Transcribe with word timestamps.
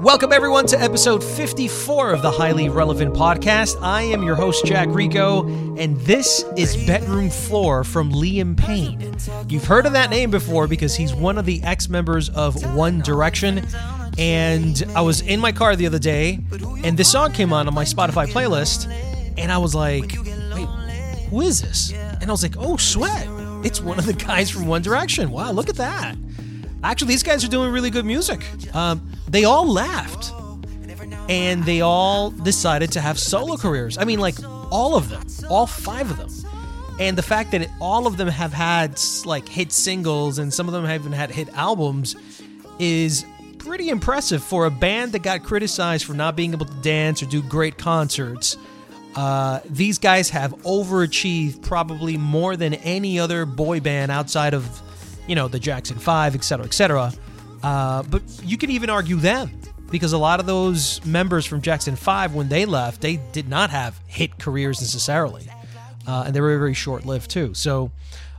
Welcome, 0.00 0.32
everyone, 0.32 0.66
to 0.68 0.80
episode 0.80 1.22
54 1.22 2.12
of 2.14 2.22
the 2.22 2.30
Highly 2.30 2.70
Relevant 2.70 3.12
Podcast. 3.14 3.76
I 3.82 4.00
am 4.00 4.22
your 4.22 4.34
host, 4.34 4.64
Jack 4.64 4.88
Rico, 4.88 5.46
and 5.76 5.94
this 6.00 6.42
is 6.56 6.74
Bedroom 6.86 7.28
Floor 7.28 7.84
from 7.84 8.10
Liam 8.10 8.56
Payne. 8.56 9.14
You've 9.46 9.66
heard 9.66 9.84
of 9.84 9.92
that 9.92 10.08
name 10.08 10.30
before 10.30 10.66
because 10.66 10.96
he's 10.96 11.12
one 11.14 11.36
of 11.36 11.44
the 11.44 11.62
ex 11.64 11.90
members 11.90 12.30
of 12.30 12.74
One 12.74 13.00
Direction. 13.00 13.62
And 14.16 14.82
I 14.96 15.02
was 15.02 15.20
in 15.20 15.38
my 15.38 15.52
car 15.52 15.76
the 15.76 15.86
other 15.86 15.98
day, 15.98 16.38
and 16.82 16.96
this 16.96 17.12
song 17.12 17.32
came 17.32 17.52
on 17.52 17.68
on 17.68 17.74
my 17.74 17.84
Spotify 17.84 18.26
playlist, 18.26 18.90
and 19.36 19.52
I 19.52 19.58
was 19.58 19.74
like, 19.74 20.16
wait, 20.54 20.68
who 21.28 21.42
is 21.42 21.60
this? 21.60 21.92
And 21.92 22.24
I 22.24 22.30
was 22.30 22.42
like, 22.42 22.54
oh, 22.56 22.78
Sweat. 22.78 23.28
It's 23.66 23.82
one 23.82 23.98
of 23.98 24.06
the 24.06 24.14
guys 24.14 24.48
from 24.48 24.66
One 24.66 24.80
Direction. 24.80 25.30
Wow, 25.30 25.52
look 25.52 25.68
at 25.68 25.76
that. 25.76 26.16
Actually, 26.82 27.08
these 27.08 27.22
guys 27.22 27.44
are 27.44 27.48
doing 27.48 27.70
really 27.70 27.90
good 27.90 28.06
music. 28.06 28.42
Um, 28.74 29.09
they 29.30 29.44
all 29.44 29.66
left 29.66 30.32
and 31.28 31.64
they 31.64 31.80
all 31.80 32.30
decided 32.30 32.92
to 32.92 33.00
have 33.00 33.18
solo 33.18 33.56
careers. 33.56 33.96
I 33.96 34.04
mean, 34.04 34.18
like 34.18 34.36
all 34.70 34.96
of 34.96 35.08
them, 35.08 35.24
all 35.48 35.66
five 35.66 36.10
of 36.10 36.16
them. 36.16 36.28
And 36.98 37.16
the 37.16 37.22
fact 37.22 37.52
that 37.52 37.62
it, 37.62 37.70
all 37.80 38.06
of 38.06 38.16
them 38.16 38.28
have 38.28 38.52
had 38.52 39.00
like 39.24 39.48
hit 39.48 39.72
singles 39.72 40.38
and 40.38 40.52
some 40.52 40.66
of 40.66 40.74
them 40.74 40.84
have 40.84 41.00
even 41.00 41.12
had 41.12 41.30
hit 41.30 41.48
albums 41.54 42.16
is 42.78 43.24
pretty 43.58 43.88
impressive 43.88 44.42
for 44.42 44.66
a 44.66 44.70
band 44.70 45.12
that 45.12 45.22
got 45.22 45.42
criticized 45.42 46.04
for 46.04 46.14
not 46.14 46.36
being 46.36 46.52
able 46.52 46.66
to 46.66 46.74
dance 46.82 47.22
or 47.22 47.26
do 47.26 47.42
great 47.42 47.78
concerts. 47.78 48.56
Uh, 49.14 49.60
these 49.68 49.98
guys 49.98 50.30
have 50.30 50.52
overachieved 50.62 51.62
probably 51.62 52.16
more 52.16 52.56
than 52.56 52.74
any 52.74 53.18
other 53.18 53.46
boy 53.46 53.80
band 53.80 54.10
outside 54.10 54.54
of 54.54 54.82
you 55.30 55.36
know, 55.36 55.46
the 55.46 55.60
Jackson 55.60 55.96
5, 55.96 56.34
etc., 56.34 56.42
cetera, 56.44 56.66
et 56.66 56.74
cetera. 56.74 57.12
Uh, 57.62 58.02
but 58.04 58.22
you 58.42 58.56
could 58.56 58.70
even 58.70 58.90
argue 58.90 59.16
them 59.16 59.50
because 59.90 60.12
a 60.12 60.18
lot 60.18 60.40
of 60.40 60.46
those 60.46 61.04
members 61.04 61.44
from 61.44 61.60
Jackson 61.60 61.96
5, 61.96 62.34
when 62.34 62.48
they 62.48 62.64
left, 62.64 63.00
they 63.00 63.16
did 63.32 63.48
not 63.48 63.70
have 63.70 64.00
hit 64.06 64.38
careers 64.38 64.80
necessarily. 64.80 65.48
Uh, 66.06 66.24
and 66.26 66.34
they 66.34 66.40
were 66.40 66.58
very 66.58 66.74
short 66.74 67.04
lived 67.04 67.30
too. 67.30 67.52
So 67.54 67.90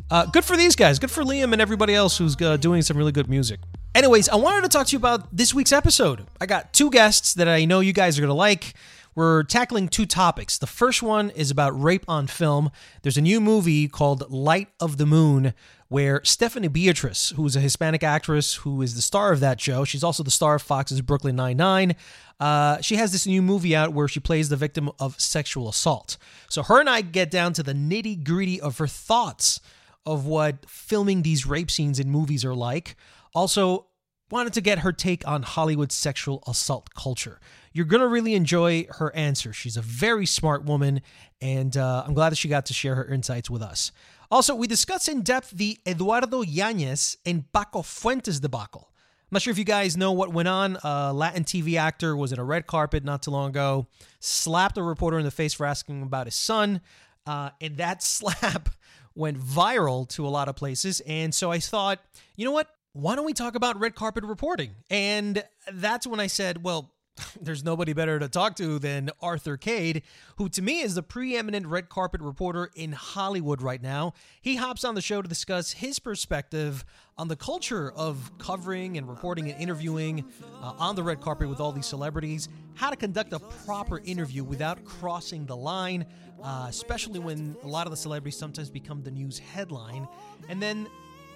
uh, 0.10 0.26
good 0.26 0.44
for 0.44 0.58
these 0.58 0.76
guys. 0.76 1.00
Good 1.00 1.12
for 1.12 1.24
Liam 1.24 1.54
and 1.54 1.62
everybody 1.62 1.94
else 1.94 2.18
who's 2.18 2.40
uh, 2.42 2.58
doing 2.58 2.82
some 2.82 2.98
really 2.98 3.12
good 3.12 3.30
music. 3.30 3.60
Anyways, 3.94 4.30
I 4.30 4.36
wanted 4.36 4.64
to 4.64 4.70
talk 4.70 4.88
to 4.88 4.92
you 4.94 4.98
about 4.98 5.36
this 5.36 5.54
week's 5.54 5.72
episode. 5.72 6.26
I 6.40 6.46
got 6.46 6.74
two 6.74 6.90
guests 6.90 7.34
that 7.36 7.48
I 7.48 7.66
know 7.66 7.82
you 7.82 7.94
guys 7.94 8.18
are 8.18 8.22
going 8.22 8.30
to 8.30 8.34
like. 8.34 8.74
We're 9.16 9.44
tackling 9.44 9.90
two 9.90 10.06
topics. 10.06 10.58
The 10.58 10.68
first 10.68 11.04
one 11.04 11.30
is 11.32 11.52
about 11.52 11.80
rape 11.82 12.06
on 12.08 12.28
film. 12.28 12.72
There's 13.02 13.18
a 13.18 13.22
new 13.22 13.42
movie 13.42 13.90
called 13.90 14.32
Light 14.32 14.70
of 14.80 14.98
the 14.98 15.06
Moon 15.06 15.54
where 15.92 16.22
Stephanie 16.24 16.70
Beatriz, 16.70 17.34
who 17.36 17.46
is 17.46 17.58
a 17.58 17.60
Hispanic 17.60 18.02
actress 18.02 18.54
who 18.54 18.82
is 18.82 18.96
the 18.96 19.02
star 19.02 19.34
of 19.34 19.42
that 19.42 19.60
show, 19.60 19.84
she's 19.84 20.06
also 20.06 20.24
the 20.24 20.32
star 20.32 20.56
of 20.56 20.62
Fox's 20.62 21.02
Brooklyn 21.02 21.36
Nine-Nine. 21.36 21.98
Uh, 22.40 22.80
she 22.80 22.96
has 22.96 23.12
this 23.12 23.28
new 23.28 23.42
movie 23.42 23.76
out 23.76 23.92
where 23.92 24.08
she 24.08 24.22
plays 24.22 24.48
the 24.48 24.56
victim 24.56 24.90
of 25.02 25.20
sexual 25.20 25.68
assault. 25.68 26.16
So 26.48 26.64
her 26.64 26.80
and 26.80 26.90
I 26.90 27.02
get 27.02 27.30
down 27.30 27.52
to 27.54 27.62
the 27.62 27.74
nitty 27.74 28.24
gritty 28.24 28.62
of 28.62 28.78
her 28.78 28.88
thoughts 28.88 29.60
of 30.06 30.26
what 30.26 30.66
filming 30.66 31.24
these 31.24 31.46
rape 31.46 31.70
scenes 31.70 32.00
in 32.00 32.10
movies 32.10 32.46
are 32.46 32.56
like. 32.56 32.96
Also, 33.36 33.88
wanted 34.32 34.54
to 34.54 34.62
get 34.62 34.80
her 34.80 34.94
take 34.94 35.28
on 35.28 35.44
Hollywood 35.44 35.92
sexual 35.92 36.42
assault 36.48 36.94
culture. 36.96 37.42
You're 37.74 37.86
going 37.86 38.00
to 38.00 38.08
really 38.08 38.36
enjoy 38.36 38.88
her 38.92 39.14
answer. 39.14 39.52
She's 39.52 39.76
a 39.76 39.82
very 39.82 40.26
smart 40.26 40.64
woman, 40.64 41.02
and 41.42 41.76
uh, 41.76 42.06
I'm 42.08 42.14
glad 42.14 42.30
that 42.30 42.38
she 42.38 42.48
got 42.48 42.66
to 42.68 42.74
share 42.74 42.96
her 42.96 43.06
insights 43.06 43.50
with 43.50 43.62
us. 43.62 43.92
Also, 44.32 44.56
we 44.56 44.66
discuss 44.66 45.10
in 45.10 45.24
depth 45.24 45.52
the 45.52 45.78
Eduardo 45.86 46.42
Yanez 46.42 47.18
and 47.26 47.52
Paco 47.52 47.82
Fuentes 47.82 48.40
debacle. 48.40 48.88
I'm 48.94 49.36
not 49.36 49.42
sure 49.42 49.52
if 49.52 49.58
you 49.58 49.66
guys 49.66 49.98
know 49.98 50.14
what 50.14 50.32
went 50.32 50.48
on. 50.48 50.78
A 50.84 51.12
Latin 51.12 51.44
TV 51.44 51.78
actor 51.78 52.16
was 52.16 52.32
in 52.32 52.40
a 52.40 52.44
red 52.44 52.66
carpet 52.66 53.04
not 53.04 53.24
too 53.24 53.32
long 53.32 53.50
ago, 53.50 53.88
slapped 54.22 54.78
a 54.78 54.84
reporter 54.84 55.20
in 55.20 55.26
the 55.26 55.32
face 55.32 55.54
for 55.54 55.66
asking 55.66 56.02
about 56.02 56.28
his 56.28 56.36
son, 56.36 56.80
uh, 57.28 57.50
and 57.60 57.76
that 57.76 58.02
slap 58.04 58.70
went 59.16 59.38
viral 59.38 60.08
to 60.10 60.26
a 60.26 60.30
lot 60.30 60.48
of 60.48 60.56
places. 60.56 61.02
And 61.06 61.36
so 61.36 61.52
I 61.52 61.60
thought, 61.60 62.00
you 62.38 62.46
know 62.46 62.54
what? 62.54 62.70
Why 62.94 63.16
don't 63.16 63.26
we 63.26 63.34
talk 63.34 63.56
about 63.56 63.80
red 63.80 63.96
carpet 63.96 64.24
reporting? 64.24 64.76
And 64.90 65.44
that's 65.74 66.08
when 66.08 66.22
I 66.22 66.28
said, 66.28 66.64
well, 66.64 66.94
there's 67.42 67.64
nobody 67.64 67.94
better 67.94 68.20
to 68.20 68.28
talk 68.28 68.56
to 68.56 68.80
than 68.80 69.10
Arthur 69.22 69.58
Kade, 69.58 70.04
who 70.38 70.50
to 70.50 70.62
me 70.62 70.82
is 70.82 70.96
the 70.96 71.04
preeminent 71.04 71.68
red 71.68 71.90
carpet 71.90 72.22
reporter 72.22 72.70
in 72.76 72.92
Hollywood 72.94 73.62
right 73.62 73.82
now. 73.82 74.14
He 74.42 74.56
hops 74.56 74.84
on 74.84 74.96
the 74.96 75.02
show 75.02 75.22
to 75.22 75.28
discuss 75.28 75.72
his 75.72 76.00
perspective 76.00 76.86
on 77.18 77.28
the 77.28 77.36
culture 77.36 77.92
of 77.96 78.32
covering 78.38 78.98
and 78.98 79.08
reporting 79.08 79.52
and 79.52 79.62
interviewing 79.62 80.26
uh, 80.62 80.74
on 80.78 80.96
the 80.96 81.04
red 81.04 81.22
carpet 81.22 81.50
with 81.50 81.60
all 81.60 81.72
these 81.72 81.86
celebrities, 81.86 82.50
how 82.76 82.90
to 82.90 82.96
conduct 82.96 83.34
a 83.34 83.40
proper 83.40 84.00
interview 84.00 84.44
without 84.44 84.84
crossing 84.86 85.46
the 85.46 85.56
line, 85.56 86.06
uh, 86.44 86.66
especially 86.70 87.20
when 87.20 87.56
a 87.64 87.68
lot 87.68 87.86
of 87.86 87.92
the 87.92 87.98
celebrities 87.98 88.38
sometimes 88.38 88.70
become 88.70 89.04
the 89.04 89.12
news 89.12 89.38
headline, 89.38 90.08
and 90.50 90.62
then 90.62 90.88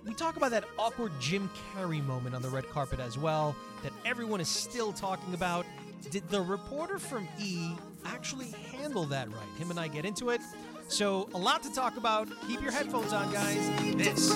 we 0.05 0.13
talk 0.13 0.37
about 0.37 0.51
that 0.51 0.65
awkward 0.77 1.11
Jim 1.19 1.49
Carrey 1.73 2.05
moment 2.05 2.35
on 2.35 2.41
the 2.41 2.49
red 2.49 2.69
carpet 2.69 2.99
as 2.99 3.17
well 3.17 3.55
that 3.83 3.91
everyone 4.05 4.39
is 4.39 4.47
still 4.47 4.93
talking 4.93 5.33
about. 5.33 5.65
Did 6.11 6.29
the 6.29 6.41
reporter 6.41 6.99
from 6.99 7.27
E 7.41 7.71
actually 8.05 8.51
handle 8.71 9.05
that 9.05 9.27
right? 9.29 9.47
Him 9.57 9.71
and 9.71 9.79
I 9.79 9.87
get 9.87 10.05
into 10.05 10.29
it. 10.29 10.41
So, 10.87 11.27
a 11.33 11.37
lot 11.37 11.63
to 11.63 11.73
talk 11.73 11.97
about. 11.97 12.27
Keep 12.47 12.61
your 12.61 12.71
headphones 12.71 13.11
on, 13.11 13.33
guys. 13.33 13.71
This 13.95 14.29
is 14.29 14.35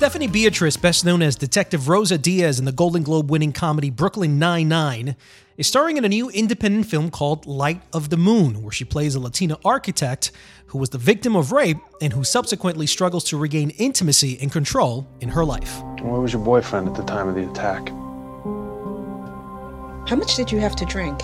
Stephanie 0.00 0.28
Beatriz, 0.28 0.78
best 0.78 1.04
known 1.04 1.20
as 1.20 1.36
Detective 1.36 1.86
Rosa 1.90 2.16
Diaz 2.16 2.58
in 2.58 2.64
the 2.64 2.72
Golden 2.72 3.02
Globe 3.02 3.30
winning 3.30 3.52
comedy 3.52 3.90
Brooklyn 3.90 4.38
Nine-Nine, 4.38 5.14
is 5.58 5.66
starring 5.66 5.98
in 5.98 6.06
a 6.06 6.08
new 6.08 6.30
independent 6.30 6.86
film 6.86 7.10
called 7.10 7.44
Light 7.44 7.82
of 7.92 8.08
the 8.08 8.16
Moon, 8.16 8.62
where 8.62 8.72
she 8.72 8.86
plays 8.86 9.14
a 9.14 9.20
Latina 9.20 9.58
architect 9.62 10.32
who 10.68 10.78
was 10.78 10.88
the 10.88 10.96
victim 10.96 11.36
of 11.36 11.52
rape 11.52 11.76
and 12.00 12.14
who 12.14 12.24
subsequently 12.24 12.86
struggles 12.86 13.24
to 13.24 13.36
regain 13.36 13.68
intimacy 13.76 14.38
and 14.40 14.50
control 14.50 15.06
in 15.20 15.28
her 15.28 15.44
life. 15.44 15.82
Where 16.00 16.22
was 16.22 16.32
your 16.32 16.42
boyfriend 16.42 16.88
at 16.88 16.94
the 16.94 17.04
time 17.04 17.28
of 17.28 17.34
the 17.34 17.46
attack? 17.50 17.90
How 20.08 20.16
much 20.16 20.34
did 20.34 20.50
you 20.50 20.60
have 20.60 20.74
to 20.76 20.86
drink? 20.86 21.22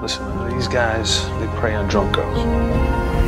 Listen, 0.00 0.48
these 0.56 0.68
guys, 0.68 1.28
they 1.40 1.48
prey 1.58 1.74
on 1.74 1.88
drunk 1.88 2.14
girls. 2.14 3.19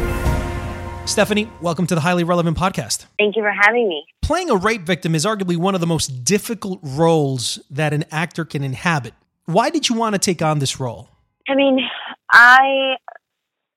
Stephanie, 1.05 1.49
welcome 1.61 1.87
to 1.89 1.97
the 1.97 2.01
Highly 2.01 2.23
Relevant 2.23 2.57
Podcast. 2.57 3.07
Thank 3.19 3.35
you 3.35 3.43
for 3.43 3.51
having 3.51 3.89
me. 3.89 4.07
Playing 4.23 4.51
a 4.51 4.57
rape 4.57 4.83
victim 4.83 5.17
is 5.17 5.25
arguably 5.25 5.57
one 5.57 5.75
of 5.75 5.81
the 5.81 5.87
most 5.87 6.25
difficult 6.25 6.79
roles 6.81 7.59
that 7.71 7.93
an 7.93 8.05
actor 8.13 8.45
can 8.45 8.63
inhabit. 8.63 9.13
Why 9.47 9.69
did 9.69 9.89
you 9.89 9.97
want 9.97 10.15
to 10.15 10.19
take 10.21 10.41
on 10.43 10.61
this 10.61 10.79
role? 10.79 11.09
I 11.49 11.57
mean, 11.57 11.81
I 12.31 12.95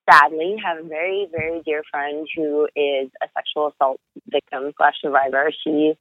sadly 0.09 0.55
have 0.63 0.85
a 0.85 0.87
very, 0.87 1.27
very 1.31 1.63
dear 1.65 1.81
friend 1.89 2.27
who 2.35 2.65
is 2.75 3.09
a 3.23 3.27
sexual 3.35 3.73
assault 3.73 3.99
victim 4.27 4.71
slash 4.77 4.93
survivor. 5.01 5.51
She 5.63 5.93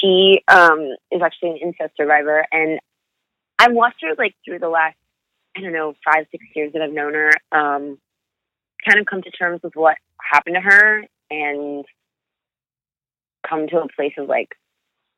she 0.00 0.40
um, 0.48 0.88
is 1.12 1.20
actually 1.22 1.50
an 1.50 1.58
incest 1.62 1.96
survivor, 1.96 2.44
and 2.50 2.80
I've 3.58 3.72
watched 3.72 4.02
her 4.02 4.14
like 4.16 4.34
through 4.44 4.58
the 4.58 4.68
last 4.68 4.96
I 5.56 5.60
don't 5.60 5.72
know 5.72 5.94
five 6.04 6.26
six 6.30 6.44
years 6.54 6.72
that 6.72 6.82
I've 6.82 6.92
known 6.92 7.14
her. 7.14 7.30
Um, 7.52 7.98
kind 8.88 9.00
of 9.00 9.06
come 9.06 9.22
to 9.22 9.30
terms 9.30 9.60
with 9.62 9.74
what 9.74 9.96
happened 10.20 10.54
to 10.56 10.60
her 10.60 11.04
and 11.30 11.84
come 13.48 13.66
to 13.68 13.80
a 13.80 13.88
place 13.94 14.14
of 14.18 14.28
like 14.28 14.48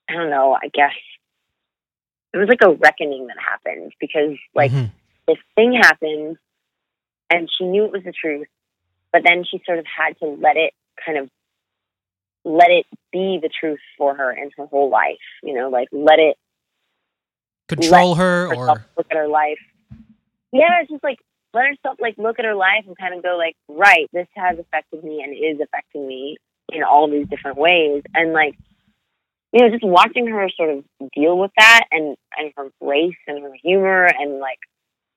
I 0.08 0.14
don't 0.14 0.30
know. 0.30 0.56
I 0.60 0.68
guess 0.72 0.94
it 2.32 2.38
was 2.38 2.48
like 2.48 2.62
a 2.62 2.72
reckoning 2.74 3.26
that 3.28 3.36
happened 3.38 3.92
because 4.00 4.36
like 4.54 4.72
Mhm. 4.72 4.90
this 5.26 5.38
thing 5.54 5.74
happened 5.74 6.36
and 7.30 7.48
she 7.56 7.64
knew 7.64 7.84
it 7.84 7.92
was 7.92 8.02
the 8.04 8.12
truth, 8.12 8.48
but 9.12 9.22
then 9.24 9.44
she 9.44 9.62
sort 9.64 9.78
of 9.78 9.86
had 9.86 10.18
to 10.18 10.26
let 10.26 10.56
it 10.56 10.74
kind 11.04 11.18
of 11.18 11.30
let 12.44 12.70
it 12.70 12.86
be 13.12 13.38
the 13.40 13.48
truth 13.48 13.80
for 13.98 14.14
her 14.14 14.32
in 14.32 14.50
her 14.56 14.66
whole 14.66 14.88
life. 14.88 15.18
You 15.42 15.54
know, 15.54 15.68
like 15.68 15.88
let 15.92 16.18
it 16.18 16.36
control 17.68 18.16
her 18.16 18.52
or 18.52 18.66
look 18.96 19.06
at 19.10 19.16
her 19.16 19.28
life. 19.28 19.58
Yeah, 20.52 20.80
it's 20.80 20.90
just 20.90 21.04
like 21.04 21.18
let 21.52 21.66
herself 21.66 21.96
like 22.00 22.16
look 22.18 22.38
at 22.38 22.44
her 22.44 22.54
life 22.54 22.84
and 22.86 22.96
kind 22.96 23.14
of 23.14 23.22
go 23.22 23.36
like, 23.36 23.56
right, 23.68 24.08
this 24.12 24.28
has 24.36 24.58
affected 24.58 25.02
me 25.02 25.22
and 25.22 25.32
is 25.34 25.60
affecting 25.60 26.06
me 26.06 26.36
in 26.72 26.82
all 26.82 27.10
these 27.10 27.26
different 27.28 27.58
ways. 27.58 28.02
And 28.14 28.32
like, 28.32 28.56
you 29.52 29.60
know, 29.60 29.70
just 29.70 29.84
watching 29.84 30.26
her 30.28 30.48
sort 30.56 30.70
of 30.70 30.84
deal 31.14 31.38
with 31.38 31.50
that 31.56 31.84
and 31.90 32.16
and 32.36 32.52
her 32.56 32.68
grace 32.80 33.16
and 33.26 33.42
her 33.42 33.52
humor 33.62 34.04
and 34.04 34.38
like, 34.38 34.58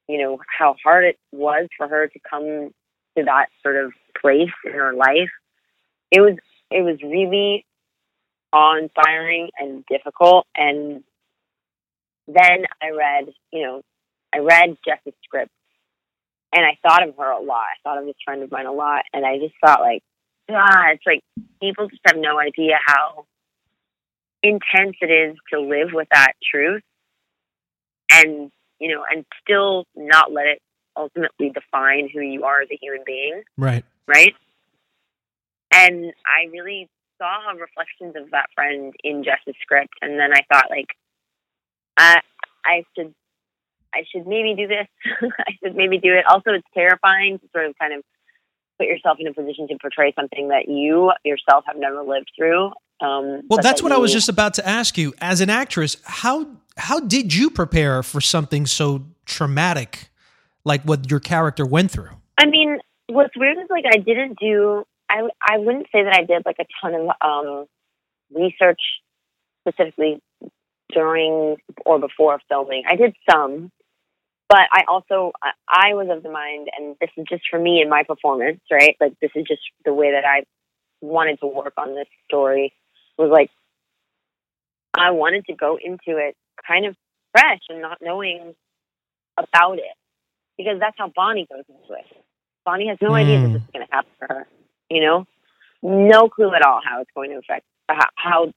you 0.07 0.17
know, 0.17 0.39
how 0.47 0.75
hard 0.83 1.05
it 1.05 1.17
was 1.31 1.67
for 1.77 1.87
her 1.87 2.07
to 2.07 2.19
come 2.27 2.71
to 3.17 3.23
that 3.25 3.47
sort 3.61 3.75
of 3.75 3.93
place 4.19 4.49
in 4.65 4.71
her 4.71 4.93
life. 4.93 5.29
It 6.11 6.21
was 6.21 6.37
it 6.71 6.81
was 6.81 6.97
really 7.03 7.65
awe 8.51 8.77
inspiring 8.77 9.49
and 9.57 9.83
difficult 9.87 10.47
and 10.55 11.03
then 12.27 12.65
I 12.81 12.91
read, 12.91 13.33
you 13.51 13.63
know, 13.63 13.81
I 14.33 14.39
read 14.39 14.77
Jess's 14.85 15.13
script 15.23 15.51
and 16.53 16.65
I 16.65 16.77
thought 16.81 17.07
of 17.07 17.15
her 17.17 17.31
a 17.31 17.41
lot. 17.41 17.65
I 17.65 17.77
thought 17.83 17.97
of 17.97 18.05
this 18.05 18.15
friend 18.23 18.43
of 18.43 18.51
mine 18.51 18.65
a 18.65 18.71
lot 18.71 19.03
and 19.13 19.25
I 19.25 19.37
just 19.39 19.55
thought 19.63 19.81
like, 19.81 20.03
ah, 20.49 20.91
it's 20.93 21.03
like 21.05 21.21
people 21.61 21.87
just 21.89 22.01
have 22.05 22.17
no 22.17 22.39
idea 22.39 22.75
how 22.85 23.25
intense 24.41 24.97
it 25.01 25.11
is 25.11 25.37
to 25.51 25.59
live 25.59 25.89
with 25.93 26.07
that 26.11 26.33
truth 26.51 26.83
and 28.11 28.51
you 28.79 28.93
know, 28.93 29.03
and 29.09 29.25
still 29.41 29.85
not 29.95 30.31
let 30.31 30.47
it 30.47 30.61
ultimately 30.97 31.49
define 31.49 32.09
who 32.13 32.19
you 32.19 32.43
are 32.43 32.61
as 32.61 32.67
a 32.71 32.77
human 32.81 33.01
being 33.05 33.43
right. 33.57 33.85
right? 34.07 34.33
And 35.73 36.13
I 36.25 36.49
really 36.51 36.89
saw 37.17 37.51
reflections 37.51 38.15
of 38.15 38.31
that 38.31 38.47
friend 38.53 38.93
in 39.03 39.23
Jess's 39.23 39.55
script, 39.61 39.93
and 40.01 40.19
then 40.19 40.31
I 40.33 40.41
thought, 40.51 40.69
like, 40.69 40.89
I 41.97 42.19
I 42.65 42.83
should 42.95 43.13
I 43.93 44.03
should 44.11 44.27
maybe 44.27 44.55
do 44.55 44.67
this. 44.67 44.87
I 45.39 45.51
should 45.63 45.75
maybe 45.75 45.97
do 45.97 46.13
it. 46.13 46.25
Also, 46.25 46.51
it's 46.51 46.67
terrifying 46.73 47.39
to 47.39 47.45
sort 47.51 47.67
of 47.67 47.77
kind 47.77 47.93
of 47.93 48.03
put 48.79 48.87
yourself 48.87 49.17
in 49.19 49.27
a 49.27 49.33
position 49.33 49.67
to 49.67 49.77
portray 49.79 50.13
something 50.15 50.49
that 50.49 50.67
you 50.67 51.11
yourself 51.23 51.63
have 51.67 51.77
never 51.77 52.03
lived 52.03 52.31
through. 52.35 52.67
Um, 53.01 53.41
Well, 53.47 53.59
that's 53.61 53.81
that 53.81 53.83
what 53.83 53.91
I 53.91 53.97
was 53.97 54.11
just 54.11 54.29
about 54.29 54.55
to 54.55 54.67
ask 54.67 54.97
you. 54.97 55.13
As 55.19 55.41
an 55.41 55.49
actress, 55.49 55.97
how 56.03 56.47
how 56.77 56.99
did 56.99 57.33
you 57.33 57.49
prepare 57.49 58.01
for 58.03 58.21
something 58.21 58.65
so 58.65 59.05
traumatic 59.25 60.09
like 60.63 60.83
what 60.83 61.09
your 61.09 61.19
character 61.19 61.65
went 61.65 61.91
through? 61.91 62.09
I 62.37 62.45
mean, 62.45 62.79
what's 63.07 63.35
weird 63.37 63.57
is 63.57 63.69
like 63.69 63.85
I 63.85 63.97
didn't 63.97 64.39
do. 64.39 64.83
I 65.09 65.27
I 65.41 65.57
wouldn't 65.57 65.87
say 65.91 66.03
that 66.03 66.13
I 66.13 66.23
did 66.23 66.43
like 66.45 66.57
a 66.59 66.65
ton 66.81 66.95
of 66.95 67.09
um, 67.21 67.65
research 68.33 68.81
specifically 69.67 70.21
during 70.93 71.57
or 71.85 71.99
before 71.99 72.39
filming. 72.49 72.83
I 72.87 72.95
did 72.95 73.15
some, 73.29 73.71
but 74.53 74.67
I 74.71 74.83
also 74.87 75.31
I, 75.67 75.95
was 75.95 76.09
of 76.11 76.21
the 76.21 76.29
mind, 76.29 76.69
and 76.77 76.95
this 77.01 77.09
is 77.17 77.25
just 77.27 77.41
for 77.49 77.57
me 77.57 77.81
and 77.81 77.89
my 77.89 78.03
performance, 78.03 78.59
right? 78.71 78.95
Like 79.01 79.13
this 79.19 79.31
is 79.33 79.45
just 79.47 79.63
the 79.83 79.95
way 79.95 80.11
that 80.11 80.25
I 80.25 80.43
wanted 81.01 81.39
to 81.39 81.47
work 81.47 81.73
on 81.75 81.95
this 81.95 82.05
story. 82.27 82.71
Was 83.17 83.31
like 83.31 83.49
I 84.93 85.09
wanted 85.09 85.45
to 85.47 85.55
go 85.55 85.79
into 85.83 86.19
it 86.19 86.35
kind 86.67 86.85
of 86.85 86.95
fresh 87.31 87.61
and 87.67 87.81
not 87.81 87.97
knowing 87.99 88.53
about 89.39 89.79
it 89.79 89.95
because 90.55 90.79
that's 90.79 90.97
how 90.99 91.11
Bonnie 91.15 91.47
goes 91.51 91.63
into 91.67 91.93
it. 91.99 92.05
Bonnie 92.63 92.89
has 92.89 92.99
no 93.01 93.15
idea 93.15 93.39
that 93.41 93.47
Mm. 93.49 93.53
this 93.53 93.61
is 93.63 93.69
going 93.73 93.87
to 93.87 93.91
happen 93.91 94.11
to 94.21 94.35
her. 94.35 94.47
You 94.91 95.01
know, 95.01 95.25
no 95.81 96.29
clue 96.29 96.53
at 96.53 96.61
all 96.61 96.79
how 96.87 97.01
it's 97.01 97.11
going 97.15 97.31
to 97.31 97.37
affect 97.37 97.65
how 97.89 98.05
how, 98.15 98.53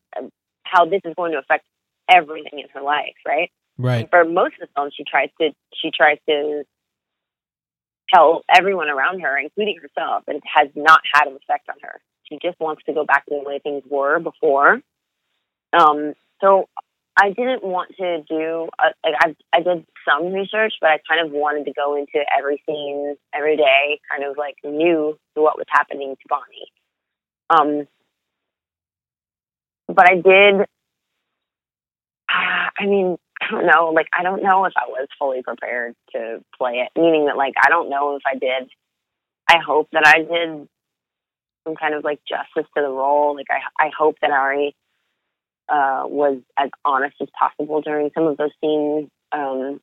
how 0.63 0.85
this 0.85 1.01
is 1.07 1.15
going 1.17 1.33
to 1.33 1.39
affect 1.39 1.65
everything 2.07 2.59
in 2.61 2.69
her 2.75 2.83
life. 2.83 3.17
Right. 3.27 3.51
Right. 3.79 4.09
For 4.11 4.25
most 4.25 4.55
of 4.55 4.69
the 4.69 4.69
film, 4.75 4.91
she 4.97 5.05
tries 5.05 5.29
to 5.41 5.51
she 5.75 5.91
tries 5.91 6.19
to 6.29 6.65
tell 8.13 8.43
everyone 8.55 8.89
around 8.89 9.21
her, 9.21 9.37
including 9.37 9.79
herself, 9.81 10.25
that 10.27 10.37
it 10.37 10.43
has 10.53 10.69
not 10.75 11.01
had 11.13 11.27
an 11.27 11.37
effect 11.37 11.69
on 11.69 11.77
her. 11.83 12.01
She 12.25 12.39
just 12.43 12.59
wants 12.59 12.83
to 12.85 12.93
go 12.93 13.05
back 13.05 13.27
to 13.27 13.35
the 13.35 13.49
way 13.49 13.59
things 13.59 13.83
were 13.89 14.19
before. 14.19 14.81
Um, 15.73 16.15
so 16.41 16.69
I 17.19 17.31
didn't 17.31 17.65
want 17.65 17.95
to 17.99 18.23
do 18.29 18.69
uh, 18.79 18.91
like 19.05 19.15
I 19.21 19.37
I 19.53 19.61
did 19.61 19.87
some 20.09 20.33
research, 20.33 20.75
but 20.81 20.91
I 20.91 20.99
kind 21.09 21.27
of 21.27 21.33
wanted 21.33 21.65
to 21.67 21.73
go 21.73 21.97
into 21.97 22.25
every 22.37 22.63
scene 22.67 23.17
every 23.35 23.57
day, 23.57 24.01
kind 24.11 24.25
of 24.25 24.37
like 24.39 24.57
knew 24.65 25.19
what 25.35 25.59
was 25.59 25.67
happening 25.69 26.15
to 26.15 26.29
Bonnie. 26.29 26.71
Um, 27.51 27.89
but 29.89 30.09
I 30.09 30.15
did. 30.15 30.67
I 32.79 32.85
mean, 32.85 33.17
I 33.47 33.51
don't 33.51 33.67
know. 33.67 33.93
Like, 33.95 34.09
I 34.19 34.23
don't 34.23 34.43
know 34.43 34.65
if 34.65 34.73
I 34.77 34.89
was 34.89 35.09
fully 35.19 35.43
prepared 35.43 35.95
to 36.13 36.43
play 36.57 36.85
it. 36.85 36.99
Meaning 37.01 37.27
that, 37.27 37.37
like, 37.37 37.55
I 37.65 37.69
don't 37.69 37.91
know 37.91 38.17
if 38.17 38.23
I 38.27 38.35
did. 38.35 38.69
I 39.49 39.59
hope 39.65 39.89
that 39.93 40.07
I 40.07 40.19
did 40.23 40.69
some 41.67 41.77
kind 41.77 41.95
of 41.95 42.05
like 42.05 42.21
justice 42.29 42.71
to 42.77 42.83
the 42.83 42.89
role. 42.89 43.35
Like, 43.37 43.47
I 43.51 43.87
I 43.87 43.91
hope 43.97 44.17
that 44.21 44.31
Ari 44.31 44.75
uh, 45.69 46.05
was 46.07 46.39
as 46.59 46.71
honest 46.85 47.17
as 47.21 47.29
possible 47.39 47.81
during 47.81 48.11
some 48.15 48.27
of 48.27 48.37
those 48.37 48.51
scenes. 48.61 49.09
Um, 49.33 49.81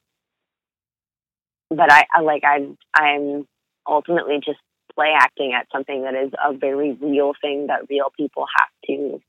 but 1.70 1.92
I, 1.92 2.06
I 2.14 2.22
like 2.22 2.44
I'm 2.46 2.78
I'm 2.94 3.48
ultimately 3.88 4.40
just 4.44 4.60
play 4.96 5.14
acting 5.18 5.54
at 5.54 5.68
something 5.72 6.04
that 6.04 6.16
is 6.16 6.32
a 6.44 6.54
very 6.54 6.94
real 6.94 7.34
thing 7.42 7.68
that 7.68 7.90
real 7.90 8.12
people 8.16 8.46
have 8.58 8.70
to 8.88 9.22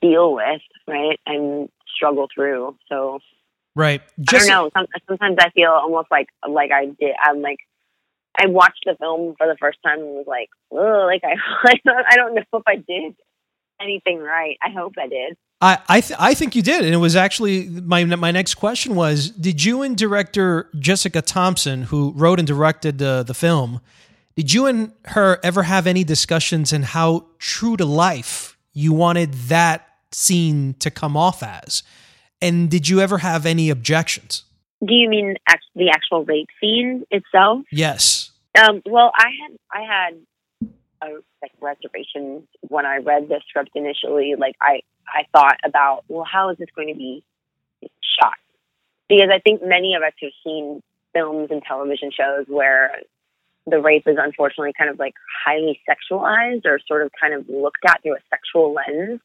deal 0.00 0.34
with, 0.34 0.60
right, 0.86 1.18
and 1.26 1.68
struggle 1.94 2.28
through. 2.34 2.76
So 2.88 3.20
Right. 3.78 4.02
I 4.28 4.38
don't 4.38 4.48
know. 4.48 4.70
Sometimes 5.06 5.36
I 5.38 5.50
feel 5.50 5.70
almost 5.70 6.08
like 6.10 6.26
like 6.48 6.72
I 6.72 6.86
did. 6.86 7.14
I'm 7.22 7.40
like 7.42 7.60
I 8.36 8.46
watched 8.48 8.82
the 8.84 8.96
film 8.98 9.36
for 9.38 9.46
the 9.46 9.56
first 9.60 9.78
time 9.86 10.00
and 10.00 10.08
was 10.08 10.26
like, 10.26 10.48
oh, 10.72 11.06
like 11.06 11.22
I 11.24 11.36
I 11.64 11.74
don't, 11.84 12.06
I 12.10 12.16
don't 12.16 12.34
know 12.34 12.42
if 12.54 12.62
I 12.66 12.74
did 12.74 13.14
anything 13.80 14.18
right. 14.18 14.56
I 14.60 14.70
hope 14.70 14.94
I 14.98 15.06
did. 15.06 15.36
I 15.60 15.78
I, 15.88 16.00
th- 16.00 16.18
I 16.18 16.34
think 16.34 16.56
you 16.56 16.62
did, 16.62 16.84
and 16.84 16.92
it 16.92 16.98
was 16.98 17.14
actually 17.14 17.68
my 17.68 18.04
my 18.04 18.32
next 18.32 18.56
question 18.56 18.96
was: 18.96 19.30
Did 19.30 19.64
you 19.64 19.82
and 19.82 19.96
director 19.96 20.70
Jessica 20.76 21.22
Thompson, 21.22 21.82
who 21.82 22.12
wrote 22.16 22.40
and 22.40 22.48
directed 22.48 22.98
the 22.98 23.22
the 23.24 23.34
film, 23.34 23.80
did 24.34 24.52
you 24.52 24.66
and 24.66 24.90
her 25.04 25.38
ever 25.44 25.62
have 25.62 25.86
any 25.86 26.02
discussions 26.02 26.72
in 26.72 26.82
how 26.82 27.26
true 27.38 27.76
to 27.76 27.84
life 27.84 28.58
you 28.72 28.92
wanted 28.92 29.34
that 29.34 29.86
scene 30.10 30.74
to 30.80 30.90
come 30.90 31.16
off 31.16 31.44
as, 31.44 31.84
and 32.40 32.70
did 32.70 32.88
you 32.88 33.00
ever 33.00 33.18
have 33.18 33.46
any 33.46 33.70
objections? 33.70 34.44
Do 34.84 34.94
you 34.94 35.08
mean 35.08 35.36
the 35.74 35.90
actual 35.90 36.24
rape 36.24 36.48
scene 36.60 37.04
itself? 37.10 37.62
Yes. 37.72 38.30
Um, 38.56 38.82
well, 38.86 39.12
I 39.14 39.28
had 39.40 39.58
I 39.72 39.82
had 39.82 40.70
a 41.02 41.14
like 41.42 41.52
reservations 41.60 42.44
when 42.68 42.86
I 42.86 42.98
read 42.98 43.28
the 43.28 43.40
script 43.48 43.70
initially. 43.74 44.34
Like 44.38 44.54
I 44.60 44.80
I 45.06 45.24
thought 45.32 45.58
about, 45.64 46.04
well, 46.08 46.24
how 46.24 46.50
is 46.50 46.58
this 46.58 46.68
going 46.74 46.88
to 46.88 46.94
be 46.94 47.24
shot? 48.20 48.34
Because 49.08 49.30
I 49.32 49.38
think 49.38 49.62
many 49.64 49.94
of 49.94 50.02
us 50.02 50.12
have 50.20 50.30
seen 50.44 50.82
films 51.14 51.48
and 51.50 51.62
television 51.62 52.10
shows 52.10 52.46
where 52.46 53.00
the 53.66 53.80
rape 53.80 54.06
is 54.06 54.16
unfortunately 54.18 54.72
kind 54.76 54.90
of 54.90 54.98
like 54.98 55.14
highly 55.44 55.80
sexualized 55.88 56.64
or 56.64 56.78
sort 56.86 57.02
of 57.02 57.10
kind 57.20 57.34
of 57.34 57.48
looked 57.48 57.84
at 57.86 58.02
through 58.02 58.14
a 58.14 58.20
sexual 58.30 58.74
lens. 58.74 59.20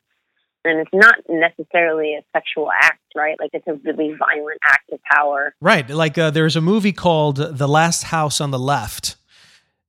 And 0.65 0.79
it's 0.79 0.93
not 0.93 1.15
necessarily 1.29 2.15
a 2.15 2.24
sexual 2.32 2.70
act, 2.72 3.01
right? 3.15 3.36
Like 3.39 3.50
it's 3.53 3.67
a 3.67 3.74
really 3.74 4.13
violent 4.17 4.60
act 4.63 4.91
of 4.91 5.00
power. 5.03 5.53
Right. 5.60 5.89
Like 5.89 6.17
uh, 6.17 6.29
there's 6.32 6.55
a 6.55 6.62
movie 6.62 6.93
called 6.93 7.36
The 7.38 7.67
Last 7.67 8.03
House 8.03 8.39
on 8.39 8.51
the 8.51 8.60
Left. 8.60 9.15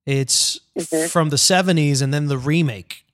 It's 0.06 0.58
Mhm. 0.76 1.08
from 1.08 1.28
the 1.30 1.36
70s 1.38 2.02
and 2.02 2.12
then 2.12 2.26
the 2.26 2.36
remake. 2.38 3.06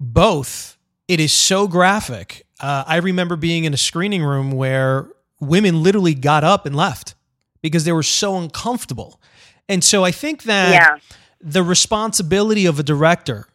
Both, 0.00 0.76
it 1.06 1.20
is 1.20 1.32
so 1.32 1.68
graphic. 1.68 2.44
Uh, 2.60 2.84
I 2.86 2.96
remember 2.96 3.36
being 3.36 3.64
in 3.64 3.72
a 3.72 3.76
screening 3.78 4.22
room 4.24 4.50
where 4.50 5.08
women 5.40 5.82
literally 5.82 6.14
got 6.14 6.42
up 6.44 6.66
and 6.66 6.74
left 6.74 7.14
because 7.62 7.84
they 7.84 7.92
were 7.92 8.02
so 8.02 8.36
uncomfortable. 8.36 9.20
And 9.68 9.82
so 9.82 10.04
I 10.04 10.10
think 10.10 10.42
that 10.42 10.72
yeah. 10.72 10.96
the 11.40 11.62
responsibility 11.62 12.66
of 12.66 12.78
a 12.78 12.82
director 12.82 13.46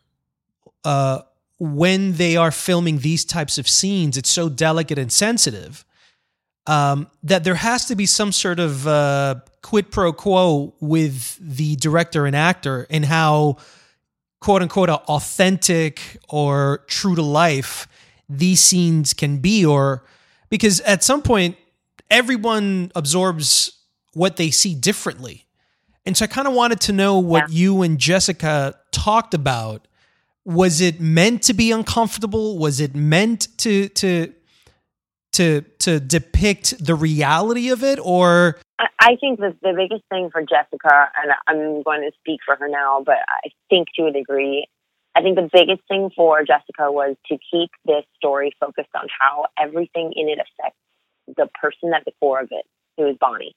uh, 0.86 1.22
when 1.60 2.14
they 2.14 2.38
are 2.38 2.52
filming 2.52 3.00
these 3.00 3.26
types 3.26 3.58
of 3.58 3.68
scenes, 3.68 4.18
it's 4.18 4.30
so 4.30 4.50
delicate 4.50 4.98
and 4.98 5.12
sensitive 5.12 5.86
um, 6.70 7.08
that 7.24 7.44
there 7.44 7.56
has 7.56 7.86
to 7.86 7.96
be 7.96 8.06
some 8.06 8.32
sort 8.32 8.60
of 8.60 8.88
uh, 8.88 9.36
quid 9.64 9.92
pro 9.92 10.14
quo 10.14 10.74
with 10.80 11.38
the 11.42 11.76
director 11.78 12.26
and 12.28 12.36
actor 12.36 12.86
and 12.90 13.06
how 13.06 13.58
quote 14.40 14.62
unquote 14.62 14.90
authentic 14.90 16.18
or 16.30 16.84
true 16.88 17.16
to 17.16 17.22
life 17.24 17.88
these 18.30 18.62
scenes 18.62 19.14
can 19.14 19.40
be 19.40 19.66
or 19.66 20.06
because 20.50 20.80
at 20.82 21.04
some 21.04 21.24
point 21.24 21.58
everyone 22.12 22.92
absorbs 22.96 23.80
what 24.14 24.38
they 24.38 24.52
see 24.52 24.76
differently 24.76 25.46
and 26.06 26.16
so 26.16 26.24
i 26.24 26.28
kind 26.28 26.48
of 26.48 26.54
wanted 26.54 26.80
to 26.80 26.94
know 26.94 27.18
what 27.18 27.50
yeah. 27.50 27.58
you 27.58 27.82
and 27.82 27.98
jessica 27.98 28.76
talked 28.92 29.34
about 29.34 29.88
was 30.46 30.82
it 30.82 31.00
meant 31.00 31.44
to 31.44 31.54
be 31.54 31.72
uncomfortable 31.72 32.58
was 32.58 32.80
it 32.80 32.96
meant 32.96 33.48
to 33.58 33.90
to 33.90 34.34
to 35.32 35.62
to 35.80 36.00
depict 36.00 36.84
the 36.84 36.96
reality 36.96 37.70
of 37.70 37.84
it 37.84 38.00
or 38.04 38.58
I 39.00 39.16
think 39.20 39.40
that 39.40 39.56
the 39.62 39.74
biggest 39.76 40.04
thing 40.10 40.30
for 40.32 40.42
Jessica, 40.42 41.12
and 41.22 41.32
I'm 41.48 41.84
going 41.84 42.02
to 42.02 42.12
speak 42.20 42.40
for 42.46 42.56
her 42.56 42.70
now, 42.70 43.04
but 43.06 43.18
I 43.28 43.50
think 43.70 43.88
to 43.98 44.06
a 44.06 44.12
degree, 44.12 44.68
I 45.16 45.22
think 45.22 45.36
the 45.36 45.50
biggest 45.52 45.82
thing 45.88 46.12
for 46.16 46.44
Jessica 46.44 46.92
was 46.92 47.16
to 47.28 47.38
keep 47.52 47.70
this 47.86 48.06
story 48.16 48.54
focused 48.60 48.94
on 48.96 49.08
how 49.20 49.48
everything 49.58 50.14
in 50.16 50.30
it 50.30 50.40
affects 50.40 50.80
the 51.28 51.50
person 51.62 51.94
at 51.94 52.06
the 52.06 52.12
core 52.20 52.40
of 52.40 52.48
it, 52.52 52.66
who 52.98 53.08
is 53.08 53.18
Bonnie. 53.20 53.54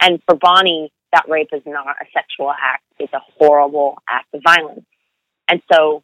And 0.00 0.20
for 0.26 0.36
Bonnie, 0.36 0.90
that 1.12 1.26
rape 1.28 1.50
is 1.52 1.62
not 1.66 1.86
a 1.86 2.06
sexual 2.12 2.50
act, 2.50 2.84
it's 2.98 3.12
a 3.12 3.22
horrible 3.38 3.98
act 4.08 4.26
of 4.34 4.42
violence. 4.44 4.86
And 5.52 5.60
so 5.70 6.02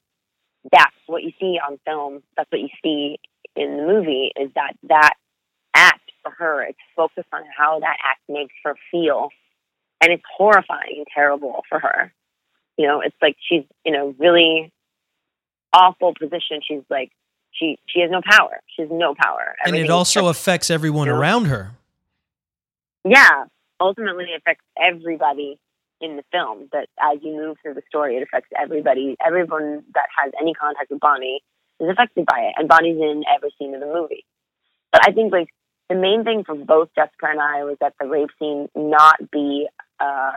that's 0.71 0.95
what 1.07 1.23
you 1.23 1.33
see 1.41 1.59
on 1.67 1.79
film, 1.87 2.23
that's 2.37 2.53
what 2.53 2.61
you 2.61 2.69
see 2.83 3.19
in 3.57 3.79
the 3.79 3.83
movie, 3.83 4.31
is 4.39 4.51
that 4.55 4.75
that 4.91 5.15
act 5.75 6.03
for 6.23 6.31
her. 6.33 6.63
It's 6.65 6.79
focused 6.95 7.29
on 7.33 7.45
how 7.57 7.81
that 7.81 7.97
act 8.05 8.21
makes 8.29 8.53
her 8.63 8.75
feel. 8.91 9.31
And 10.03 10.13
it's 10.13 10.23
horrifying 10.37 10.97
and 10.99 11.07
terrible 11.15 11.63
for 11.71 11.79
her. 11.79 12.13
You 12.77 12.89
know, 12.89 13.01
it's 13.01 13.17
like 13.23 13.37
she's 13.41 13.65
in 13.87 13.95
a 13.95 14.09
really 14.19 14.71
awful 15.73 16.13
position. 16.13 16.61
She's 16.63 16.85
like, 16.91 17.11
she 17.51 17.79
she 17.87 18.01
has 18.01 18.11
no 18.11 18.21
power. 18.23 18.61
She 18.77 18.83
has 18.83 18.91
no 18.93 19.15
power. 19.15 19.57
Everything 19.63 19.81
and 19.81 19.89
it 19.89 19.91
also 19.91 20.21
just, 20.25 20.39
affects 20.39 20.71
everyone 20.71 21.07
you 21.07 21.15
know, 21.15 21.19
around 21.19 21.47
her. 21.47 21.71
Yeah, 23.03 23.45
ultimately 23.81 24.27
it 24.27 24.43
affects 24.43 24.65
everybody 24.79 25.59
in 26.01 26.17
the 26.17 26.25
film. 26.33 26.69
That 26.73 26.89
as 27.03 27.19
you 27.23 27.37
move 27.37 27.57
through 27.63 27.75
the 27.75 27.83
story, 27.89 28.17
it 28.17 28.23
affects 28.23 28.51
everybody. 28.61 29.17
Everyone 29.25 29.85
that 29.95 30.09
has 30.23 30.33
any 30.41 30.55
contact 30.55 30.91
with 30.91 31.01
Bonnie 31.01 31.43
is 31.81 31.89
affected 31.89 32.27
by 32.27 32.41
it, 32.41 32.55
and 32.57 32.69
Bonnie's 32.69 33.01
in 33.01 33.25
every 33.35 33.55
scene 33.59 33.75
of 33.75 33.81
the 33.81 33.87
movie. 33.87 34.25
But 34.93 35.07
I 35.07 35.13
think 35.13 35.33
like 35.33 35.49
the 35.89 35.95
main 35.95 36.25
thing 36.25 36.45
for 36.45 36.55
both 36.55 36.89
Jessica 36.95 37.27
and 37.31 37.41
I 37.41 37.65
was 37.65 37.77
that 37.81 37.95
the 38.01 38.07
rape 38.07 38.31
scene 38.39 38.69
not 38.75 39.31
be 39.31 39.69
uh, 40.01 40.33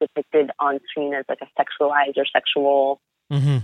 depicted 0.00 0.50
on 0.58 0.80
screen 0.90 1.14
as 1.14 1.24
like 1.28 1.38
a 1.40 1.60
sexualized 1.60 2.16
or 2.16 2.26
sexual 2.26 3.00
mm-hmm. 3.32 3.58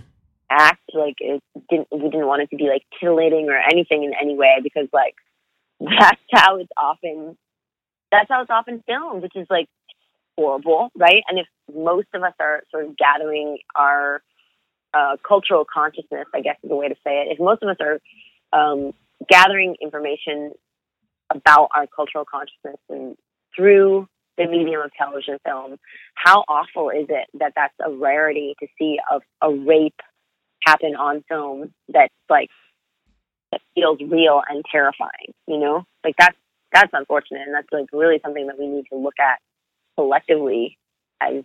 act. 0.51 0.83
Like 0.95 1.17
it 1.21 1.43
didn't, 1.69 1.89
we 1.93 2.11
didn't 2.11 2.27
want 2.27 2.43
it 2.43 2.51
to 2.51 2.57
be 2.57 2.69
like 2.69 2.83
titillating 2.99 3.49
or 3.49 3.59
anything 3.59 4.05
in 4.05 4.13
any 4.21 4.37
way 4.37 4.57
because 4.63 4.89
like 4.93 5.15
that's 5.81 6.21
how 6.33 6.57
it's 6.57 6.71
often, 6.77 7.37
that's 8.11 8.29
how 8.29 8.43
it's 8.43 8.51
often 8.51 8.83
filmed, 8.87 9.23
which 9.23 9.37
is 9.37 9.47
like 9.51 9.69
horrible, 10.39 10.91
right? 10.97 11.23
And 11.29 11.39
if 11.39 11.47
most 11.75 12.07
of 12.15 12.23
us 12.23 12.33
are 12.39 12.63
sort 12.71 12.85
of 12.87 12.97
gathering 12.97 13.59
our 13.75 14.23
uh, 14.95 15.17
cultural 15.27 15.65
consciousness, 15.65 16.27
I 16.33 16.41
guess 16.41 16.57
is 16.63 16.71
the 16.71 16.77
way 16.77 16.89
to 16.89 16.95
say 17.05 17.23
it. 17.23 17.33
If 17.33 17.41
most 17.41 17.63
of 17.63 17.69
us 17.69 17.77
are 17.81 17.99
um, 18.53 18.93
gathering 19.29 19.75
information 19.83 20.53
about 21.31 21.71
our 21.75 21.87
cultural 21.89 22.25
consciousness 22.25 22.81
and 22.89 23.17
through 23.55 24.07
the 24.37 24.47
medium 24.47 24.81
of 24.81 24.93
television 24.97 25.39
film, 25.45 25.77
how 26.15 26.45
awful 26.49 26.91
is 26.91 27.07
it 27.09 27.27
that 27.41 27.53
that's 27.57 27.75
a 27.85 27.91
rarity 27.91 28.55
to 28.61 28.69
see 28.79 28.99
a, 29.11 29.19
a 29.47 29.53
rape 29.53 30.01
happen 30.65 30.95
on 30.95 31.25
film 31.29 31.75
that's 31.89 32.15
like 32.31 32.49
that 33.51 33.61
feels 33.75 33.99
real 34.09 34.41
and 34.49 34.65
terrifying, 34.71 35.35
you 35.49 35.59
know? 35.59 35.83
Like 36.05 36.15
that's 36.17 36.37
that's 36.73 36.91
unfortunate 36.93 37.43
and 37.45 37.55
that's 37.55 37.69
like 37.73 37.87
really 37.93 38.21
something 38.25 38.47
that 38.47 38.59
we 38.59 38.69
need 38.69 38.85
to 38.93 38.97
look 38.97 39.19
at 39.19 39.41
collectively 39.99 40.79
as 41.21 41.43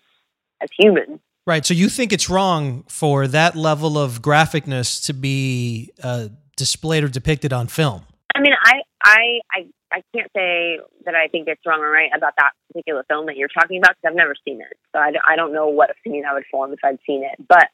as 0.62 0.70
humans. 0.78 1.20
Right. 1.46 1.66
So 1.66 1.74
you 1.74 1.90
think 1.90 2.14
it's 2.14 2.30
wrong 2.30 2.84
for 2.88 3.28
that 3.28 3.56
level 3.56 3.98
of 3.98 4.22
graphicness 4.22 5.06
to 5.08 5.14
be 5.14 5.92
uh, 6.02 6.30
displayed 6.56 7.04
or 7.04 7.10
depicted 7.10 7.52
on 7.52 7.68
film? 7.68 8.04
I 8.34 8.40
mean, 8.40 8.54
I, 8.64 8.82
I, 9.04 9.40
I, 9.52 9.66
I 9.92 10.04
can't 10.16 10.32
say 10.36 10.80
that 11.06 11.16
I 11.16 11.28
think 11.28 11.48
it's 11.48 11.62
wrong 11.66 11.82
or 11.82 11.92
right 11.92 12.10
about 12.16 12.34
that 12.38 12.52
particular 12.70 13.04
film 13.10 13.26
that 13.26 13.36
you're 13.36 13.50
talking 13.50 13.78
about 13.78 13.96
because 13.96 14.12
I've 14.12 14.16
never 14.16 14.36
seen 14.48 14.62
it. 14.62 14.78
So 14.94 15.00
I, 15.00 15.12
I 15.28 15.36
don't 15.36 15.54
know 15.54 15.68
what 15.68 15.90
opinion 15.90 16.26
I 16.26 16.34
would 16.34 16.46
form 16.50 16.72
if 16.72 16.80
I'd 16.84 16.98
seen 17.06 17.24
it. 17.24 17.46
But 17.46 17.68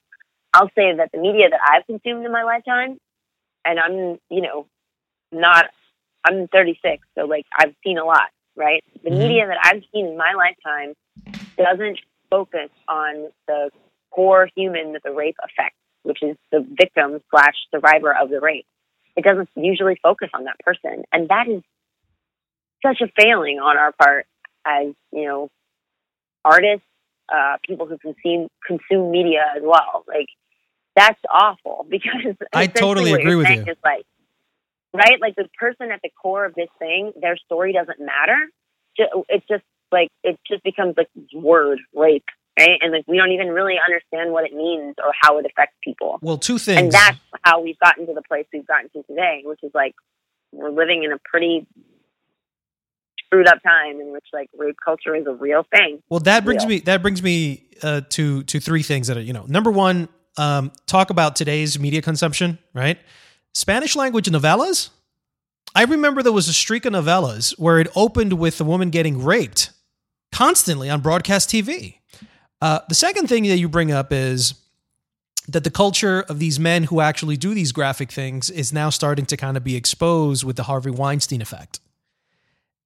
I'll 0.53 0.71
say 0.75 0.95
that 0.97 1.11
the 1.13 1.19
media 1.19 1.49
that 1.49 1.59
I've 1.63 1.85
consumed 1.85 2.25
in 2.25 2.31
my 2.31 2.43
lifetime, 2.43 2.97
and 3.63 3.79
I'm, 3.79 4.19
you 4.29 4.41
know, 4.41 4.65
not, 5.31 5.65
I'm 6.25 6.47
36, 6.47 7.03
so 7.15 7.25
like 7.25 7.45
I've 7.55 7.75
seen 7.85 7.99
a 7.99 8.03
lot, 8.03 8.29
right? 8.59 8.83
The 9.03 9.09
mm-hmm. 9.09 9.19
media 9.19 9.47
that 9.47 9.57
I've 9.63 9.83
seen 9.93 10.07
in 10.07 10.17
my 10.17 10.33
lifetime 10.33 10.93
doesn't 11.57 11.99
focus 12.29 12.69
on 12.87 13.29
the 13.47 13.71
core 14.11 14.47
human 14.55 14.93
that 14.93 15.01
the 15.03 15.11
rape 15.11 15.37
affects, 15.43 15.79
which 16.03 16.21
is 16.21 16.37
the 16.51 16.65
victim 16.77 17.19
slash 17.31 17.55
survivor 17.71 18.13
of 18.15 18.29
the 18.29 18.39
rape 18.39 18.65
it 19.19 19.23
doesn't 19.23 19.49
usually 19.55 19.97
focus 20.01 20.29
on 20.33 20.45
that 20.45 20.57
person. 20.59 21.03
And 21.11 21.27
that 21.29 21.47
is 21.47 21.61
such 22.85 23.01
a 23.01 23.07
failing 23.21 23.59
on 23.59 23.77
our 23.77 23.91
part 23.91 24.25
as, 24.65 24.93
you 25.11 25.25
know, 25.25 25.49
artists, 26.45 26.85
uh, 27.27 27.57
people 27.67 27.85
who 27.85 27.97
consume 27.97 28.47
consume 28.65 29.11
media 29.11 29.43
as 29.55 29.61
well. 29.63 30.05
Like 30.07 30.27
that's 30.95 31.19
awful 31.29 31.85
because 31.89 32.35
I 32.53 32.67
totally 32.67 33.13
agree 33.13 33.35
with 33.35 33.49
you. 33.49 33.61
Is 33.61 33.77
like, 33.83 34.05
right? 34.93 35.19
Like 35.21 35.35
the 35.35 35.47
person 35.59 35.91
at 35.91 36.01
the 36.03 36.09
core 36.21 36.45
of 36.45 36.55
this 36.55 36.69
thing, 36.79 37.13
their 37.21 37.37
story 37.37 37.73
doesn't 37.73 37.99
matter. 37.99 38.49
It's 39.29 39.45
just 39.47 39.63
like 39.91 40.09
it 40.23 40.39
just 40.47 40.63
becomes 40.63 40.95
like 40.97 41.09
word 41.33 41.79
rape 41.95 42.25
right? 42.59 42.77
And 42.81 42.91
like 42.91 43.05
we 43.07 43.17
don't 43.17 43.31
even 43.31 43.49
really 43.49 43.75
understand 43.83 44.31
what 44.31 44.45
it 44.45 44.53
means 44.53 44.95
or 44.97 45.11
how 45.19 45.37
it 45.39 45.45
affects 45.45 45.75
people. 45.83 46.19
Well, 46.21 46.37
two 46.37 46.57
things. 46.57 46.79
And 46.79 46.91
that's 46.91 47.17
how 47.43 47.61
we've 47.61 47.79
gotten 47.79 48.05
to 48.07 48.13
the 48.13 48.21
place 48.21 48.45
we've 48.51 48.67
gotten 48.67 48.89
to 48.89 49.03
today, 49.03 49.41
which 49.43 49.59
is 49.63 49.71
like 49.73 49.95
we're 50.51 50.71
living 50.71 51.03
in 51.03 51.11
a 51.11 51.17
pretty 51.23 51.65
screwed 53.25 53.47
up 53.47 53.61
time 53.63 54.01
in 54.01 54.11
which 54.11 54.25
like 54.33 54.49
rape 54.57 54.77
culture 54.83 55.15
is 55.15 55.25
a 55.27 55.33
real 55.33 55.65
thing. 55.71 56.01
Well, 56.09 56.19
that 56.21 56.43
brings 56.43 56.65
me 56.65 56.79
that 56.81 57.01
brings 57.01 57.23
me 57.23 57.69
uh, 57.81 58.01
to 58.09 58.43
to 58.43 58.59
three 58.59 58.83
things 58.83 59.07
that 59.07 59.17
are 59.17 59.21
you 59.21 59.33
know 59.33 59.45
number 59.47 59.71
one, 59.71 60.09
um, 60.37 60.71
talk 60.85 61.09
about 61.09 61.35
today's 61.35 61.79
media 61.79 62.01
consumption, 62.01 62.59
right? 62.73 62.99
Spanish 63.53 63.95
language 63.95 64.27
novellas. 64.27 64.89
I 65.75 65.83
remember 65.83 66.23
there 66.23 66.31
was 66.31 66.47
a 66.47 66.53
streak 66.53 66.85
of 66.85 66.93
novellas 66.93 67.57
where 67.59 67.79
it 67.79 67.87
opened 67.95 68.33
with 68.33 68.59
a 68.59 68.63
woman 68.63 68.89
getting 68.89 69.23
raped 69.23 69.71
constantly 70.31 70.89
on 70.89 71.01
broadcast 71.01 71.49
TV. 71.49 71.95
Uh, 72.61 72.79
the 72.89 72.95
second 72.95 73.27
thing 73.27 73.43
that 73.43 73.57
you 73.57 73.69
bring 73.69 73.91
up 73.91 74.11
is 74.11 74.55
that 75.47 75.63
the 75.63 75.71
culture 75.71 76.21
of 76.21 76.39
these 76.39 76.59
men 76.59 76.83
who 76.83 77.01
actually 77.01 77.37
do 77.37 77.53
these 77.53 77.71
graphic 77.71 78.11
things 78.11 78.49
is 78.49 78.71
now 78.71 78.89
starting 78.89 79.25
to 79.25 79.37
kind 79.37 79.57
of 79.57 79.63
be 79.63 79.75
exposed 79.75 80.43
with 80.43 80.55
the 80.55 80.63
Harvey 80.63 80.91
Weinstein 80.91 81.41
effect. 81.41 81.79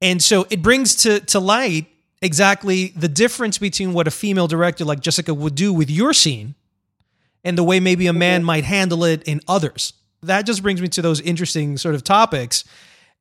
And 0.01 0.21
so 0.21 0.45
it 0.49 0.61
brings 0.61 0.95
to, 1.03 1.19
to 1.21 1.39
light 1.39 1.87
exactly 2.21 2.93
the 2.95 3.07
difference 3.07 3.57
between 3.57 3.93
what 3.93 4.07
a 4.07 4.11
female 4.11 4.47
director 4.47 4.85
like 4.85 5.01
Jessica 5.01 5.33
would 5.33 5.55
do 5.55 5.73
with 5.73 5.89
your 5.89 6.13
scene 6.13 6.55
and 7.43 7.57
the 7.57 7.63
way 7.63 7.79
maybe 7.79 8.07
a 8.07 8.13
man 8.13 8.43
might 8.43 8.63
handle 8.63 9.03
it 9.03 9.23
in 9.23 9.41
others. 9.47 9.93
That 10.23 10.45
just 10.45 10.61
brings 10.63 10.81
me 10.81 10.87
to 10.89 11.01
those 11.01 11.21
interesting 11.21 11.77
sort 11.77 11.95
of 11.95 12.03
topics. 12.03 12.63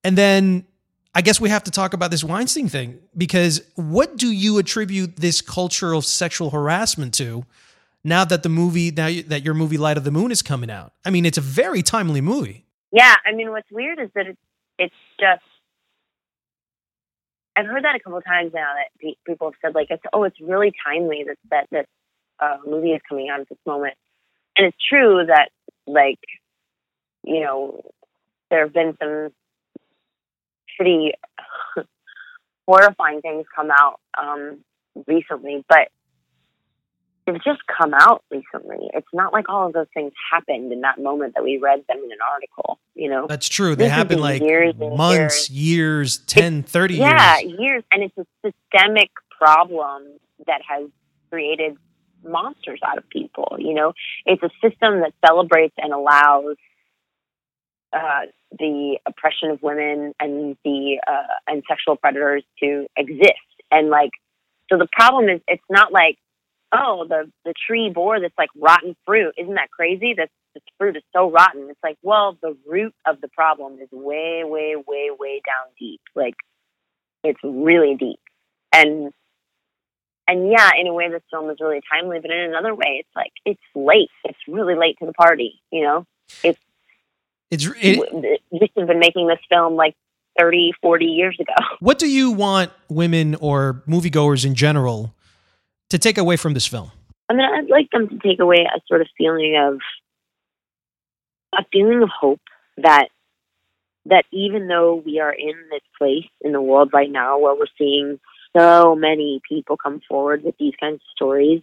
And 0.05 0.19
then 0.19 0.65
I 1.15 1.21
guess 1.21 1.41
we 1.41 1.51
have 1.51 1.65
to 1.65 1.71
talk 1.71 1.93
about 1.93 2.11
this 2.11 2.25
Weinstein 2.25 2.69
thing 2.69 2.99
because 3.17 3.63
what 3.75 4.17
do 4.17 4.33
you 4.33 4.59
attribute 4.59 5.17
this 5.17 5.41
culture 5.41 5.93
of 5.93 6.05
sexual 6.05 6.51
harassment 6.51 7.15
to 7.15 7.45
now 8.03 8.25
that 8.25 8.43
the 8.43 8.49
movie, 8.49 8.91
now 8.91 9.11
that 9.27 9.43
your 9.43 9.55
movie 9.55 9.79
Light 9.79 9.97
of 9.97 10.05
the 10.05 10.11
Moon 10.11 10.31
is 10.33 10.43
coming 10.43 10.71
out? 10.71 10.93
I 11.05 11.11
mean, 11.11 11.27
it's 11.27 11.39
a 11.39 11.43
very 11.43 11.83
timely 11.83 12.21
movie. 12.21 12.65
Yeah. 12.91 13.15
I 13.27 13.33
mean, 13.33 13.51
what's 13.51 13.71
weird 13.71 13.99
is 13.99 14.11
that 14.15 14.27
it's, 14.79 14.95
just, 15.21 15.43
I've 17.55 17.67
heard 17.67 17.85
that 17.85 17.95
a 17.95 18.01
couple 18.01 18.21
times 18.23 18.53
now 18.55 18.73
that 18.75 19.15
people 19.27 19.49
have 19.49 19.55
said, 19.61 19.75
like, 19.75 19.89
it's, 19.91 20.03
oh, 20.13 20.25
it's 20.25 20.41
really 20.41 20.73
timely 20.85 21.25
that, 21.29 21.37
that 21.51 21.67
this 21.71 21.87
uh, 22.41 22.57
movie 22.67 22.93
is 22.93 23.01
coming 23.07 23.29
out 23.29 23.41
at 23.41 23.49
this 23.49 23.59
moment. 23.67 23.95
And 24.57 24.67
it's 24.67 24.77
true 24.89 25.27
that, 25.27 25.51
like, 25.87 26.19
you 27.25 27.41
know, 27.41 27.83
there 28.51 28.65
have 28.65 28.73
been 28.73 28.97
some 29.01 29.31
pretty 30.77 31.13
horrifying 32.67 33.21
things 33.21 33.47
come 33.55 33.71
out 33.71 34.01
um, 34.21 34.59
recently. 35.07 35.65
But 35.69 35.89
they've 37.27 37.43
just 37.43 37.61
come 37.67 37.95
out 37.95 38.25
recently. 38.31 38.89
It's 38.95 39.07
not 39.13 39.33
like 39.33 39.49
all 39.49 39.67
of 39.67 39.73
those 39.73 39.87
things 39.95 40.13
happened 40.31 40.73
in 40.73 40.81
that 40.83 41.01
moment 41.01 41.35
that 41.35 41.45
we 41.45 41.59
read 41.59 41.85
them 41.89 41.99
in 41.99 42.11
an 42.13 42.19
article, 42.33 42.79
you 42.95 43.09
know? 43.09 43.27
That's 43.27 43.49
true. 43.49 43.75
They 43.75 43.85
This 43.85 43.93
happen 43.93 44.19
like 44.19 44.43
years 44.43 44.75
months, 44.77 45.51
years, 45.51 46.19
10, 46.19 46.63
30 46.65 46.95
yeah, 46.95 47.39
years. 47.39 47.55
years. 47.59 47.85
And 47.93 48.03
it's 48.03 48.17
a 48.19 48.27
systemic 48.45 49.11
problem 49.31 50.19
that 50.47 50.61
has 50.69 50.89
created 51.31 51.77
monsters 52.25 52.81
out 52.87 52.99
of 52.99 53.09
people, 53.09 53.57
you 53.59 53.75
know? 53.75 53.93
It's 54.27 54.43
a 54.43 54.51
system 54.61 55.01
that 55.01 55.13
celebrates 55.25 55.75
and 55.79 55.93
allows 55.93 56.57
uh, 57.93 58.23
the 58.59 58.99
oppression 59.07 59.51
of 59.51 59.63
women 59.63 60.15
and 60.21 60.57
the 60.65 60.99
uh, 61.07 61.35
and 61.47 61.63
sexual 61.69 61.97
predators 61.97 62.45
to 62.61 62.87
exist. 62.97 63.33
And 63.71 63.89
like, 63.91 64.11
so 64.71 64.79
the 64.79 64.89
problem 64.93 65.29
is, 65.29 65.41
it's 65.49 65.63
not 65.71 65.93
like, 65.93 66.19
oh, 66.73 67.07
the 67.09 67.31
the 67.45 67.55
tree 67.67 67.91
bore 67.91 68.21
this 68.21 68.33
like 68.39 68.51
rotten 68.57 68.97
fruit. 69.07 69.35
Isn't 69.39 69.55
that 69.55 69.71
crazy? 69.71 70.15
That 70.17 70.31
this 70.55 70.63
fruit 70.79 70.97
is 70.97 71.03
so 71.15 71.31
rotten. 71.31 71.69
It's 71.71 71.83
like, 71.83 71.99
well, 72.03 72.37
the 72.43 72.57
root 72.67 72.95
of 73.07 73.21
the 73.21 73.29
problem 73.29 73.79
is 73.81 73.89
way, 73.91 74.43
way, 74.45 74.77
way, 74.77 75.09
way 75.19 75.41
down 75.45 75.73
deep. 75.79 76.01
Like, 76.15 76.35
it's 77.25 77.41
really 77.43 77.95
deep. 77.95 78.21
And 78.73 79.13
and 80.29 80.51
yeah, 80.51 80.71
in 80.79 80.87
a 80.87 80.95
way, 80.95 81.11
this 81.11 81.23
film 81.31 81.51
is 81.51 81.59
really 81.61 81.81
timely. 81.91 82.21
But 82.21 82.31
in 82.31 82.41
another 82.41 82.75
way, 82.75 83.01
it's 83.01 83.17
like 83.17 83.33
it's 83.45 83.61
late. 83.75 84.11
It's 84.25 84.39
really 84.49 84.75
late 84.75 84.97
to 85.01 85.07
the 85.07 85.13
party. 85.13 85.61
You 85.71 85.83
know, 85.83 86.07
It's 86.43 86.61
it, 87.53 88.43
we 88.51 88.59
should 88.59 88.71
have 88.77 88.89
been 88.89 88.99
making 88.99 89.27
this 89.27 89.39
film 89.49 89.77
like 89.77 89.95
30, 90.39 90.73
40 90.81 91.05
years 91.05 91.37
ago. 91.39 91.53
what 91.81 91.99
do 91.99 92.09
you 92.09 92.31
want 92.31 92.71
women 92.89 93.35
or 93.37 93.83
moviegoers 93.87 94.45
in 94.45 94.55
general 94.55 95.15
to 95.91 95.99
take 95.99 96.19
away 96.19 96.37
from 96.37 96.55
this 96.55 96.67
film? 96.67 96.91
I 97.29 97.35
mean, 97.35 97.47
I'd 97.47 97.71
like 97.71 97.91
them 97.91 98.09
to 98.09 98.19
take 98.19 98.41
away 98.41 98.67
a 98.75 98.81
sort 98.89 99.01
of 99.01 99.09
feeling 99.17 99.57
of 99.57 99.79
a 101.55 101.65
feeling 101.71 102.03
of 102.03 102.09
hope 102.09 102.41
that 102.79 103.09
that 104.07 104.25
even 104.33 104.69
though 104.69 104.97
we 105.05 105.21
are 105.21 105.33
in 105.33 105.55
this 105.71 105.83
place 105.97 106.29
in 106.41 106.53
the 106.53 106.61
world 106.61 106.91
right 106.93 107.11
now 107.11 107.39
where 107.39 107.55
we're 107.55 107.67
seeing 107.79 108.19
so 108.57 108.97
many 108.97 109.41
people 109.49 109.77
come 109.77 110.01
forward 110.09 110.43
with 110.43 110.57
these 110.59 110.75
kinds 110.81 110.97
of 110.97 111.15
stories, 111.15 111.63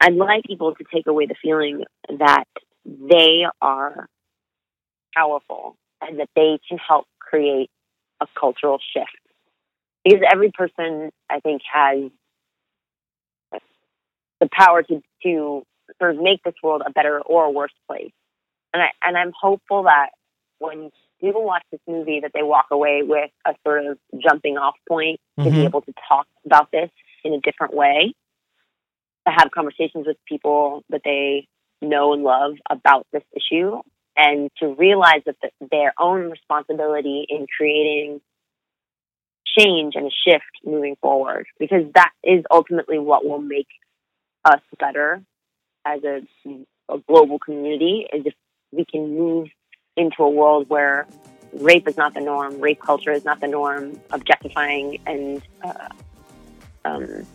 I'd 0.00 0.14
like 0.14 0.44
people 0.44 0.74
to 0.74 0.84
take 0.92 1.06
away 1.06 1.26
the 1.26 1.36
feeling 1.40 1.84
that 2.18 2.44
they 2.84 3.44
are 3.62 4.08
powerful 5.16 5.76
and 6.00 6.18
that 6.20 6.28
they 6.34 6.58
can 6.68 6.78
help 6.78 7.06
create 7.18 7.70
a 8.20 8.26
cultural 8.38 8.78
shift. 8.92 9.10
Because 10.04 10.20
every 10.30 10.50
person, 10.52 11.10
I 11.30 11.40
think, 11.40 11.62
has 11.72 12.10
the 14.40 14.48
power 14.52 14.82
to, 14.82 15.02
to 15.22 15.62
sort 15.98 16.14
of 16.14 16.22
make 16.22 16.42
this 16.42 16.54
world 16.62 16.82
a 16.86 16.90
better 16.90 17.20
or 17.20 17.44
a 17.44 17.50
worse 17.50 17.72
place. 17.86 18.12
And 18.72 18.82
I 18.82 18.88
and 19.02 19.16
I'm 19.16 19.32
hopeful 19.38 19.84
that 19.84 20.10
when 20.58 20.90
people 21.20 21.44
watch 21.44 21.64
this 21.70 21.80
movie 21.86 22.20
that 22.20 22.32
they 22.34 22.42
walk 22.42 22.66
away 22.70 23.02
with 23.02 23.30
a 23.46 23.54
sort 23.64 23.86
of 23.86 23.98
jumping 24.18 24.58
off 24.58 24.74
point 24.88 25.20
to 25.42 25.50
be 25.50 25.58
Mhm. 25.58 25.64
able 25.64 25.82
to 25.82 25.94
talk 26.08 26.26
about 26.44 26.70
this 26.70 26.90
in 27.24 27.32
a 27.32 27.40
different 27.40 27.74
way, 27.74 28.14
to 29.26 29.32
have 29.32 29.50
conversations 29.52 30.06
with 30.06 30.16
people 30.26 30.84
that 30.90 31.02
they 31.04 31.46
know 31.80 32.12
and 32.12 32.22
love 32.22 32.56
about 32.68 33.06
this 33.12 33.24
issue, 33.32 33.80
and 34.16 34.50
to 34.58 34.74
realize 34.74 35.22
that 35.26 35.36
the, 35.42 35.50
their 35.70 35.92
own 35.98 36.30
responsibility 36.30 37.26
in 37.28 37.46
creating 37.56 38.20
change 39.58 39.94
and 39.94 40.06
a 40.06 40.10
shift 40.26 40.44
moving 40.64 40.96
forward, 41.00 41.46
because 41.58 41.84
that 41.94 42.10
is 42.22 42.44
ultimately 42.50 42.98
what 42.98 43.24
will 43.24 43.40
make 43.40 43.68
us 44.44 44.60
better 44.78 45.22
as 45.84 46.02
a, 46.04 46.22
a 46.88 46.98
global 47.08 47.38
community 47.38 48.06
is 48.12 48.26
if 48.26 48.34
we 48.72 48.84
can 48.84 49.16
move 49.16 49.48
into 49.96 50.22
a 50.22 50.28
world 50.28 50.68
where 50.68 51.06
rape 51.52 51.86
is 51.86 51.96
not 51.96 52.14
the 52.14 52.20
norm, 52.20 52.60
rape 52.60 52.80
culture 52.80 53.12
is 53.12 53.24
not 53.24 53.40
the 53.40 53.46
norm, 53.46 54.00
objectifying 54.10 54.98
and 55.06 55.42
uh, 55.62 55.88
um, 56.84 57.26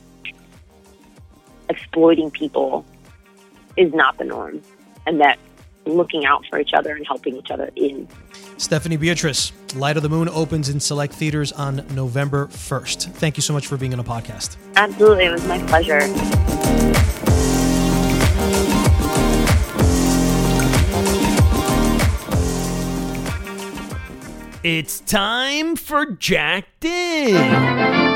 exploiting 1.69 2.29
people 2.31 2.85
is 3.77 3.93
not 3.93 4.17
the 4.17 4.25
norm, 4.25 4.61
and 5.05 5.21
that 5.21 5.39
looking 5.95 6.25
out 6.25 6.45
for 6.49 6.59
each 6.59 6.73
other 6.73 6.95
and 6.95 7.05
helping 7.07 7.35
each 7.35 7.51
other 7.51 7.69
in. 7.75 8.07
Stephanie 8.57 8.97
Beatriz, 8.97 9.53
Light 9.75 9.95
of 9.95 10.03
the 10.03 10.09
Moon 10.09 10.27
opens 10.29 10.69
in 10.69 10.79
select 10.79 11.13
theaters 11.13 11.51
on 11.53 11.85
November 11.91 12.47
1st. 12.47 13.11
Thank 13.13 13.37
you 13.37 13.41
so 13.41 13.53
much 13.53 13.67
for 13.67 13.77
being 13.77 13.93
on 13.93 13.97
the 13.97 14.03
podcast. 14.03 14.57
Absolutely, 14.75 15.25
it 15.25 15.31
was 15.31 15.47
my 15.47 15.59
pleasure. 15.67 16.01
It's 24.61 24.99
time 24.99 25.77
for 25.77 26.05
Jacked 26.05 26.83
In. 26.83 28.08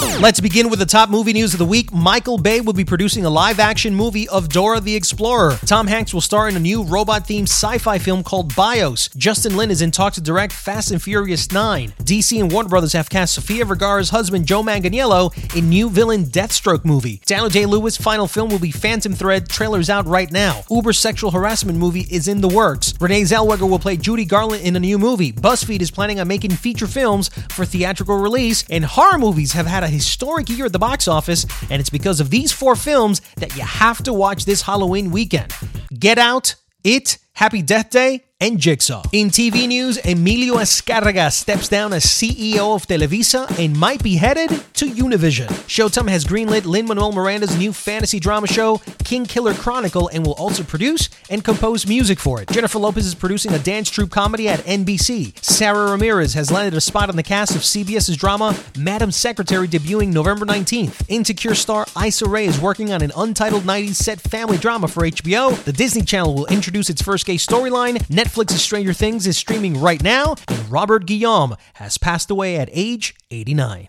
Let's 0.00 0.40
begin 0.40 0.68
with 0.68 0.78
the 0.78 0.86
top 0.86 1.08
movie 1.08 1.32
news 1.32 1.54
of 1.54 1.58
the 1.58 1.64
week. 1.64 1.92
Michael 1.92 2.38
Bay 2.38 2.60
will 2.60 2.72
be 2.72 2.84
producing 2.84 3.24
a 3.24 3.30
live 3.30 3.58
action 3.58 3.94
movie 3.94 4.28
of 4.28 4.48
Dora 4.48 4.80
the 4.80 4.94
Explorer. 4.94 5.58
Tom 5.66 5.86
Hanks 5.86 6.14
will 6.14 6.20
star 6.20 6.48
in 6.48 6.56
a 6.56 6.60
new 6.60 6.82
robot 6.82 7.26
themed 7.26 7.48
sci 7.48 7.78
fi 7.78 7.98
film 7.98 8.22
called 8.22 8.54
Bios. 8.54 9.08
Justin 9.16 9.56
Lin 9.56 9.70
is 9.70 9.82
in 9.82 9.90
talks 9.90 10.16
to 10.16 10.20
direct 10.22 10.52
Fast 10.52 10.90
and 10.90 11.02
Furious 11.02 11.50
9. 11.52 11.90
DC 12.02 12.40
and 12.40 12.50
Warner 12.50 12.68
Brothers 12.70 12.94
have 12.94 13.10
cast 13.10 13.34
Sofia 13.34 13.64
Vergara's 13.64 14.10
husband 14.10 14.46
Joe 14.46 14.62
Manganiello 14.62 15.56
in 15.56 15.68
new 15.68 15.90
villain 15.90 16.24
Deathstroke 16.24 16.84
movie. 16.84 17.20
Daniel 17.26 17.50
Day 17.50 17.66
Lewis' 17.66 17.96
final 17.98 18.26
film 18.26 18.48
will 18.48 18.58
be 18.58 18.70
Phantom 18.70 19.12
Thread. 19.12 19.48
Trailers 19.48 19.90
out 19.90 20.06
right 20.06 20.30
now. 20.30 20.64
Uber 20.70 20.94
sexual 20.94 21.30
harassment 21.30 21.78
movie 21.78 22.06
is 22.10 22.26
in 22.26 22.40
the 22.40 22.48
works. 22.48 22.94
Renee 23.00 23.22
Zellweger 23.22 23.68
will 23.68 23.78
play 23.78 23.98
Judy 23.98 24.24
Garland 24.24 24.64
in 24.64 24.76
a 24.76 24.80
new 24.80 24.98
movie. 24.98 25.32
BuzzFeed 25.32 25.82
is 25.82 25.90
planning 25.90 26.20
on 26.20 26.28
making 26.28 26.52
feature 26.52 26.86
films 26.86 27.28
for 27.50 27.66
theatrical 27.66 28.16
release, 28.16 28.64
and 28.70 28.84
horror 28.84 29.18
movies 29.18 29.52
have 29.52 29.66
had 29.66 29.82
a 29.84 29.89
historic 29.90 30.48
year 30.48 30.66
at 30.66 30.72
the 30.72 30.78
box 30.78 31.08
office, 31.08 31.44
and 31.70 31.80
it's 31.80 31.90
because 31.90 32.20
of 32.20 32.30
these 32.30 32.52
four 32.52 32.76
films 32.76 33.20
that 33.36 33.54
you 33.56 33.62
have 33.62 34.02
to 34.04 34.12
watch 34.12 34.44
this 34.44 34.62
Halloween 34.62 35.10
weekend. 35.10 35.52
Get 35.98 36.18
Out, 36.18 36.54
It, 36.84 37.18
Happy 37.32 37.62
Death 37.62 37.90
Day, 37.90 38.24
and 38.40 38.58
Jigsaw. 38.58 39.02
In 39.12 39.28
TV 39.28 39.68
news, 39.68 39.98
Emilio 40.04 40.54
Azcárraga 40.56 41.30
steps 41.30 41.68
down 41.68 41.92
as 41.92 42.04
CEO 42.06 42.74
of 42.74 42.86
Televisa 42.86 43.46
and 43.58 43.76
might 43.76 44.02
be 44.02 44.16
headed 44.16 44.48
to 44.74 44.86
Univision. 44.86 45.48
Showtime 45.68 46.08
has 46.08 46.24
greenlit 46.24 46.64
Lin-Manuel 46.64 47.12
Miranda's 47.12 47.58
new 47.58 47.72
fantasy 47.72 48.18
drama 48.18 48.46
show, 48.46 48.80
King 49.04 49.26
Killer 49.26 49.52
Chronicle, 49.52 50.08
and 50.08 50.24
will 50.24 50.32
also 50.34 50.62
produce 50.62 51.10
and 51.28 51.44
compose 51.44 51.86
music 51.86 52.18
for 52.18 52.40
it. 52.40 52.48
Jennifer 52.48 52.78
Lopez 52.78 53.04
is 53.04 53.14
producing 53.14 53.52
a 53.52 53.58
dance 53.58 53.90
troupe 53.90 54.10
comedy 54.10 54.48
at 54.48 54.60
NBC. 54.60 55.36
Sara 55.44 55.90
Ramirez 55.90 56.32
has 56.34 56.50
landed 56.50 56.74
a 56.74 56.80
spot 56.80 57.10
on 57.10 57.16
the 57.16 57.22
cast 57.22 57.54
of 57.54 57.62
CBS's 57.62 58.16
drama 58.16 58.56
Madam 58.78 59.10
Secretary 59.10 59.68
debuting 59.68 60.12
November 60.12 60.46
19th. 60.46 61.02
Insecure 61.08 61.54
star 61.54 61.86
Issa 62.02 62.26
Rae 62.26 62.46
is 62.46 62.58
working 62.58 62.90
on 62.92 63.02
an 63.02 63.12
untitled 63.16 63.64
90s 63.64 63.96
set 63.96 64.18
family 64.18 64.56
drama 64.56 64.88
for 64.88 65.02
HBO. 65.02 65.54
The 65.64 65.72
Disney 65.72 66.02
Channel 66.02 66.34
will 66.34 66.46
introduce 66.46 66.88
its 66.88 67.02
first 67.02 67.26
gay 67.26 67.36
storyline. 67.36 68.02
Netflix's 68.30 68.62
Stranger 68.62 68.92
Things 68.92 69.26
is 69.26 69.36
streaming 69.36 69.80
right 69.80 70.00
now, 70.04 70.36
and 70.46 70.70
Robert 70.70 71.04
Guillaume 71.04 71.56
has 71.74 71.98
passed 71.98 72.30
away 72.30 72.58
at 72.58 72.68
age 72.70 73.16
89. 73.32 73.88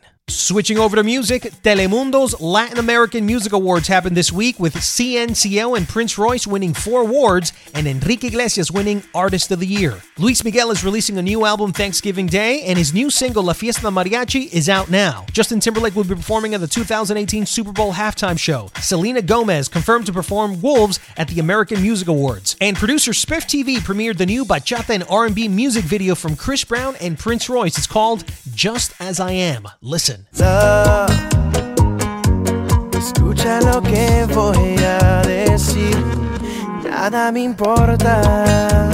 Switching 0.51 0.79
over 0.79 0.95
to 0.95 1.03
music, 1.03 1.43
Telemundo's 1.63 2.39
Latin 2.39 2.77
American 2.77 3.25
Music 3.25 3.53
Awards 3.53 3.87
happened 3.87 4.15
this 4.15 4.31
week 4.31 4.59
with 4.59 4.73
CNCO 4.73 5.77
and 5.77 5.87
Prince 5.87 6.17
Royce 6.17 6.47
winning 6.47 6.73
four 6.73 7.01
awards 7.01 7.53
and 7.73 7.85
Enrique 7.87 8.27
Iglesias 8.27 8.71
winning 8.71 9.03
Artist 9.13 9.51
of 9.51 9.59
the 9.59 9.67
Year. 9.67 10.01
Luis 10.17 10.43
Miguel 10.43 10.71
is 10.71 10.83
releasing 10.83 11.17
a 11.17 11.21
new 11.21 11.45
album 11.45 11.71
Thanksgiving 11.71 12.27
Day, 12.27 12.63
and 12.63 12.77
his 12.77 12.93
new 12.93 13.09
single 13.09 13.43
La 13.43 13.53
Fiesta 13.53 13.87
Mariachi 13.87 14.51
is 14.53 14.67
out 14.67 14.89
now. 14.89 15.25
Justin 15.31 15.59
Timberlake 15.59 15.95
will 15.95 16.03
be 16.03 16.15
performing 16.15 16.53
at 16.53 16.59
the 16.59 16.67
2018 16.67 17.45
Super 17.45 17.71
Bowl 17.71 17.93
halftime 17.93 18.37
show. 18.37 18.69
Selena 18.81 19.21
Gomez 19.21 19.67
confirmed 19.69 20.05
to 20.07 20.13
perform 20.13 20.61
Wolves 20.61 20.99
at 21.17 21.27
the 21.29 21.39
American 21.39 21.81
Music 21.81 22.07
Awards. 22.09 22.55
And 22.59 22.75
producer 22.75 23.11
Spiff 23.11 23.43
TV 23.43 23.77
premiered 23.77 24.17
the 24.17 24.25
new 24.25 24.43
bachata 24.43 24.95
and 24.95 25.05
R&B 25.09 25.47
music 25.47 25.85
video 25.85 26.15
from 26.15 26.35
Chris 26.35 26.65
Brown 26.65 26.95
and 27.01 27.17
Prince 27.17 27.49
Royce. 27.49 27.77
It's 27.77 27.87
called 27.87 28.25
Just 28.53 28.93
As 28.99 29.19
I 29.19 29.31
Am. 29.31 29.67
Listen. 29.81 30.10
Love. 30.37 31.11
Escucha 32.97 33.61
lo 33.61 33.81
que 33.81 34.25
voy 34.33 34.75
a 34.83 35.21
decir. 35.23 35.97
Nada 36.83 37.31
me 37.31 37.41
importa. 37.41 38.89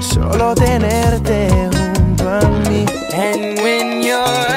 Solo 0.00 0.54
tenerte 0.54 1.48
junto 1.94 2.28
a 2.28 2.40
mí. 2.68 2.84
And 3.12 3.60
when 3.60 4.02
you're 4.02 4.47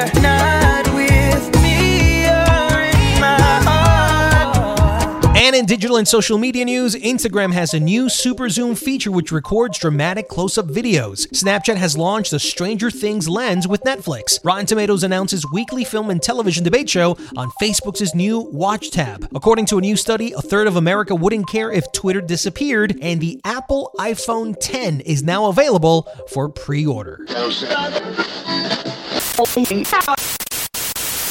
in 5.61 5.69
my 5.69 5.69
heart. 5.69 5.69
And 5.69 5.69
in 5.69 5.75
digital 5.75 5.97
and 5.97 6.07
social 6.07 6.37
media 6.37 6.65
news, 6.65 6.95
Instagram 6.95 7.53
has 7.53 7.73
a 7.73 7.79
new 7.79 8.09
super 8.09 8.49
zoom 8.49 8.75
feature 8.75 9.11
which 9.11 9.31
records 9.31 9.77
dramatic 9.77 10.27
close 10.27 10.57
up 10.57 10.67
videos. 10.67 11.27
Snapchat 11.31 11.75
has 11.75 11.97
launched 11.97 12.31
the 12.31 12.39
Stranger 12.39 12.89
Things 12.89 13.27
lens 13.27 13.67
with 13.67 13.81
Netflix. 13.81 14.39
Rotten 14.43 14.65
Tomatoes 14.65 15.03
announces 15.03 15.45
weekly 15.51 15.83
film 15.83 16.09
and 16.09 16.21
television 16.21 16.63
debate 16.63 16.89
show 16.89 17.17
on 17.37 17.51
Facebook's 17.61 18.15
new 18.15 18.39
Watch 18.39 18.91
tab. 18.91 19.27
According 19.35 19.65
to 19.67 19.77
a 19.77 19.81
new 19.81 19.95
study, 19.95 20.33
a 20.33 20.41
third 20.41 20.67
of 20.67 20.77
America 20.77 21.13
wouldn't 21.13 21.47
care 21.47 21.71
if 21.71 21.91
Twitter 21.91 22.21
disappeared, 22.21 22.97
and 23.01 23.21
the 23.21 23.39
Apple 23.45 23.91
iPhone 23.99 24.55
10 24.59 25.01
is 25.01 25.23
now 25.23 25.47
available 25.47 26.07
for 26.29 26.49
pre 26.49 26.85
order. 26.85 27.25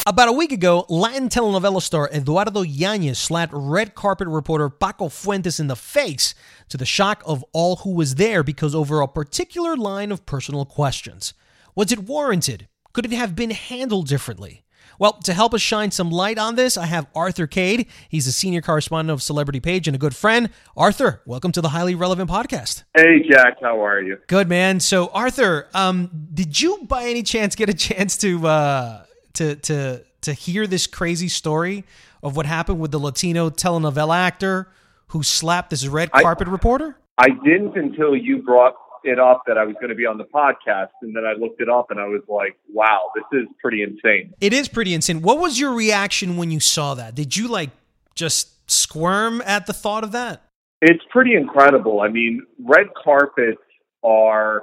About 0.06 0.28
a 0.28 0.32
week 0.32 0.50
ago, 0.50 0.86
Latin 0.88 1.28
telenovela 1.28 1.82
star 1.82 2.08
Eduardo 2.10 2.62
Yanez 2.62 3.18
slapped 3.18 3.52
red 3.54 3.94
carpet 3.94 4.28
reporter 4.28 4.70
Paco 4.70 5.10
Fuentes 5.10 5.60
in 5.60 5.66
the 5.66 5.76
face 5.76 6.34
to 6.70 6.78
the 6.78 6.86
shock 6.86 7.22
of 7.26 7.44
all 7.52 7.76
who 7.76 7.92
was 7.92 8.14
there 8.14 8.42
because 8.42 8.74
over 8.74 9.02
a 9.02 9.08
particular 9.08 9.76
line 9.76 10.10
of 10.10 10.24
personal 10.24 10.64
questions. 10.64 11.34
Was 11.74 11.92
it 11.92 11.98
warranted? 11.98 12.66
Could 12.94 13.04
it 13.04 13.12
have 13.12 13.36
been 13.36 13.50
handled 13.50 14.08
differently? 14.08 14.64
Well, 14.98 15.12
to 15.24 15.34
help 15.34 15.52
us 15.52 15.60
shine 15.60 15.90
some 15.90 16.10
light 16.10 16.38
on 16.38 16.56
this, 16.56 16.78
I 16.78 16.86
have 16.86 17.06
Arthur 17.14 17.46
Kade. 17.46 17.86
He's 18.08 18.26
a 18.26 18.32
senior 18.32 18.62
correspondent 18.62 19.12
of 19.12 19.22
Celebrity 19.22 19.60
Page 19.60 19.86
and 19.86 19.94
a 19.94 19.98
good 19.98 20.16
friend. 20.16 20.48
Arthur, 20.78 21.20
welcome 21.26 21.52
to 21.52 21.60
the 21.60 21.70
Highly 21.70 21.94
Relevant 21.94 22.30
Podcast. 22.30 22.84
Hey, 22.96 23.22
Jack, 23.30 23.58
how 23.60 23.84
are 23.84 24.00
you? 24.02 24.16
Good, 24.28 24.48
man. 24.48 24.80
So, 24.80 25.08
Arthur, 25.08 25.68
um, 25.74 26.28
did 26.32 26.58
you 26.58 26.84
by 26.88 27.04
any 27.04 27.22
chance 27.22 27.54
get 27.54 27.68
a 27.68 27.74
chance 27.74 28.16
to 28.18 28.46
uh, 28.46 29.04
to 29.34 29.56
to 29.56 30.04
to 30.22 30.32
hear 30.32 30.66
this 30.66 30.86
crazy 30.86 31.28
story 31.28 31.84
of 32.22 32.36
what 32.36 32.46
happened 32.46 32.80
with 32.80 32.90
the 32.90 32.98
Latino 32.98 33.50
telenovela 33.50 34.16
actor 34.16 34.68
who 35.08 35.22
slapped 35.22 35.70
this 35.70 35.86
red 35.86 36.10
I- 36.12 36.22
carpet 36.22 36.48
reporter? 36.48 36.96
I 37.18 37.28
didn't 37.44 37.76
until 37.76 38.16
you 38.16 38.42
brought 38.42 38.74
it 39.04 39.18
up 39.18 39.42
that 39.46 39.56
I 39.58 39.64
was 39.64 39.74
going 39.74 39.88
to 39.88 39.94
be 39.94 40.06
on 40.06 40.18
the 40.18 40.24
podcast, 40.24 40.88
and 41.02 41.14
then 41.14 41.24
I 41.24 41.32
looked 41.32 41.60
it 41.60 41.68
up 41.68 41.90
and 41.90 41.98
I 41.98 42.06
was 42.06 42.22
like, 42.28 42.56
wow, 42.72 43.10
this 43.14 43.42
is 43.42 43.48
pretty 43.60 43.82
insane. 43.82 44.32
It 44.40 44.52
is 44.52 44.68
pretty 44.68 44.94
insane. 44.94 45.22
What 45.22 45.38
was 45.38 45.58
your 45.58 45.72
reaction 45.74 46.36
when 46.36 46.50
you 46.50 46.60
saw 46.60 46.94
that? 46.94 47.14
Did 47.14 47.36
you 47.36 47.48
like 47.48 47.70
just 48.14 48.70
squirm 48.70 49.42
at 49.46 49.66
the 49.66 49.72
thought 49.72 50.04
of 50.04 50.12
that? 50.12 50.42
It's 50.82 51.02
pretty 51.10 51.34
incredible. 51.34 52.00
I 52.00 52.08
mean, 52.08 52.42
red 52.58 52.86
carpets 53.02 53.60
are 54.02 54.62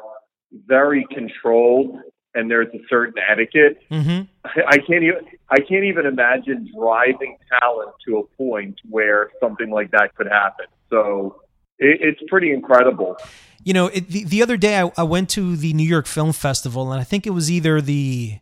very 0.65 1.05
controlled, 1.11 1.99
and 2.37 2.49
there's 2.51 2.67
a 2.73 2.79
certain 2.89 3.15
etiquette. 3.27 3.81
Mm-hmm. 3.89 4.23
I 4.67 4.77
can't 4.77 5.03
even 5.03 5.25
I 5.49 5.59
can't 5.59 5.85
even 5.85 6.05
imagine 6.05 6.69
driving 6.77 7.37
talent 7.59 7.89
to 8.05 8.17
a 8.19 8.23
point 8.37 8.79
where 8.89 9.31
something 9.39 9.71
like 9.71 9.91
that 9.91 10.15
could 10.15 10.27
happen. 10.27 10.67
So 10.89 11.41
it, 11.79 11.99
it's 12.01 12.21
pretty 12.29 12.51
incredible. 12.51 13.17
You 13.63 13.73
know, 13.73 13.87
it, 13.87 14.07
the, 14.07 14.23
the 14.23 14.41
other 14.43 14.55
day 14.55 14.79
I, 14.79 14.91
I 14.97 15.03
went 15.03 15.29
to 15.31 15.55
the 15.57 15.73
New 15.73 15.87
York 15.87 16.05
Film 16.05 16.31
Festival, 16.31 16.91
and 16.91 17.01
I 17.01 17.03
think 17.03 17.25
it 17.25 17.31
was 17.31 17.49
either 17.51 17.81
the 17.81 18.39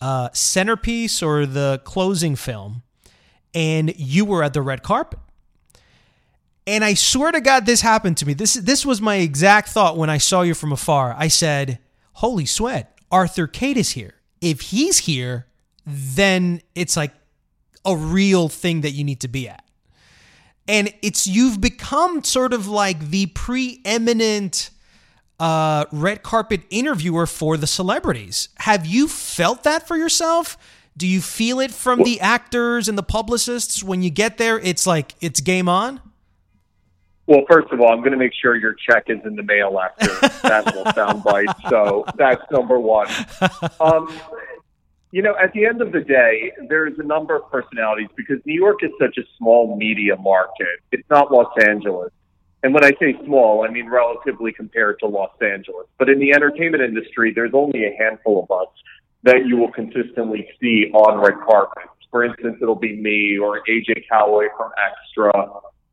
uh, 0.00 0.28
centerpiece 0.32 1.22
or 1.22 1.44
the 1.44 1.82
closing 1.84 2.36
film, 2.36 2.82
and 3.52 3.94
you 3.98 4.24
were 4.24 4.42
at 4.42 4.54
the 4.54 4.62
red 4.62 4.82
carpet. 4.82 5.18
And 6.66 6.84
I 6.84 6.94
swear 6.94 7.32
to 7.32 7.40
God, 7.40 7.66
this 7.66 7.82
happened 7.82 8.16
to 8.18 8.26
me. 8.26 8.32
This 8.32 8.54
this 8.54 8.86
was 8.86 9.00
my 9.00 9.16
exact 9.16 9.68
thought 9.68 9.98
when 9.98 10.08
I 10.08 10.18
saw 10.18 10.42
you 10.42 10.54
from 10.54 10.72
afar. 10.72 11.14
I 11.18 11.28
said, 11.28 11.78
"Holy 12.14 12.46
sweat, 12.46 12.93
Arthur 13.14 13.46
Kade 13.46 13.76
is 13.76 13.92
here. 13.92 14.14
If 14.40 14.60
he's 14.60 14.98
here, 14.98 15.46
then 15.86 16.60
it's 16.74 16.96
like 16.96 17.12
a 17.84 17.96
real 17.96 18.48
thing 18.48 18.80
that 18.80 18.90
you 18.90 19.04
need 19.04 19.20
to 19.20 19.28
be 19.28 19.48
at." 19.48 19.64
and 20.68 20.92
it's 21.02 21.26
you've 21.26 21.60
become 21.60 22.24
sort 22.24 22.52
of 22.52 22.66
like 22.66 23.10
the 23.10 23.26
preeminent 23.26 24.70
uh, 25.38 25.84
red 25.92 26.22
carpet 26.22 26.62
interviewer 26.70 27.26
for 27.26 27.56
the 27.56 27.66
celebrities. 27.66 28.48
Have 28.58 28.86
you 28.86 29.08
felt 29.08 29.64
that 29.64 29.86
for 29.86 29.96
yourself? 29.96 30.56
Do 30.96 31.06
you 31.06 31.20
feel 31.20 31.58
it 31.58 31.72
from 31.72 32.04
the 32.04 32.20
actors 32.20 32.88
and 32.88 32.96
the 32.96 33.02
publicists 33.02 33.82
when 33.82 34.02
you 34.02 34.10
get 34.10 34.38
there? 34.38 34.58
It's 34.60 34.86
like 34.86 35.14
it's 35.20 35.40
game 35.40 35.68
on. 35.68 36.00
Well, 37.26 37.42
first 37.50 37.72
of 37.72 37.80
all, 37.80 37.88
I'm 37.88 38.00
going 38.00 38.12
to 38.12 38.18
make 38.18 38.32
sure 38.34 38.54
your 38.54 38.74
check 38.74 39.04
is 39.08 39.18
in 39.24 39.34
the 39.34 39.42
mail 39.42 39.78
after 39.78 40.08
that 40.42 40.66
little 40.66 40.84
soundbite. 40.92 41.70
So 41.70 42.04
that's 42.16 42.42
number 42.50 42.78
one. 42.78 43.08
Um, 43.80 44.08
you 45.10 45.22
know, 45.22 45.34
at 45.40 45.52
the 45.52 45.64
end 45.64 45.80
of 45.80 45.92
the 45.92 46.00
day, 46.00 46.52
there's 46.68 46.98
a 46.98 47.02
number 47.02 47.36
of 47.36 47.50
personalities 47.50 48.08
because 48.16 48.38
New 48.44 48.60
York 48.60 48.82
is 48.82 48.90
such 49.00 49.16
a 49.16 49.22
small 49.38 49.76
media 49.76 50.16
market. 50.16 50.80
It's 50.92 51.08
not 51.08 51.32
Los 51.32 51.52
Angeles. 51.64 52.10
And 52.64 52.74
when 52.74 52.84
I 52.84 52.92
say 52.98 53.14
small, 53.24 53.64
I 53.64 53.70
mean 53.70 53.88
relatively 53.88 54.52
compared 54.52 54.98
to 55.00 55.06
Los 55.06 55.30
Angeles. 55.40 55.86
But 55.98 56.08
in 56.08 56.18
the 56.18 56.32
entertainment 56.32 56.82
industry, 56.82 57.32
there's 57.32 57.52
only 57.54 57.84
a 57.84 57.94
handful 57.96 58.42
of 58.42 58.50
us 58.50 58.72
that 59.22 59.46
you 59.46 59.56
will 59.56 59.70
consistently 59.70 60.48
see 60.60 60.90
on 60.92 61.20
red 61.20 61.34
carpets. 61.46 61.88
For 62.10 62.24
instance, 62.24 62.58
it'll 62.60 62.74
be 62.74 62.96
me 62.96 63.38
or 63.38 63.62
AJ 63.68 64.08
Calloway 64.08 64.46
from 64.56 64.70
Extra, 64.78 65.30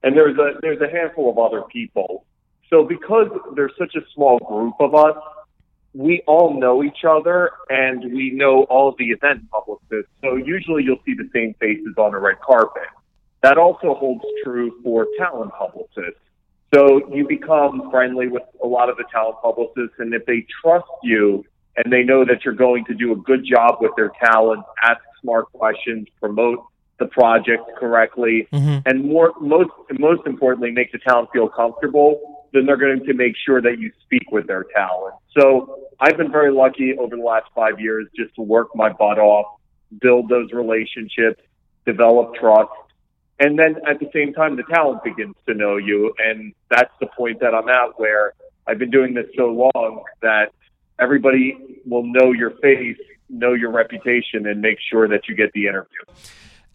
and 0.03 0.15
there's 0.15 0.37
a 0.37 0.59
there's 0.61 0.81
a 0.81 0.89
handful 0.89 1.29
of 1.29 1.37
other 1.37 1.63
people. 1.71 2.25
So 2.69 2.83
because 2.83 3.27
there's 3.55 3.73
such 3.77 3.95
a 3.95 4.01
small 4.13 4.39
group 4.39 4.75
of 4.79 4.95
us, 4.95 5.17
we 5.93 6.21
all 6.25 6.57
know 6.59 6.83
each 6.83 7.03
other 7.07 7.51
and 7.69 8.13
we 8.13 8.31
know 8.31 8.63
all 8.63 8.95
the 8.97 9.09
event 9.09 9.49
publicists. 9.51 10.11
So 10.21 10.37
usually 10.37 10.83
you'll 10.83 11.01
see 11.05 11.13
the 11.13 11.29
same 11.33 11.53
faces 11.59 11.95
on 11.97 12.13
a 12.13 12.19
red 12.19 12.39
carpet. 12.39 12.87
That 13.41 13.57
also 13.57 13.93
holds 13.95 14.23
true 14.43 14.79
for 14.83 15.07
talent 15.17 15.51
publicists. 15.57 16.21
So 16.73 17.13
you 17.13 17.27
become 17.27 17.89
friendly 17.91 18.29
with 18.29 18.43
a 18.63 18.67
lot 18.67 18.89
of 18.89 18.95
the 18.95 19.03
talent 19.11 19.35
publicists, 19.41 19.95
and 19.99 20.13
if 20.13 20.25
they 20.25 20.45
trust 20.63 20.87
you 21.03 21.43
and 21.75 21.91
they 21.91 22.03
know 22.03 22.23
that 22.23 22.45
you're 22.45 22.53
going 22.53 22.85
to 22.85 22.93
do 22.93 23.11
a 23.11 23.15
good 23.15 23.43
job 23.43 23.77
with 23.81 23.91
their 23.97 24.11
talent, 24.23 24.63
ask 24.81 25.01
smart 25.21 25.51
questions, 25.51 26.07
promote 26.19 26.63
the 27.01 27.07
project 27.07 27.63
correctly, 27.77 28.47
mm-hmm. 28.53 28.87
and 28.87 29.03
more 29.03 29.33
most 29.41 29.71
most 29.97 30.25
importantly, 30.25 30.71
make 30.71 30.91
the 30.91 30.99
talent 30.99 31.29
feel 31.33 31.49
comfortable, 31.49 32.45
then 32.53 32.65
they're 32.65 32.77
going 32.77 33.03
to 33.03 33.13
make 33.13 33.33
sure 33.45 33.61
that 33.61 33.79
you 33.79 33.91
speak 34.05 34.31
with 34.31 34.45
their 34.47 34.65
talent. 34.75 35.15
So 35.37 35.87
I've 35.99 36.15
been 36.15 36.31
very 36.31 36.51
lucky 36.51 36.95
over 36.97 37.15
the 37.17 37.23
last 37.23 37.47
five 37.55 37.79
years 37.79 38.07
just 38.15 38.35
to 38.35 38.41
work 38.41 38.69
my 38.75 38.89
butt 38.89 39.17
off, 39.17 39.59
build 39.99 40.29
those 40.29 40.51
relationships, 40.53 41.41
develop 41.85 42.35
trust, 42.35 42.71
and 43.39 43.57
then 43.57 43.77
at 43.89 43.99
the 43.99 44.09
same 44.13 44.31
time 44.33 44.55
the 44.55 44.63
talent 44.71 45.03
begins 45.03 45.35
to 45.47 45.55
know 45.55 45.77
you 45.77 46.13
and 46.19 46.53
that's 46.69 46.93
the 46.99 47.07
point 47.07 47.39
that 47.39 47.55
I'm 47.55 47.67
at 47.67 47.99
where 47.99 48.33
I've 48.67 48.77
been 48.77 48.91
doing 48.91 49.15
this 49.15 49.25
so 49.35 49.69
long 49.75 50.03
that 50.21 50.53
everybody 50.99 51.57
will 51.85 52.05
know 52.05 52.31
your 52.31 52.51
face, 52.61 52.97
know 53.27 53.53
your 53.53 53.71
reputation 53.71 54.45
and 54.45 54.61
make 54.61 54.77
sure 54.79 55.07
that 55.07 55.27
you 55.27 55.35
get 55.35 55.51
the 55.53 55.65
interview. 55.65 55.99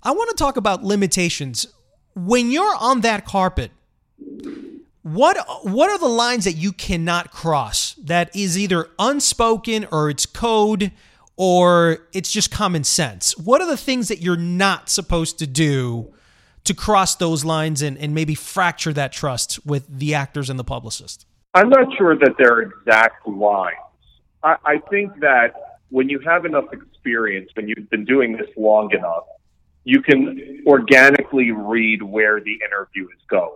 I 0.07 0.13
want 0.13 0.31
to 0.31 0.37
talk 0.37 0.57
about 0.57 0.85
limitations. 0.85 1.67
When 2.15 2.53
you're 2.53 2.77
on 2.79 3.01
that 3.01 3.25
carpet, 3.25 3.73
what 5.03 5.37
what 5.65 5.91
are 5.91 5.99
the 5.99 6.07
lines 6.07 6.45
that 6.45 6.53
you 6.53 6.71
cannot 6.71 7.33
cross 7.33 7.95
that 7.95 8.35
is 8.35 8.57
either 8.57 8.89
unspoken 9.01 9.85
or 9.91 10.09
it's 10.09 10.25
code 10.25 10.93
or 11.37 12.07
it's 12.13 12.31
just 12.31 12.53
common 12.53 12.85
sense? 12.85 13.37
What 13.37 13.61
are 13.61 13.67
the 13.67 13.77
things 13.77 14.07
that 14.07 14.21
you're 14.23 14.37
not 14.37 14.89
supposed 14.89 15.41
to 15.41 15.47
do 15.47 16.15
to 16.63 16.73
cross 16.73 17.17
those 17.17 17.45
lines 17.45 17.83
and, 17.83 17.99
and 17.99 18.15
maybe 18.15 18.37
fracture 18.37 18.93
that 18.93 19.11
trust 19.11 19.67
with 19.67 19.89
the 19.89 20.15
actors 20.15 20.49
and 20.49 20.57
the 20.57 20.65
publicist? 20.65 21.27
I'm 21.53 21.69
not 21.69 21.89
sure 21.99 22.17
that 22.17 22.37
they're 22.39 22.61
exact 22.61 23.27
lines. 23.27 23.75
I, 24.45 24.55
I 24.65 24.79
think 24.89 25.19
that 25.19 25.81
when 25.89 26.09
you 26.09 26.21
have 26.21 26.45
enough 26.45 26.73
experience, 26.73 27.51
when 27.55 27.67
you've 27.67 27.91
been 27.91 28.05
doing 28.05 28.37
this 28.37 28.49
long 28.57 28.93
enough, 28.93 29.25
you 29.87 30.03
can 30.03 30.65
organically 30.67 31.53
read 31.53 32.03
where 32.03 32.41
the 32.41 32.59
interview 32.67 33.05
is 33.05 33.23
going. 33.31 33.55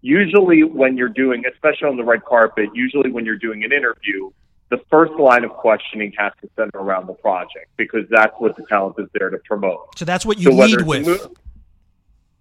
Usually, 0.00 0.62
when 0.62 0.96
you're 0.96 1.08
doing, 1.08 1.42
especially 1.52 1.88
on 1.88 1.96
the 1.96 2.04
red 2.04 2.24
carpet, 2.24 2.68
usually 2.72 3.10
when 3.10 3.24
you're 3.24 3.36
doing 3.36 3.64
an 3.64 3.72
interview, 3.72 4.30
the 4.70 4.78
first 4.88 5.12
line 5.14 5.42
of 5.42 5.50
questioning 5.50 6.12
has 6.16 6.32
to 6.40 6.48
center 6.54 6.78
around 6.78 7.08
the 7.08 7.14
project 7.14 7.66
because 7.76 8.04
that's 8.10 8.32
what 8.38 8.56
the 8.56 8.64
talent 8.68 8.94
is 9.00 9.08
there 9.14 9.28
to 9.28 9.38
promote. 9.38 9.98
So 9.98 10.04
that's 10.04 10.24
what 10.24 10.38
you 10.38 10.52
So 10.52 10.56
lead 10.56 10.82
with. 10.82 11.04
mo- 11.06 11.34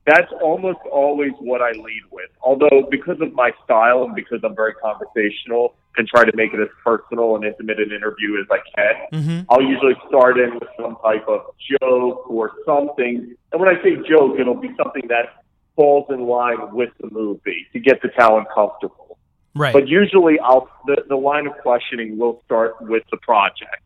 That's 0.06 0.32
almost 0.42 0.80
always 0.92 1.32
what 1.40 1.62
I 1.62 1.72
lead 1.72 2.04
with. 2.12 2.30
Although 2.42 2.88
because 2.92 3.20
of 3.22 3.34
my 3.34 3.52
style 3.64 4.04
and 4.04 4.14
because 4.14 4.40
I'm 4.44 4.56
very 4.56 4.74
conversational 4.76 5.76
and 5.98 6.08
try 6.08 6.26
to 6.26 6.36
make 6.36 6.54
it 6.54 6.60
as 6.60 6.68
personal 6.84 7.36
and 7.36 7.44
intimate 7.44 7.80
an 7.80 7.92
interview 7.92 8.40
as 8.40 8.48
I 8.52 8.60
can, 8.76 9.24
hmm 9.24 9.40
I'll 9.50 9.64
usually 9.64 9.96
start 10.08 10.38
in 10.38 10.54
with 10.56 10.70
some 10.80 10.98
type 11.04 11.28
of 11.28 11.42
joke 11.82 12.30
or 12.30 12.52
something. 12.66 13.36
And 13.52 13.62
when 13.62 13.70
I 13.70 13.82
say 13.82 13.96
joke, 14.08 14.40
it'll 14.40 14.62
be 14.62 14.72
something 14.78 15.08
that 15.08 15.44
falls 15.76 16.06
in 16.10 16.28
line 16.28 16.74
with 16.74 16.90
the 17.02 17.10
movie 17.12 17.66
to 17.74 17.80
get 17.80 18.02
the 18.02 18.10
talent 18.10 18.48
comfortable. 18.54 19.18
Right. 19.56 19.74
But 19.74 19.88
usually, 19.88 20.38
I'll 20.40 20.70
the, 20.86 21.04
the 21.08 21.16
line 21.16 21.48
of 21.48 21.54
questioning 21.60 22.18
will 22.18 22.42
start 22.46 22.76
with 22.82 23.04
the 23.10 23.18
project. 23.18 23.82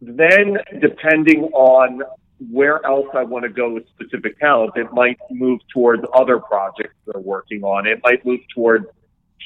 Then, 0.00 0.58
depending 0.80 1.44
on 1.52 2.02
where 2.50 2.84
else 2.84 3.06
I 3.14 3.22
want 3.22 3.44
to 3.44 3.48
go 3.48 3.72
with 3.72 3.84
specific 3.88 4.38
talent. 4.38 4.72
It 4.76 4.92
might 4.92 5.18
move 5.30 5.60
towards 5.72 6.02
other 6.14 6.38
projects 6.38 6.94
they're 7.06 7.20
working 7.20 7.62
on. 7.64 7.86
It 7.86 8.00
might 8.02 8.24
move 8.26 8.40
towards 8.54 8.86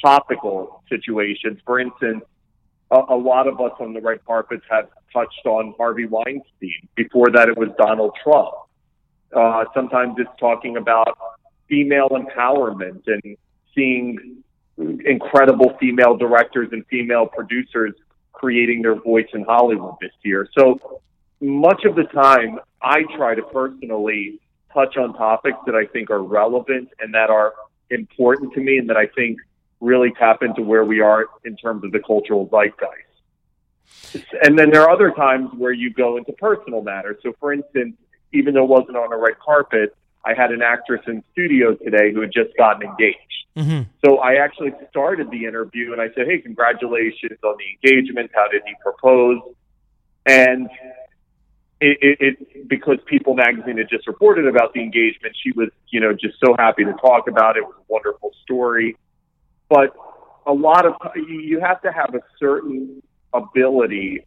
topical 0.05 0.83
situations. 0.89 1.61
For 1.65 1.79
instance, 1.79 2.25
a, 2.91 3.01
a 3.11 3.17
lot 3.17 3.47
of 3.47 3.61
us 3.61 3.73
on 3.79 3.93
the 3.93 4.01
red 4.01 4.25
carpets 4.25 4.65
have 4.71 4.89
touched 5.13 5.47
on 5.47 5.75
Harvey 5.77 6.07
Weinstein. 6.07 6.89
Before 6.97 7.31
that, 7.31 7.49
it 7.49 7.57
was 7.57 7.69
Donald 7.79 8.17
Trump. 8.23 8.55
Uh, 9.35 9.65
sometimes 9.75 10.17
it's 10.19 10.31
talking 10.41 10.77
about 10.77 11.17
female 11.69 12.09
empowerment 12.09 13.03
and 13.07 13.37
seeing 13.75 14.43
incredible 15.05 15.77
female 15.79 16.17
directors 16.17 16.69
and 16.73 16.85
female 16.87 17.27
producers 17.27 17.93
creating 18.33 18.83
their 18.83 18.95
voice 18.97 19.29
in 19.35 19.45
Hollywood 19.45 19.95
this 20.01 20.13
year. 20.23 20.49
So 20.59 21.01
much 21.41 21.85
of 21.85 21.95
the 21.95 22.05
time, 22.05 22.59
I 22.83 23.03
try 23.17 23.35
to 23.35 23.43
personally 23.43 24.41
touch 24.73 24.97
on 24.97 25.15
topics 25.15 25.59
that 25.67 25.75
I 25.75 25.87
think 25.87 26.11
are 26.11 26.23
relevant 26.23 26.89
and 27.01 27.15
that 27.15 27.31
are 27.31 27.55
important 27.91 28.53
to 28.55 28.61
me 28.61 28.79
and 28.79 28.89
that 28.89 28.97
I 28.97 29.07
think 29.07 29.39
really 29.81 30.13
tap 30.19 30.43
into 30.43 30.63
where 30.63 30.85
we 30.85 31.01
are 31.01 31.27
in 31.45 31.57
terms 31.57 31.85
of 31.85 31.93
the 31.93 32.01
cultural 32.01 32.49
zeitgeist. 32.49 34.23
And 34.43 34.59
then 34.59 34.71
there 34.71 34.83
are 34.83 34.91
other 34.91 35.11
times 35.11 35.51
where 35.57 35.73
you 35.73 35.93
go 35.93 36.17
into 36.17 36.33
personal 36.33 36.83
matters. 36.83 37.17
So, 37.23 37.33
for 37.41 37.53
instance, 37.53 37.97
even 38.33 38.55
though 38.55 38.65
it 38.65 38.69
wasn't 38.69 38.97
on 38.97 39.13
a 39.13 39.17
red 39.17 39.39
carpet, 39.39 39.97
I 40.25 40.35
had 40.35 40.53
an 40.53 40.63
actress 40.63 41.01
in 41.07 41.25
studio 41.33 41.75
today 41.75 42.13
who 42.13 42.21
had 42.21 42.33
just 42.33 42.57
gotten 42.57 42.89
engaged. 42.89 43.19
Mm-hmm. 43.57 43.83
So 44.05 44.19
I 44.19 44.35
actually 44.35 44.73
started 44.91 45.31
the 45.31 45.45
interview 45.45 45.93
and 45.93 46.01
I 46.01 46.09
said, 46.15 46.27
Hey, 46.27 46.39
congratulations 46.39 47.39
on 47.43 47.57
the 47.59 47.91
engagement. 47.91 48.31
How 48.35 48.47
did 48.49 48.63
he 48.65 48.75
propose? 48.83 49.41
And 50.27 50.69
it, 51.81 51.99
it, 52.01 52.19
it 52.21 52.69
because 52.69 52.99
People 53.07 53.35
magazine 53.35 53.79
had 53.79 53.89
just 53.89 54.07
reported 54.07 54.47
about 54.47 54.73
the 54.75 54.81
engagement, 54.81 55.35
she 55.43 55.53
was, 55.53 55.69
you 55.89 56.01
know, 56.01 56.13
just 56.13 56.39
so 56.45 56.55
happy 56.59 56.85
to 56.85 56.93
talk 56.95 57.29
about 57.29 57.57
it. 57.57 57.61
It 57.61 57.67
was 57.67 57.77
a 57.79 57.93
wonderful 57.93 58.33
story. 58.43 58.97
But 59.69 59.95
a 60.47 60.53
lot 60.53 60.87
of 60.87 60.95
you 61.17 61.61
have 61.61 61.81
to 61.83 61.93
have 61.93 62.15
a 62.15 62.21
certain 62.39 63.03
ability 63.33 64.27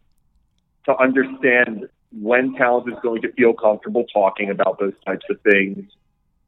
to 0.86 0.96
understand 0.96 1.88
when 2.20 2.54
talent 2.54 2.88
is 2.88 2.98
going 3.02 3.22
to 3.22 3.32
feel 3.32 3.52
comfortable 3.52 4.04
talking 4.12 4.50
about 4.50 4.78
those 4.78 4.94
types 5.04 5.24
of 5.30 5.40
things, 5.42 5.84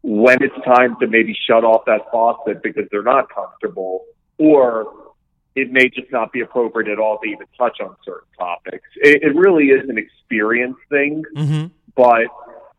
when 0.03 0.39
it's 0.43 0.55
time 0.65 0.97
to 1.01 1.07
maybe 1.07 1.37
shut 1.47 1.65
off 1.65 1.85
that 1.87 2.03
faucet 2.11 2.63
because 2.63 2.85
they're 2.91 3.03
not 3.03 3.29
comfortable, 3.35 4.05
or 4.39 5.06
it 5.57 5.73
may 5.73 5.89
just 5.89 6.13
not 6.13 6.33
be 6.33 6.43
appropriate 6.43 6.89
at 6.93 6.99
all 6.99 7.19
to 7.19 7.27
even 7.29 7.47
touch 7.59 7.81
on 7.81 7.97
certain 8.05 8.29
topics. 8.39 8.87
It, 8.97 9.23
it 9.23 9.35
really 9.35 9.69
is 9.69 9.89
an 9.89 9.99
experience 9.99 10.77
thing, 10.91 11.25
Mm-hmm. 11.35 11.67
but 11.97 12.27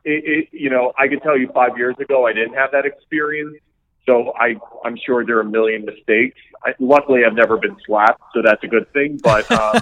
it, 0.06 0.24
it, 0.26 0.50
you 0.54 0.70
know, 0.70 0.94
I 0.98 1.08
can 1.10 1.20
tell 1.20 1.38
you 1.38 1.50
five 1.54 1.78
years 1.78 1.96
ago 2.00 2.26
I 2.28 2.34
didn't 2.34 2.54
have 2.54 2.72
that 2.72 2.86
experience. 2.86 3.58
So 4.06 4.32
I, 4.40 4.56
I'm 4.86 4.96
sure 5.06 5.26
there 5.26 5.38
are 5.38 5.42
a 5.42 5.46
million 5.46 5.84
mistakes. 5.84 6.40
I, 6.66 6.76
luckily, 6.80 7.26
I've 7.26 7.34
never 7.34 7.58
been 7.58 7.76
slapped, 7.86 8.22
so 8.34 8.42
that's 8.42 8.64
a 8.64 8.68
good 8.68 8.92
thing. 8.94 9.20
But 9.22 9.52
um, 9.60 9.82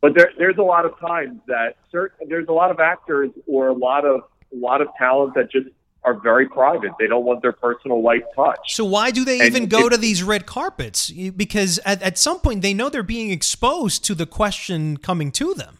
but 0.00 0.14
there, 0.14 0.30
there's 0.38 0.56
a 0.56 0.62
lot 0.62 0.86
of 0.86 0.98
times 0.98 1.40
that 1.46 1.76
certain, 1.92 2.28
there's 2.28 2.48
a 2.48 2.52
lot 2.52 2.70
of 2.70 2.80
actors 2.80 3.30
or 3.46 3.68
a 3.68 3.74
lot 3.74 4.06
of 4.06 4.22
a 4.52 4.56
lot 4.56 4.80
of 4.80 4.88
talent 4.96 5.34
that 5.34 5.50
just 5.52 5.66
are 6.02 6.14
very 6.14 6.48
private. 6.48 6.92
They 6.98 7.06
don't 7.06 7.24
want 7.24 7.42
their 7.42 7.52
personal 7.52 8.02
life 8.02 8.22
touched. 8.34 8.70
So 8.70 8.84
why 8.84 9.10
do 9.10 9.24
they 9.24 9.40
And 9.40 9.48
even 9.48 9.66
go 9.66 9.88
to 9.88 9.96
these 9.96 10.22
red 10.22 10.46
carpets? 10.46 11.10
Because 11.10 11.78
at, 11.84 12.02
at 12.02 12.18
some 12.18 12.40
point 12.40 12.62
they 12.62 12.72
know 12.72 12.88
they're 12.88 13.02
being 13.02 13.30
exposed 13.30 14.04
to 14.06 14.14
the 14.14 14.26
question 14.26 14.96
coming 14.96 15.30
to 15.32 15.54
them. 15.54 15.78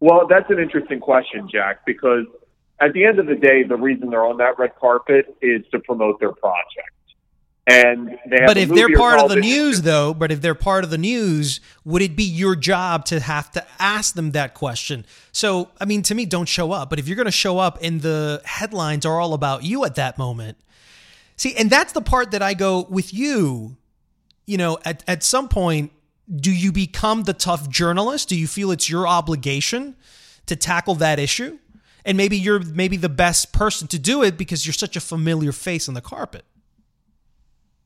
Well, 0.00 0.26
that's 0.28 0.50
an 0.50 0.58
interesting 0.58 1.00
question, 1.00 1.48
Jack, 1.50 1.86
because 1.86 2.26
at 2.80 2.92
the 2.92 3.04
end 3.04 3.18
of 3.18 3.26
the 3.26 3.36
day, 3.36 3.62
the 3.62 3.76
reason 3.76 4.10
they're 4.10 4.26
on 4.26 4.38
that 4.38 4.58
red 4.58 4.74
carpet 4.74 5.36
is 5.40 5.62
to 5.70 5.78
promote 5.78 6.18
their 6.18 6.32
project. 6.32 6.90
And 7.66 8.18
they 8.28 8.38
have 8.40 8.46
But 8.48 8.56
if 8.56 8.68
they're 8.70 8.96
part 8.96 9.20
of 9.20 9.28
the 9.28 9.36
news, 9.36 9.82
though, 9.82 10.12
but 10.12 10.32
if 10.32 10.40
they're 10.40 10.54
part 10.54 10.82
of 10.82 10.90
the 10.90 10.98
news, 10.98 11.60
would 11.84 12.02
it 12.02 12.16
be 12.16 12.24
your 12.24 12.56
job 12.56 13.04
to 13.06 13.20
have 13.20 13.52
to 13.52 13.64
ask 13.78 14.14
them 14.14 14.32
that 14.32 14.54
question? 14.54 15.06
So, 15.30 15.70
I 15.80 15.84
mean, 15.84 16.02
to 16.02 16.14
me, 16.14 16.26
don't 16.26 16.48
show 16.48 16.72
up. 16.72 16.90
But 16.90 16.98
if 16.98 17.06
you're 17.06 17.16
going 17.16 17.26
to 17.26 17.30
show 17.30 17.58
up 17.58 17.78
and 17.80 18.00
the 18.00 18.42
headlines 18.44 19.06
are 19.06 19.20
all 19.20 19.32
about 19.32 19.62
you 19.62 19.84
at 19.84 19.94
that 19.94 20.18
moment, 20.18 20.58
see, 21.36 21.54
and 21.54 21.70
that's 21.70 21.92
the 21.92 22.02
part 22.02 22.32
that 22.32 22.42
I 22.42 22.54
go 22.54 22.86
with 22.90 23.14
you. 23.14 23.76
You 24.44 24.58
know, 24.58 24.78
at 24.84 25.04
at 25.06 25.22
some 25.22 25.48
point, 25.48 25.92
do 26.34 26.50
you 26.50 26.72
become 26.72 27.22
the 27.22 27.32
tough 27.32 27.68
journalist? 27.68 28.28
Do 28.28 28.36
you 28.36 28.48
feel 28.48 28.72
it's 28.72 28.90
your 28.90 29.06
obligation 29.06 29.94
to 30.46 30.56
tackle 30.56 30.96
that 30.96 31.20
issue? 31.20 31.58
And 32.04 32.16
maybe 32.16 32.36
you're 32.36 32.58
maybe 32.58 32.96
the 32.96 33.08
best 33.08 33.52
person 33.52 33.86
to 33.88 34.00
do 34.00 34.24
it 34.24 34.36
because 34.36 34.66
you're 34.66 34.72
such 34.72 34.96
a 34.96 35.00
familiar 35.00 35.52
face 35.52 35.88
on 35.88 35.94
the 35.94 36.00
carpet. 36.00 36.44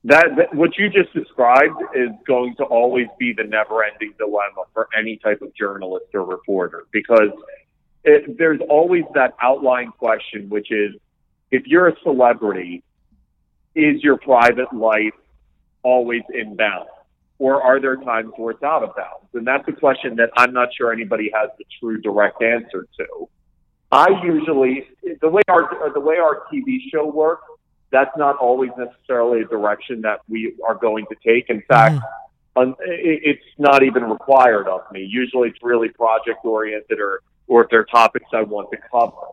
That, 0.06 0.36
that 0.36 0.54
what 0.54 0.78
you 0.78 0.88
just 0.88 1.12
described 1.12 1.82
is 1.92 2.10
going 2.28 2.54
to 2.58 2.64
always 2.64 3.08
be 3.18 3.32
the 3.32 3.42
never-ending 3.42 4.14
dilemma 4.18 4.62
for 4.72 4.88
any 4.96 5.16
type 5.16 5.42
of 5.42 5.52
journalist 5.56 6.06
or 6.14 6.24
reporter 6.24 6.86
because 6.92 7.30
it, 8.04 8.38
there's 8.38 8.60
always 8.70 9.02
that 9.14 9.34
outlying 9.42 9.90
question, 9.90 10.48
which 10.48 10.70
is 10.70 10.94
if 11.50 11.66
you're 11.66 11.88
a 11.88 11.96
celebrity, 12.04 12.84
is 13.74 14.00
your 14.04 14.16
private 14.16 14.72
life 14.72 15.12
always 15.82 16.22
in 16.32 16.54
bounds, 16.54 16.90
or 17.40 17.60
are 17.60 17.80
there 17.80 17.96
times 17.96 18.30
where 18.36 18.52
it's 18.52 18.62
out 18.62 18.84
of 18.84 18.94
bounds? 18.94 19.26
And 19.34 19.44
that's 19.44 19.66
a 19.66 19.72
question 19.72 20.14
that 20.16 20.30
I'm 20.36 20.52
not 20.52 20.68
sure 20.78 20.92
anybody 20.92 21.32
has 21.34 21.50
the 21.58 21.64
true 21.80 22.00
direct 22.00 22.40
answer 22.42 22.86
to. 22.98 23.28
I 23.90 24.06
usually 24.22 24.86
the 25.20 25.28
way 25.28 25.42
our 25.48 25.92
the 25.92 26.00
way 26.00 26.18
our 26.18 26.44
TV 26.52 26.78
show 26.92 27.06
works 27.06 27.42
that's 27.90 28.16
not 28.16 28.36
always 28.36 28.70
necessarily 28.76 29.42
a 29.42 29.44
direction 29.44 30.00
that 30.02 30.20
we 30.28 30.54
are 30.66 30.74
going 30.74 31.06
to 31.06 31.16
take. 31.24 31.48
In 31.50 31.62
fact, 31.68 31.96
mm-hmm. 31.96 32.60
un, 32.60 32.74
it, 32.80 33.20
it's 33.24 33.44
not 33.58 33.82
even 33.82 34.04
required 34.04 34.68
of 34.68 34.80
me. 34.92 35.06
Usually 35.08 35.48
it's 35.48 35.58
really 35.62 35.88
project 35.88 36.44
oriented 36.44 36.98
or, 37.00 37.20
or 37.46 37.64
if 37.64 37.70
there 37.70 37.80
are 37.80 37.84
topics 37.84 38.26
I 38.32 38.42
want 38.42 38.70
to 38.72 38.78
cover. 38.90 39.28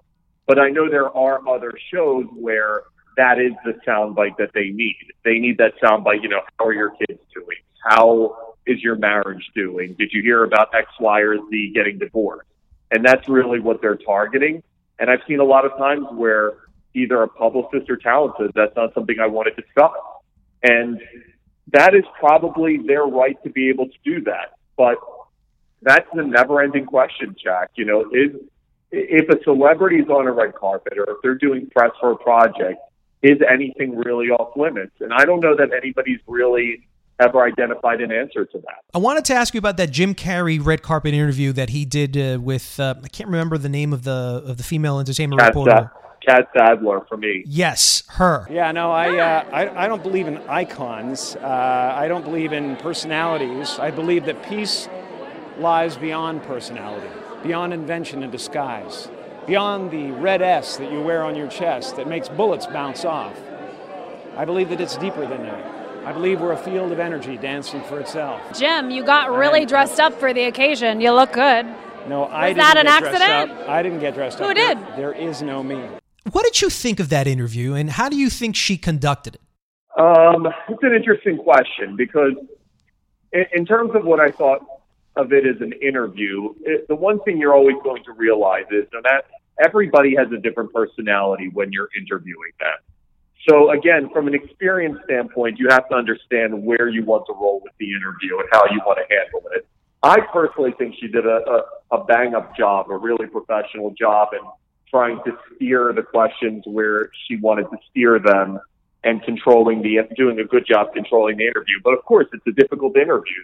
But 0.46 0.60
I 0.60 0.70
know 0.70 0.90
there 0.90 1.16
are 1.16 1.48
other 1.48 1.74
shows 1.94 2.26
where 2.36 2.84
that 3.18 3.40
is 3.40 3.54
the 3.64 3.74
soundbite 3.88 4.38
that 4.38 4.52
they 4.54 4.70
need. 4.70 4.98
They 5.24 5.40
need 5.40 5.58
that 5.60 5.74
soundbite, 5.82 6.22
you 6.22 6.30
know, 6.30 6.42
how 6.60 6.66
are 6.66 6.74
your 6.74 6.92
kids 6.92 7.22
doing? 7.34 7.58
How 7.84 8.56
is 8.66 8.82
your 8.82 8.96
marriage 8.96 9.50
doing? 9.56 9.96
Did 9.98 10.12
you 10.12 10.22
hear 10.22 10.44
about 10.44 10.74
X, 10.74 10.88
Y, 11.00 11.20
or 11.22 11.38
Z 11.50 11.72
getting 11.74 11.98
divorced? 11.98 12.48
And 12.92 13.04
that's 13.06 13.28
really 13.28 13.60
what 13.60 13.82
they're 13.82 13.98
targeting. 13.98 14.64
And 15.00 15.10
I've 15.10 15.22
seen 15.28 15.40
a 15.40 15.44
lot 15.44 15.66
of 15.66 15.78
times 15.78 16.06
where 16.12 16.54
either 16.96 17.22
a 17.24 17.28
publicist 17.28 17.90
or 17.90 17.98
talented. 17.98 18.52
that's 18.56 18.76
not 18.76 18.94
something 18.94 19.18
I 19.20 19.28
want 19.28 19.50
to 19.54 19.62
discuss. 19.62 19.92
And 20.62 21.02
that 21.72 21.96
is 21.96 22.04
probably 22.20 22.78
their 22.86 23.04
right 23.04 23.42
to 23.44 23.50
be 23.50 23.70
able 23.70 23.88
to 23.88 23.98
do 24.04 24.22
that. 24.22 24.58
But 24.78 24.98
that's 25.82 26.08
the 26.14 26.24
never 26.24 26.62
ending 26.62 26.86
question, 26.86 27.36
Jack. 27.42 27.72
You 27.76 27.86
know, 27.86 28.02
is 28.12 28.32
if 28.92 29.28
a 29.30 29.44
celebrity 29.44 29.98
is 29.98 30.10
on 30.10 30.28
a 30.28 30.32
red 30.32 30.56
carpet 30.56 30.98
or 30.98 31.16
if 31.16 31.18
they're 31.22 31.36
doing 31.36 31.70
press 31.76 31.92
for 32.00 32.12
a 32.12 32.18
project, 32.18 32.80
is 33.22 33.40
anything 33.50 33.96
really 33.98 34.28
off 34.28 34.56
limits? 34.56 34.94
And 35.00 35.14
I 35.14 35.26
don't 35.26 35.40
know 35.40 35.56
that 35.56 35.70
anybody's 35.74 36.20
really 36.28 36.88
ever 37.20 37.44
identified 37.44 38.02
an 38.02 38.12
answer 38.12 38.46
to 38.46 38.58
that. 38.60 38.84
I 38.94 38.98
wanted 38.98 39.26
to 39.26 39.34
ask 39.34 39.54
you 39.54 39.58
about 39.58 39.78
that 39.78 39.92
Jim 39.92 40.16
Carrey 40.16 40.64
red 40.64 40.82
carpet 40.82 41.14
interview 41.14 41.54
that 41.54 41.70
he 41.70 41.86
did 41.86 42.18
uh, 42.18 42.40
with 42.40 42.80
uh, 42.80 42.96
I 43.04 43.08
can't 43.08 43.30
remember 43.30 43.58
the 43.58 43.70
name 43.70 43.94
of 43.94 44.04
the 44.04 44.44
of 44.46 44.58
the 44.58 44.64
female 44.64 45.00
entertainment 45.00 45.40
Catt, 45.40 45.50
reporter. 45.50 45.92
Catt 46.28 46.50
Sadler 46.56 47.06
for 47.08 47.18
me. 47.18 47.44
Yes, 47.46 48.04
her. 48.10 48.48
Yeah, 48.50 48.72
no, 48.72 48.92
I, 48.92 49.18
uh, 49.18 49.46
I, 49.52 49.86
I 49.86 49.88
don't 49.88 50.02
believe 50.04 50.28
in 50.28 50.38
icons. 50.50 51.36
Uh, 51.36 51.94
I 51.96 52.08
don't 52.08 52.24
believe 52.24 52.54
in 52.54 52.76
personalities. 52.78 53.78
I 53.80 53.92
believe 53.92 54.26
that 54.26 54.42
peace 54.44 54.88
lies 55.58 55.98
beyond 55.98 56.44
personality, 56.44 57.08
beyond 57.44 57.74
invention 57.74 58.24
and 58.24 58.32
disguise, 58.32 59.10
beyond 59.46 59.92
the 59.92 60.12
red 60.12 60.42
S 60.42 60.78
that 60.78 60.92
you 60.92 61.02
wear 61.02 61.24
on 61.24 61.36
your 61.36 61.48
chest 61.48 61.96
that 61.98 62.08
makes 62.08 62.30
bullets 62.30 62.66
bounce 62.68 63.06
off. 63.06 63.38
I 64.36 64.46
believe 64.46 64.70
that 64.70 64.82
it's 64.82 64.98
deeper 64.98 65.28
than 65.28 65.44
that. 65.44 66.06
I 66.06 66.12
believe 66.12 66.42
we're 66.42 66.52
a 66.54 66.58
field 66.58 66.92
of 66.92 67.00
energy 67.00 67.38
dancing 67.38 67.82
for 67.84 68.00
itself. 68.00 68.42
Jim, 68.58 68.90
you 68.92 69.04
got 69.06 69.32
really 69.32 69.66
dressed 69.66 70.00
up 70.00 70.14
for 70.20 70.34
the 70.34 70.44
occasion. 70.46 71.00
You 71.00 71.12
look 71.12 71.32
good. 71.34 71.66
No, 72.10 72.26
I 72.26 72.48
didn't 72.50 72.58
that 72.58 72.78
an 72.78 72.86
get 72.88 73.00
dressed 73.00 73.22
accident? 73.22 73.62
up. 73.62 73.70
I 73.70 73.82
didn't 73.84 74.00
get 74.00 74.14
dressed 74.14 74.40
Who 74.40 74.46
up. 74.46 74.50
Who 74.50 74.54
did? 74.56 74.78
There- 74.80 74.96
there 74.98 75.14
is 75.14 75.42
no 75.42 75.64
me. 75.64 75.82
What 76.32 76.46
did 76.46 76.62
you 76.62 76.70
think 76.70 77.00
of 77.00 77.10
that 77.10 77.28
interview, 77.28 77.74
and 77.74 77.90
how 77.90 78.10
do 78.10 78.18
you 78.18 78.30
think 78.30 78.56
she 78.56 78.78
conducted 78.78 79.36
it? 79.36 79.42
Um, 80.00 80.48
it's 80.70 80.82
an 80.82 80.94
interesting 80.94 81.38
question 81.38 81.96
because, 81.96 82.34
in, 83.34 83.46
in 83.54 83.66
terms 83.66 83.92
of 83.94 84.06
what 84.06 84.20
I 84.20 84.32
thought 84.32 84.66
of 85.16 85.34
it 85.34 85.46
as 85.46 85.62
an 85.62 85.74
interview, 85.74 86.54
it, 86.62 86.88
the 86.88 86.96
one 86.96 87.20
thing 87.22 87.38
you're 87.38 87.54
always 87.54 87.76
going 87.84 88.04
to 88.06 88.14
realize 88.14 88.66
is 88.72 88.86
that 89.04 89.26
everybody 89.64 90.16
has 90.16 90.32
a 90.32 90.38
different 90.38 90.74
personality 90.74 91.50
when 91.54 91.72
you're 91.72 91.90
interviewing 91.96 92.52
them. 92.60 92.74
So 93.48 93.72
again, 93.72 94.10
from 94.12 94.28
an 94.28 94.34
experience 94.34 94.98
standpoint, 95.04 95.60
you 95.60 95.68
have 95.70 95.88
to 95.90 95.96
understand 95.96 96.64
where 96.64 96.88
you 96.88 97.04
want 97.04 97.26
to 97.28 97.34
roll 97.34 97.60
with 97.62 97.74
the 97.78 97.92
interview 97.92 98.40
and 98.40 98.48
how 98.52 98.64
you 98.72 98.80
want 98.86 98.98
to 98.98 99.16
handle 99.16 99.44
it. 99.54 99.68
I 100.02 100.22
personally 100.32 100.74
think 100.78 100.96
she 101.00 101.08
did 101.08 101.26
a, 101.26 101.42
a, 101.92 101.98
a 101.98 102.04
bang 102.06 102.34
up 102.34 102.56
job, 102.56 102.90
a 102.90 102.98
really 102.98 103.28
professional 103.28 103.92
job 103.92 104.30
in 104.34 104.40
trying 104.94 105.20
to 105.26 105.32
steer 105.56 105.92
the 105.92 106.04
questions 106.04 106.64
where 106.68 107.10
she 107.26 107.36
wanted 107.38 107.64
to 107.64 107.78
steer 107.90 108.20
them 108.20 108.60
and 109.04 109.24
controlling 109.24 109.82
the, 109.82 109.98
doing 110.16 110.40
a 110.40 110.44
good 110.44 110.66
job 110.68 110.94
controlling 110.94 111.38
the 111.38 111.48
interview. 111.48 111.80
But 111.84 111.94
of 111.94 112.06
course, 112.06 112.28
it's 112.32 112.46
a 112.46 112.52
difficult 112.52 112.96
interview. 112.96 113.44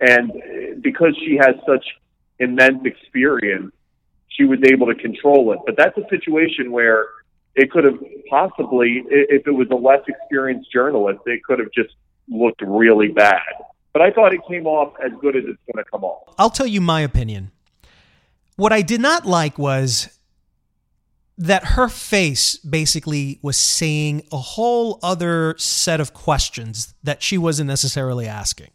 And 0.00 0.32
because 0.80 1.16
she 1.18 1.36
has 1.40 1.56
such 1.66 1.84
immense 2.38 2.84
experience, 2.84 3.72
she 4.28 4.44
was 4.44 4.60
able 4.70 4.86
to 4.86 4.94
control 4.94 5.52
it. 5.52 5.58
But 5.66 5.76
that's 5.76 5.98
a 5.98 6.08
situation 6.08 6.70
where 6.70 7.06
it 7.56 7.70
could 7.72 7.84
have 7.84 7.98
possibly, 8.30 9.02
if 9.08 9.44
it 9.46 9.50
was 9.50 9.66
a 9.72 9.74
less 9.74 10.02
experienced 10.06 10.70
journalist, 10.72 11.20
it 11.26 11.42
could 11.42 11.58
have 11.58 11.72
just 11.72 11.94
looked 12.28 12.62
really 12.62 13.08
bad. 13.08 13.40
But 13.92 14.02
I 14.02 14.12
thought 14.12 14.32
it 14.32 14.40
came 14.48 14.66
off 14.66 14.92
as 15.04 15.10
good 15.20 15.36
as 15.36 15.44
it's 15.46 15.58
going 15.72 15.82
to 15.82 15.90
come 15.90 16.04
off. 16.04 16.34
I'll 16.38 16.50
tell 16.50 16.66
you 16.66 16.80
my 16.80 17.00
opinion. 17.00 17.50
What 18.54 18.72
I 18.72 18.82
did 18.82 19.00
not 19.00 19.26
like 19.26 19.58
was 19.58 20.16
that 21.38 21.64
her 21.64 21.88
face 21.88 22.56
basically 22.56 23.38
was 23.42 23.56
saying 23.56 24.22
a 24.32 24.38
whole 24.38 24.98
other 25.02 25.54
set 25.58 26.00
of 26.00 26.14
questions 26.14 26.94
that 27.02 27.22
she 27.22 27.36
wasn't 27.36 27.68
necessarily 27.68 28.26
asking. 28.26 28.70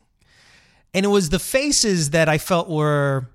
And 0.93 1.05
it 1.05 1.09
was 1.09 1.29
the 1.29 1.39
faces 1.39 2.11
that 2.11 2.29
I 2.29 2.37
felt 2.37 2.69
were 2.69 3.29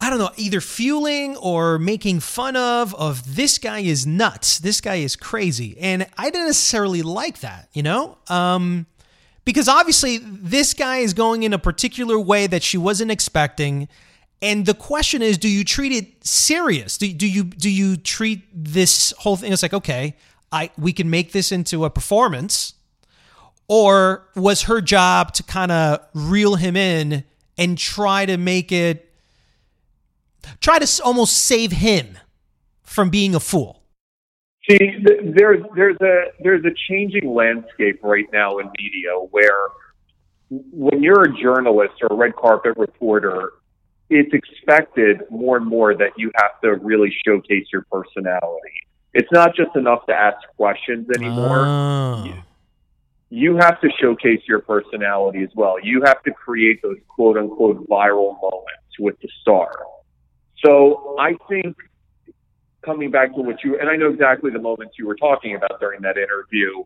I 0.00 0.10
don't 0.10 0.18
know, 0.18 0.32
either 0.36 0.60
fueling 0.60 1.34
or 1.36 1.78
making 1.78 2.20
fun 2.20 2.56
of 2.56 2.94
of 2.96 3.36
this 3.36 3.56
guy 3.58 3.78
is 3.78 4.06
nuts. 4.06 4.58
This 4.58 4.80
guy 4.80 4.96
is 4.96 5.16
crazy. 5.16 5.78
And 5.80 6.06
I 6.18 6.24
didn't 6.30 6.48
necessarily 6.48 7.02
like 7.02 7.40
that, 7.40 7.68
you 7.72 7.82
know? 7.82 8.18
Um 8.28 8.86
because 9.44 9.68
obviously 9.68 10.18
this 10.18 10.74
guy 10.74 10.98
is 10.98 11.14
going 11.14 11.42
in 11.42 11.52
a 11.52 11.58
particular 11.58 12.18
way 12.18 12.46
that 12.46 12.62
she 12.62 12.78
wasn't 12.78 13.10
expecting. 13.10 13.88
And 14.42 14.66
the 14.66 14.74
question 14.74 15.22
is, 15.22 15.38
do 15.38 15.48
you 15.48 15.64
treat 15.64 15.92
it 15.92 16.24
serious? 16.24 16.98
Do, 16.98 17.10
do 17.12 17.26
you 17.26 17.44
do 17.44 17.70
you 17.70 17.96
treat 17.96 18.42
this 18.52 19.12
whole 19.18 19.36
thing 19.36 19.52
as 19.52 19.62
like, 19.62 19.74
okay, 19.74 20.16
I 20.52 20.70
we 20.76 20.92
can 20.92 21.08
make 21.08 21.32
this 21.32 21.50
into 21.52 21.84
a 21.84 21.90
performance? 21.90 22.74
Or 23.66 24.28
was 24.36 24.62
her 24.62 24.82
job 24.82 25.32
to 25.34 25.42
kind 25.42 25.72
of 25.72 26.00
reel 26.12 26.56
him 26.56 26.76
in 26.76 27.24
and 27.56 27.78
try 27.78 28.26
to 28.26 28.36
make 28.36 28.72
it 28.72 29.10
try 30.60 30.78
to 30.78 31.02
almost 31.02 31.38
save 31.38 31.72
him 31.72 32.18
from 32.82 33.10
being 33.10 33.34
a 33.34 33.40
fool. 33.40 33.82
See, 34.68 34.78
there's 35.04 35.62
there's 35.76 35.96
a 36.00 36.24
there's 36.42 36.64
a 36.64 36.70
changing 36.88 37.34
landscape 37.34 38.00
right 38.02 38.26
now 38.32 38.58
in 38.58 38.70
media 38.78 39.10
where 39.30 39.68
when 40.48 41.02
you're 41.02 41.22
a 41.22 41.36
journalist 41.36 41.94
or 42.02 42.08
a 42.10 42.14
red 42.14 42.34
carpet 42.36 42.76
reporter, 42.76 43.52
it's 44.10 44.32
expected 44.32 45.22
more 45.30 45.56
and 45.56 45.66
more 45.66 45.94
that 45.94 46.10
you 46.16 46.30
have 46.36 46.60
to 46.62 46.74
really 46.74 47.14
showcase 47.26 47.66
your 47.72 47.86
personality. 47.90 48.72
It's 49.12 49.30
not 49.32 49.54
just 49.54 49.74
enough 49.76 50.04
to 50.06 50.12
ask 50.12 50.36
questions 50.56 51.08
anymore. 51.16 51.64
Oh. 51.66 52.34
You 53.30 53.56
have 53.56 53.80
to 53.80 53.88
showcase 54.00 54.42
your 54.46 54.60
personality 54.60 55.42
as 55.42 55.50
well. 55.54 55.76
You 55.82 56.02
have 56.04 56.22
to 56.24 56.32
create 56.32 56.82
those 56.82 56.98
quote 57.08 57.36
unquote 57.36 57.88
viral 57.88 58.40
moments 58.40 58.98
with 58.98 59.18
the 59.20 59.28
star. 59.40 59.70
So 60.64 61.16
I 61.18 61.34
think 61.48 61.76
coming 62.84 63.10
back 63.10 63.34
to 63.34 63.40
what 63.40 63.62
you, 63.64 63.78
and 63.78 63.88
I 63.88 63.96
know 63.96 64.10
exactly 64.10 64.50
the 64.50 64.60
moments 64.60 64.94
you 64.98 65.06
were 65.06 65.16
talking 65.16 65.54
about 65.54 65.80
during 65.80 66.02
that 66.02 66.16
interview. 66.16 66.84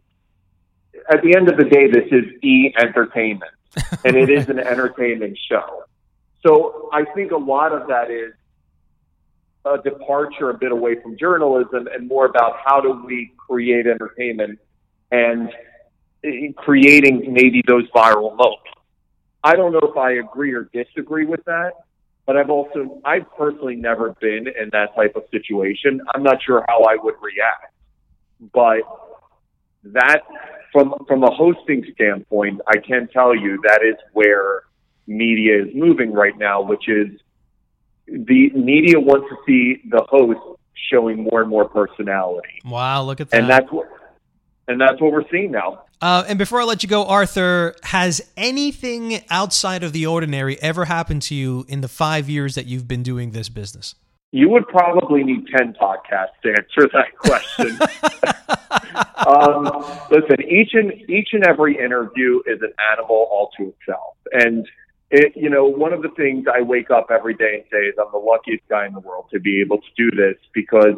At 1.11 1.23
the 1.23 1.37
end 1.37 1.49
of 1.49 1.57
the 1.57 1.65
day, 1.65 1.91
this 1.91 2.07
is 2.11 2.25
e 2.43 2.73
entertainment, 2.79 3.53
and 4.05 4.17
it 4.17 4.31
is 4.31 4.49
an 4.49 4.59
entertainment 4.59 5.39
show. 5.49 5.85
So 6.47 6.89
I 6.93 7.05
think 7.15 7.33
a 7.33 7.37
lot 7.37 7.73
of 7.73 7.89
that 7.89 8.11
is 8.11 8.33
a 9.65 9.79
departure 9.83 10.51
a 10.51 10.55
bit 10.55 10.73
away 10.73 11.01
from 11.03 11.17
journalism 11.19 11.89
and 11.93 12.09
more 12.09 12.27
about 12.27 12.57
how 12.65 12.81
do 12.81 13.03
we 13.05 13.33
create 13.37 13.87
entertainment 13.87 14.59
and 15.11 15.51
creating 16.57 17.33
maybe 17.33 17.63
those 17.67 17.89
viral 17.91 18.37
moments. 18.37 18.63
I 19.43 19.55
don't 19.55 19.73
know 19.73 19.81
if 19.83 19.97
I 19.97 20.13
agree 20.13 20.53
or 20.53 20.69
disagree 20.73 21.25
with 21.25 21.45
that, 21.45 21.73
but 22.27 22.37
I've 22.37 22.51
also, 22.51 23.01
I've 23.05 23.31
personally 23.37 23.77
never 23.77 24.15
been 24.21 24.47
in 24.49 24.71
that 24.73 24.95
type 24.95 25.17
of 25.17 25.25
situation. 25.31 26.01
I'm 26.15 26.23
not 26.23 26.43
sure 26.43 26.65
how 26.69 26.83
I 26.83 26.97
would 27.01 27.15
react, 27.21 27.73
but 28.53 28.83
that 29.85 30.23
from 30.73 30.95
from 31.07 31.23
a 31.23 31.31
hosting 31.31 31.85
standpoint, 31.95 32.61
I 32.67 32.79
can 32.79 33.09
tell 33.09 33.35
you 33.35 33.61
that 33.67 33.81
is 33.83 33.97
where 34.13 34.65
media 35.09 35.65
is 35.65 35.69
moving 35.75 36.13
right 36.13 36.37
now, 36.39 36.63
which 36.63 36.89
is 36.89 37.09
the 38.07 38.51
media 38.55 39.01
wants 39.01 39.27
to 39.29 39.37
see 39.47 39.83
the 39.89 40.05
host 40.09 40.39
showing 40.91 41.25
more 41.25 41.41
and 41.41 41.51
more 41.51 41.69
personality. 41.69 42.61
Wow, 42.65 43.03
look 43.03 43.21
at 43.21 43.31
that. 43.31 43.41
And 43.41 43.51
that's 43.51 43.71
what 43.73 43.89
and 44.69 44.81
that's 44.81 45.01
what 45.01 45.13
we're 45.13 45.29
seeing 45.31 45.51
now. 45.51 45.85
Uh, 46.01 46.25
and 46.29 46.39
before 46.39 46.61
I 46.61 46.65
let 46.65 46.83
you 46.83 46.89
go, 46.89 47.05
Arthur, 47.07 47.75
has 47.83 48.21
anything 48.37 49.21
outside 49.31 49.83
of 49.83 49.93
the 49.93 50.07
ordinary 50.07 50.61
ever 50.63 50.85
happened 50.85 51.23
to 51.23 51.35
you 51.35 51.65
in 51.69 51.81
the 51.81 51.89
five 51.89 52.29
years 52.29 52.55
that 52.55 52.67
you've 52.67 52.87
been 52.87 53.03
doing 53.03 53.33
this 53.33 53.49
business? 53.49 53.95
You 54.31 54.51
would 54.51 54.69
probably 54.69 55.25
need 55.25 55.47
10 55.57 55.75
podcasts 55.81 56.39
to 56.43 56.51
answer 56.51 56.89
that 56.93 57.17
question. 57.17 57.79
um, 59.27 59.65
listen, 60.11 60.43
each 60.49 60.75
and, 60.75 60.93
each 61.11 61.31
and 61.33 61.45
every 61.45 61.77
interview 61.77 62.41
is 62.47 62.61
an 62.61 62.73
animal 62.93 63.27
all 63.31 63.51
to 63.59 63.73
itself. 63.81 64.15
And, 64.33 64.69
it, 65.11 65.33
you 65.37 65.49
know, 65.49 65.67
one 65.67 65.93
of 65.93 66.03
the 66.03 66.11
things 66.11 66.47
I 66.53 66.61
wake 66.63 66.91
up 66.91 67.09
every 67.11 67.35
day 67.35 67.55
and 67.55 67.65
say 67.71 67.87
is 67.87 67.95
I'm 67.99 68.13
the 68.13 68.19
luckiest 68.19 68.69
guy 68.69 68.87
in 68.87 68.93
the 68.93 69.01
world 69.01 69.27
to 69.33 69.41
be 69.41 69.61
able 69.61 69.79
to 69.79 69.89
do 69.97 70.11
this 70.11 70.37
because 70.53 70.97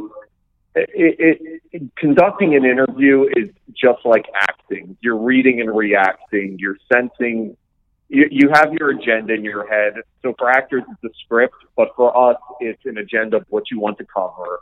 it, 0.74 0.88
it, 0.94 1.62
it, 1.72 1.82
conducting 1.96 2.54
an 2.54 2.64
interview 2.64 3.26
is 3.36 3.50
just 3.72 4.04
like 4.04 4.26
acting. 4.34 4.96
You're 5.00 5.18
reading 5.18 5.60
and 5.60 5.74
reacting. 5.76 6.56
You're 6.58 6.78
sensing. 6.92 7.56
You, 8.08 8.26
you 8.30 8.50
have 8.52 8.72
your 8.72 8.90
agenda 8.90 9.34
in 9.34 9.44
your 9.44 9.68
head. 9.68 9.94
So 10.22 10.34
for 10.38 10.50
actors, 10.50 10.82
it's 10.90 11.04
a 11.04 11.16
script, 11.24 11.54
but 11.76 11.90
for 11.94 12.30
us, 12.30 12.36
it's 12.58 12.84
an 12.86 12.98
agenda 12.98 13.38
of 13.38 13.46
what 13.48 13.70
you 13.70 13.78
want 13.78 13.98
to 13.98 14.06
cover. 14.12 14.60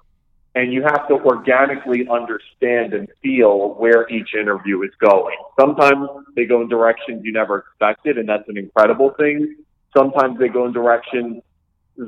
And 0.59 0.73
you 0.73 0.83
have 0.83 1.07
to 1.07 1.15
organically 1.15 2.09
understand 2.11 2.93
and 2.93 3.07
feel 3.23 3.75
where 3.75 4.09
each 4.11 4.31
interview 4.35 4.83
is 4.83 4.91
going. 4.99 5.37
Sometimes 5.59 6.09
they 6.35 6.47
go 6.47 6.63
in 6.63 6.69
directions 6.69 7.25
you 7.25 7.33
never 7.33 7.59
expected, 7.59 8.19
and 8.19 8.29
that's 8.29 8.49
an 8.49 8.59
incredible 8.59 9.15
thing. 9.17 9.55
Sometimes 9.97 10.37
they 10.41 10.49
go 10.49 10.67
in 10.67 10.73
directions 10.73 11.45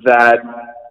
that 0.02 0.38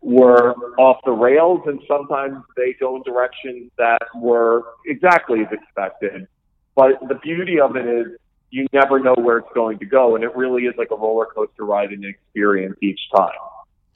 were 0.02 0.54
off 0.78 1.02
the 1.04 1.12
rails, 1.12 1.60
and 1.66 1.82
sometimes 1.86 2.38
they 2.56 2.78
go 2.80 2.96
in 2.96 3.04
directions 3.04 3.70
that 3.78 4.04
were 4.16 4.64
exactly 4.86 5.42
as 5.42 5.52
expected. 5.52 6.30
But 6.76 7.10
the 7.10 7.16
beauty 7.16 7.60
of 7.60 7.76
it 7.76 7.86
is 7.86 8.08
you 8.52 8.68
never 8.72 9.00
know 9.00 9.16
where 9.16 9.40
it's 9.40 9.54
going 9.54 9.80
to 9.80 9.86
go, 9.86 10.16
and 10.16 10.24
it 10.24 10.34
really 10.34 10.64
is 10.64 10.76
like 10.78 10.92
a 10.92 10.96
roller 10.96 11.26
coaster 11.26 11.66
ride 11.66 11.92
and 11.92 12.06
experience 12.06 12.78
each 12.82 13.02
time. 13.14 13.34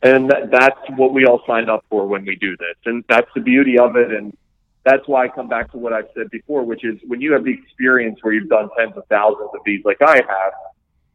And 0.03 0.29
that's 0.51 0.79
what 0.97 1.13
we 1.13 1.25
all 1.25 1.41
signed 1.47 1.69
up 1.69 1.85
for 1.89 2.05
when 2.05 2.25
we 2.25 2.35
do 2.35 2.57
this, 2.57 2.75
and 2.85 3.03
that's 3.07 3.29
the 3.35 3.41
beauty 3.41 3.79
of 3.79 3.95
it. 3.95 4.11
And 4.11 4.35
that's 4.83 5.07
why 5.07 5.25
I 5.25 5.27
come 5.29 5.47
back 5.47 5.71
to 5.71 5.77
what 5.77 5.93
I've 5.93 6.09
said 6.13 6.29
before, 6.29 6.63
which 6.63 6.83
is 6.83 6.99
when 7.07 7.21
you 7.21 7.31
have 7.31 7.45
the 7.45 7.53
experience 7.53 8.19
where 8.21 8.33
you've 8.33 8.49
done 8.49 8.69
tens 8.77 8.97
of 8.97 9.03
thousands 9.07 9.49
of 9.53 9.61
these, 9.65 9.81
like 9.85 10.01
I 10.01 10.17
have, 10.17 10.53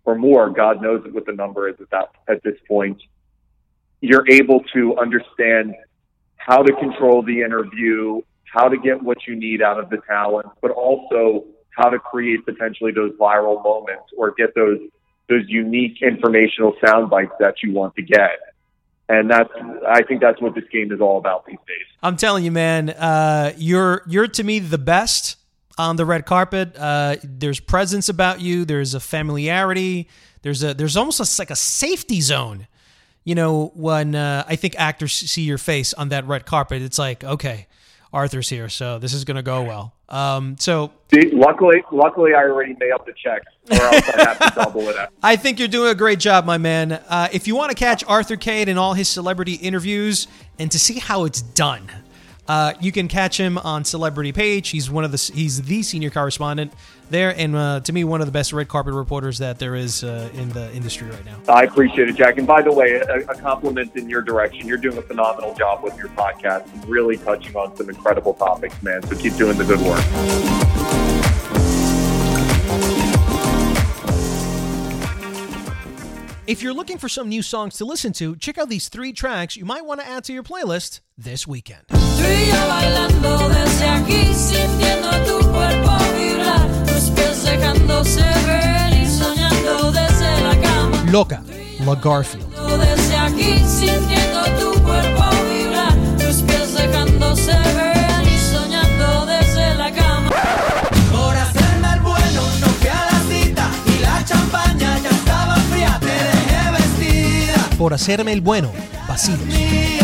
or 0.06 0.14
more, 0.14 0.48
God 0.48 0.80
knows 0.80 1.06
what 1.12 1.26
the 1.26 1.32
number 1.32 1.68
is 1.68 1.76
at 1.80 1.90
that 1.90 2.08
at 2.28 2.42
this 2.42 2.56
point 2.66 2.98
you're 4.00 4.28
able 4.30 4.60
to 4.74 4.96
understand 4.98 5.74
how 6.36 6.62
to 6.62 6.72
control 6.74 7.22
the 7.22 7.40
interview, 7.42 8.20
how 8.44 8.68
to 8.68 8.76
get 8.78 9.02
what 9.02 9.18
you 9.26 9.34
need 9.34 9.60
out 9.60 9.78
of 9.78 9.90
the 9.90 9.98
talent, 10.06 10.46
but 10.62 10.70
also 10.70 11.44
how 11.70 11.88
to 11.88 11.98
create 11.98 12.44
potentially 12.44 12.92
those 12.92 13.12
viral 13.12 13.62
moments 13.62 14.04
or 14.16 14.32
get 14.32 14.54
those 14.54 14.78
those 15.28 15.44
unique 15.46 16.00
informational 16.00 16.72
sound 16.82 17.10
bites 17.10 17.32
that 17.38 17.54
you 17.62 17.70
want 17.70 17.94
to 17.94 18.00
get. 18.00 18.47
And 19.08 19.30
that's 19.30 19.50
I 19.88 20.02
think 20.02 20.20
that's 20.20 20.40
what 20.40 20.54
this 20.54 20.64
game 20.70 20.92
is 20.92 21.00
all 21.00 21.18
about 21.18 21.46
these 21.46 21.58
days. 21.66 21.86
I'm 22.02 22.16
telling 22.16 22.44
you, 22.44 22.52
man, 22.52 22.90
uh, 22.90 23.52
you're 23.56 24.02
you're 24.06 24.28
to 24.28 24.44
me 24.44 24.58
the 24.58 24.78
best 24.78 25.36
on 25.78 25.96
the 25.96 26.04
red 26.04 26.26
carpet. 26.26 26.76
Uh, 26.76 27.16
there's 27.24 27.60
presence 27.60 28.08
about 28.08 28.40
you. 28.40 28.64
There's 28.64 28.94
a 28.94 29.00
familiarity. 29.00 30.08
There's 30.42 30.62
a 30.62 30.74
there's 30.74 30.96
almost 30.96 31.20
a, 31.20 31.40
like 31.40 31.50
a 31.50 31.56
safety 31.56 32.20
zone 32.20 32.66
you 33.28 33.34
know, 33.34 33.72
when 33.74 34.14
uh, 34.14 34.42
I 34.48 34.56
think 34.56 34.74
actors 34.78 35.12
see 35.12 35.42
your 35.42 35.58
face 35.58 35.92
on 35.92 36.08
that 36.08 36.26
red 36.26 36.46
carpet, 36.46 36.80
it's 36.80 36.98
like, 36.98 37.22
okay, 37.22 37.66
Arthur's 38.12 38.48
here, 38.48 38.68
so 38.68 38.98
this 38.98 39.12
is 39.12 39.24
going 39.24 39.36
to 39.36 39.42
go 39.42 39.62
well. 39.62 39.94
Um, 40.08 40.56
so 40.58 40.92
See, 41.12 41.30
luckily, 41.32 41.82
luckily, 41.92 42.32
I 42.34 42.38
already 42.44 42.74
made 42.78 42.92
up 42.92 43.04
the 43.04 43.12
check, 43.12 43.42
or 43.70 43.76
else 43.76 44.08
I 44.08 44.22
have 44.22 44.38
to 44.38 44.52
double 44.54 44.88
it 44.88 44.96
up. 44.96 45.12
I 45.22 45.36
think 45.36 45.58
you're 45.58 45.68
doing 45.68 45.90
a 45.90 45.94
great 45.94 46.18
job, 46.18 46.46
my 46.46 46.56
man. 46.58 46.92
Uh, 46.92 47.28
if 47.32 47.46
you 47.46 47.54
want 47.54 47.70
to 47.70 47.76
catch 47.76 48.02
Arthur 48.04 48.36
Kade 48.36 48.68
and 48.68 48.78
all 48.78 48.94
his 48.94 49.08
celebrity 49.08 49.54
interviews 49.54 50.26
and 50.58 50.70
to 50.72 50.78
see 50.78 50.98
how 50.98 51.24
it's 51.24 51.42
done, 51.42 51.90
Uh, 52.48 52.72
you 52.80 52.90
can 52.90 53.08
catch 53.08 53.38
him 53.38 53.58
on 53.58 53.84
Celebrity 53.84 54.32
Page. 54.32 54.70
He's 54.70 54.90
one 54.90 55.04
of 55.04 55.12
the 55.12 55.32
he's 55.34 55.60
the 55.60 55.82
senior 55.82 56.08
correspondent 56.08 56.72
there, 57.10 57.34
and 57.36 57.54
uh, 57.54 57.80
to 57.80 57.92
me, 57.92 58.04
one 58.04 58.22
of 58.22 58.26
the 58.26 58.32
best 58.32 58.54
red 58.54 58.68
carpet 58.68 58.94
reporters 58.94 59.38
that 59.38 59.58
there 59.58 59.74
is 59.74 60.02
uh, 60.02 60.30
in 60.32 60.48
the 60.50 60.72
industry 60.74 61.10
right 61.10 61.24
now. 61.26 61.38
I 61.46 61.64
appreciate 61.64 62.08
it, 62.08 62.16
Jack. 62.16 62.38
And 62.38 62.46
by 62.46 62.62
the 62.62 62.72
way, 62.72 62.94
a, 62.94 63.18
a 63.18 63.34
compliment 63.34 63.94
in 63.96 64.08
your 64.08 64.22
direction. 64.22 64.66
You're 64.66 64.78
doing 64.78 64.96
a 64.96 65.02
phenomenal 65.02 65.54
job 65.54 65.82
with 65.82 65.96
your 65.98 66.08
podcast 66.08 66.72
and 66.72 66.88
really 66.88 67.18
touching 67.18 67.54
on 67.54 67.76
some 67.76 67.90
incredible 67.90 68.32
topics, 68.32 68.82
man. 68.82 69.02
So 69.02 69.16
keep 69.16 69.36
doing 69.36 69.58
the 69.58 69.64
good 69.64 69.80
work. 69.80 70.04
If 76.46 76.62
you're 76.62 76.72
looking 76.72 76.96
for 76.96 77.10
some 77.10 77.28
new 77.28 77.42
songs 77.42 77.76
to 77.76 77.84
listen 77.84 78.14
to, 78.14 78.34
check 78.36 78.56
out 78.56 78.70
these 78.70 78.88
three 78.88 79.12
tracks 79.12 79.54
you 79.54 79.66
might 79.66 79.84
want 79.84 80.00
to 80.00 80.08
add 80.08 80.24
to 80.24 80.32
your 80.32 80.42
playlist 80.42 81.00
this 81.18 81.46
weekend. 81.46 81.84
Tú 82.18 82.24
y 82.24 82.50
yo 82.50 82.68
bailando 82.68 83.48
desde 83.48 83.88
aquí, 83.88 84.34
sintiendo 84.34 85.08
tu 85.24 85.38
cuerpo 85.52 85.92
vibrar, 86.18 86.66
tus 86.84 87.10
pies 87.10 87.44
dejándose 87.44 88.22
ver 88.46 88.92
y 88.92 89.06
soñando 89.06 89.92
desde 89.92 90.40
la 90.42 90.60
cama. 90.60 91.04
Loca, 91.12 91.42
La 91.86 91.94
Garfield. 91.94 92.44
Desde 92.80 93.16
aquí, 93.16 93.58
sintiendo 93.60 94.42
tu 94.58 94.82
cuerpo 94.82 95.24
vibrar, 95.48 95.94
tus 96.18 96.42
pies 96.42 96.74
dejándose 96.74 97.52
ver 97.52 98.26
y 98.26 98.38
soñando 98.52 99.24
desde 99.26 99.74
la 99.76 99.92
cama. 99.92 100.30
Por 101.12 101.36
hacerme 101.36 101.92
el 101.94 102.00
bueno, 102.00 102.42
no 102.60 102.66
fui 102.66 102.88
a 102.88 103.06
la 103.12 103.20
cita 103.30 103.70
y 103.86 104.02
la 104.02 104.24
champaña 104.24 104.98
ya 104.98 105.10
estaba 105.10 105.54
fría. 105.70 105.98
Te 106.00 106.06
dejé 106.06 106.70
vestida 106.72 107.68
Por 107.78 107.94
hacerme 107.94 108.32
el 108.32 108.40
bueno, 108.40 108.72
Vacilos. 109.06 109.97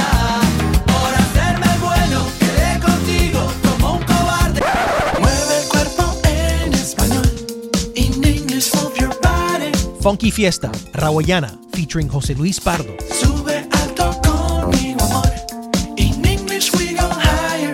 Funky 10.05 10.30
Fiesta, 10.30 10.68
Rawayana, 11.00 11.74
featuring 11.74 12.11
José 12.11 12.36
Luis 12.36 12.59
Pardo. 12.59 12.94
Sube 13.09 13.66
alto 13.72 14.12
conmigo, 14.20 15.00
amor. 15.00 15.94
In 15.96 16.22
English, 16.26 16.70
we 16.74 16.92
go 16.92 17.09
higher. 17.09 17.72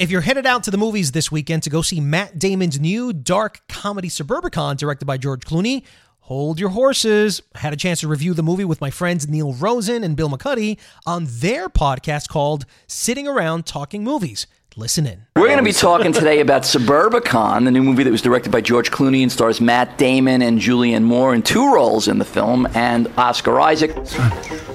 If 0.00 0.10
you're 0.10 0.20
headed 0.20 0.46
out 0.46 0.64
to 0.64 0.72
the 0.72 0.76
movies 0.76 1.12
this 1.12 1.30
weekend 1.30 1.62
to 1.62 1.70
go 1.70 1.80
see 1.80 2.00
Matt 2.00 2.40
Damon's 2.40 2.80
new 2.80 3.12
dark 3.12 3.60
comedy 3.68 4.08
Suburbicon 4.08 4.76
directed 4.76 5.04
by 5.04 5.16
George 5.16 5.42
Clooney, 5.42 5.84
hold 6.22 6.58
your 6.58 6.70
horses. 6.70 7.40
I 7.54 7.60
had 7.60 7.72
a 7.72 7.76
chance 7.76 8.00
to 8.00 8.08
review 8.08 8.34
the 8.34 8.42
movie 8.42 8.64
with 8.64 8.80
my 8.80 8.90
friends 8.90 9.28
Neil 9.28 9.52
Rosen 9.52 10.02
and 10.02 10.16
Bill 10.16 10.28
McCuddy 10.28 10.76
on 11.06 11.28
their 11.28 11.68
podcast 11.68 12.28
called 12.28 12.66
Sitting 12.88 13.28
Around 13.28 13.64
Talking 13.64 14.02
Movies. 14.02 14.48
Listen 14.76 15.06
in. 15.06 15.24
We're 15.36 15.46
going 15.46 15.58
to 15.58 15.62
be 15.64 15.72
talking 15.72 16.12
today 16.12 16.40
about 16.40 16.62
Suburbicon, 16.62 17.64
the 17.64 17.70
new 17.70 17.82
movie 17.82 18.02
that 18.02 18.10
was 18.10 18.22
directed 18.22 18.50
by 18.50 18.60
George 18.60 18.90
Clooney 18.90 19.22
and 19.22 19.30
stars 19.30 19.60
Matt 19.60 19.98
Damon 19.98 20.42
and 20.42 20.58
Julianne 20.58 21.04
Moore 21.04 21.32
in 21.32 21.42
two 21.42 21.72
roles 21.72 22.08
in 22.08 22.18
the 22.18 22.24
film, 22.24 22.66
and 22.74 23.06
Oscar 23.16 23.60
Isaac. 23.60 23.92
Son, 24.04 24.32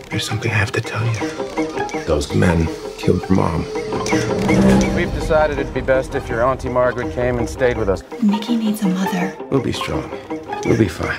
There's 0.10 0.26
something 0.26 0.52
I 0.52 0.56
have 0.56 0.72
to 0.72 0.82
tell 0.82 1.06
you. 1.06 2.04
Those 2.06 2.34
men 2.34 2.68
killed 2.98 3.22
your 3.24 3.34
mom. 3.34 3.66
We've 4.96 5.14
decided 5.14 5.60
it'd 5.60 5.74
be 5.74 5.82
best 5.82 6.16
if 6.16 6.30
your 6.30 6.46
Auntie 6.46 6.70
Margaret 6.70 7.14
came 7.14 7.38
and 7.38 7.50
stayed 7.50 7.78
with 7.78 7.90
us. 7.90 8.02
Nikki 8.24 8.56
needs 8.56 8.82
a 8.84 8.88
mother. 8.88 9.36
We'll 9.52 9.62
be 9.62 9.74
strong. 9.74 10.10
We'll 10.64 10.78
be 10.78 10.88
fine. 10.88 11.18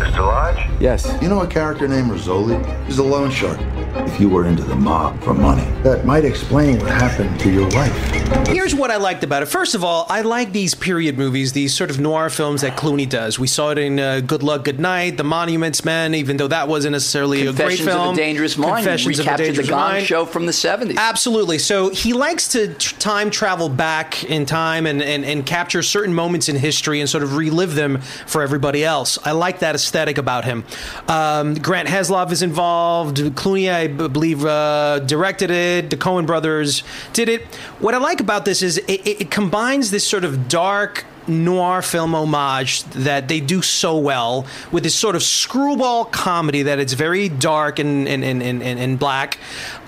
Mr. 0.00 0.18
Lodge? 0.18 0.68
Yes. 0.80 1.10
You 1.22 1.28
know 1.28 1.40
a 1.40 1.46
character 1.46 1.88
named 1.88 2.10
Rizzoli? 2.10 2.84
He's 2.86 2.98
a 2.98 3.02
loan 3.02 3.30
shark. 3.30 3.58
If 3.96 4.20
you 4.20 4.28
were 4.28 4.46
into 4.46 4.64
the 4.64 4.74
mob 4.74 5.22
for 5.22 5.34
money, 5.34 5.64
that 5.82 6.04
might 6.04 6.24
explain 6.24 6.80
what 6.80 6.90
happened 6.90 7.38
to 7.40 7.50
your 7.50 7.68
wife. 7.70 8.48
Here's 8.48 8.74
what 8.74 8.90
I 8.90 8.96
liked 8.96 9.22
about 9.22 9.42
it. 9.42 9.46
First 9.46 9.74
of 9.76 9.84
all, 9.84 10.06
I 10.08 10.22
like 10.22 10.52
these 10.52 10.74
period 10.74 11.16
movies, 11.16 11.52
these 11.52 11.72
sort 11.72 11.90
of 11.90 12.00
noir 12.00 12.28
films 12.28 12.62
that 12.62 12.76
Clooney 12.76 13.08
does. 13.08 13.38
We 13.38 13.46
saw 13.46 13.70
it 13.70 13.78
in 13.78 14.00
uh, 14.00 14.20
Good 14.20 14.42
Luck, 14.42 14.64
Good 14.64 14.80
Night, 14.80 15.16
The 15.16 15.24
Monuments 15.24 15.84
Men, 15.84 16.14
even 16.14 16.36
though 16.38 16.48
that 16.48 16.66
wasn't 16.66 16.92
necessarily 16.92 17.42
a 17.42 17.52
great 17.52 17.56
Confessions 17.56 17.80
of 17.80 17.86
a 17.86 17.90
film. 17.90 18.16
Dangerous 18.16 18.58
Mind. 18.58 18.76
Confessions 18.76 19.18
of 19.20 19.26
a 19.26 19.30
Recaptured 19.30 19.46
the 19.46 19.48
Dangerous 19.48 19.68
Gong 19.70 19.78
Mind. 19.78 20.06
Show 20.06 20.24
from 20.26 20.46
the 20.46 20.52
70s. 20.52 20.96
Absolutely. 20.96 21.58
So 21.58 21.90
he 21.90 22.12
likes 22.12 22.48
to 22.48 22.74
tr- 22.74 22.98
time 22.98 23.30
travel 23.30 23.68
back 23.68 24.24
in 24.24 24.44
time 24.44 24.86
and, 24.86 25.02
and, 25.02 25.24
and 25.24 25.46
capture 25.46 25.82
certain 25.82 26.14
moments 26.14 26.48
in 26.48 26.56
history 26.56 27.00
and 27.00 27.08
sort 27.08 27.22
of 27.22 27.36
relive 27.36 27.74
them 27.76 28.00
for 28.26 28.42
everybody 28.42 28.84
else. 28.84 29.18
I 29.24 29.32
like 29.32 29.60
that 29.60 29.76
aesthetic 29.76 30.18
about 30.18 30.44
him. 30.44 30.64
Um, 31.06 31.54
Grant 31.54 31.88
Heslov 31.88 32.32
is 32.32 32.42
involved. 32.42 33.18
Clooney, 33.18 33.83
I 33.84 33.88
b- 33.88 34.08
believe, 34.08 34.44
uh, 34.44 35.00
directed 35.00 35.50
it. 35.50 35.90
The 35.90 35.96
Coen 35.96 36.26
brothers 36.26 36.82
did 37.12 37.28
it. 37.28 37.42
What 37.80 37.94
I 37.94 37.98
like 37.98 38.20
about 38.20 38.44
this 38.44 38.62
is 38.62 38.78
it, 38.78 39.06
it, 39.06 39.20
it 39.22 39.30
combines 39.30 39.90
this 39.90 40.06
sort 40.06 40.24
of 40.24 40.48
dark 40.48 41.04
noir 41.28 41.82
film 41.82 42.14
homage 42.14 42.84
that 42.84 43.28
they 43.28 43.40
do 43.40 43.62
so 43.62 43.96
well 43.96 44.46
with 44.72 44.82
this 44.82 44.94
sort 44.94 45.16
of 45.16 45.22
screwball 45.22 46.04
comedy 46.04 46.62
that 46.62 46.78
it's 46.78 46.92
very 46.92 47.28
dark 47.28 47.78
and 47.78 48.06
and, 48.08 48.24
and, 48.24 48.42
and, 48.42 48.62
and 48.62 48.98
black 48.98 49.38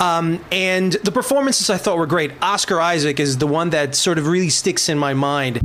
um, 0.00 0.42
and 0.50 0.94
the 1.04 1.12
performances 1.12 1.68
I 1.68 1.76
thought 1.76 1.98
were 1.98 2.06
great 2.06 2.32
Oscar 2.40 2.80
Isaac 2.80 3.20
is 3.20 3.38
the 3.38 3.46
one 3.46 3.70
that 3.70 3.94
sort 3.94 4.18
of 4.18 4.26
really 4.26 4.48
sticks 4.48 4.88
in 4.88 4.98
my 4.98 5.14
mind 5.14 5.60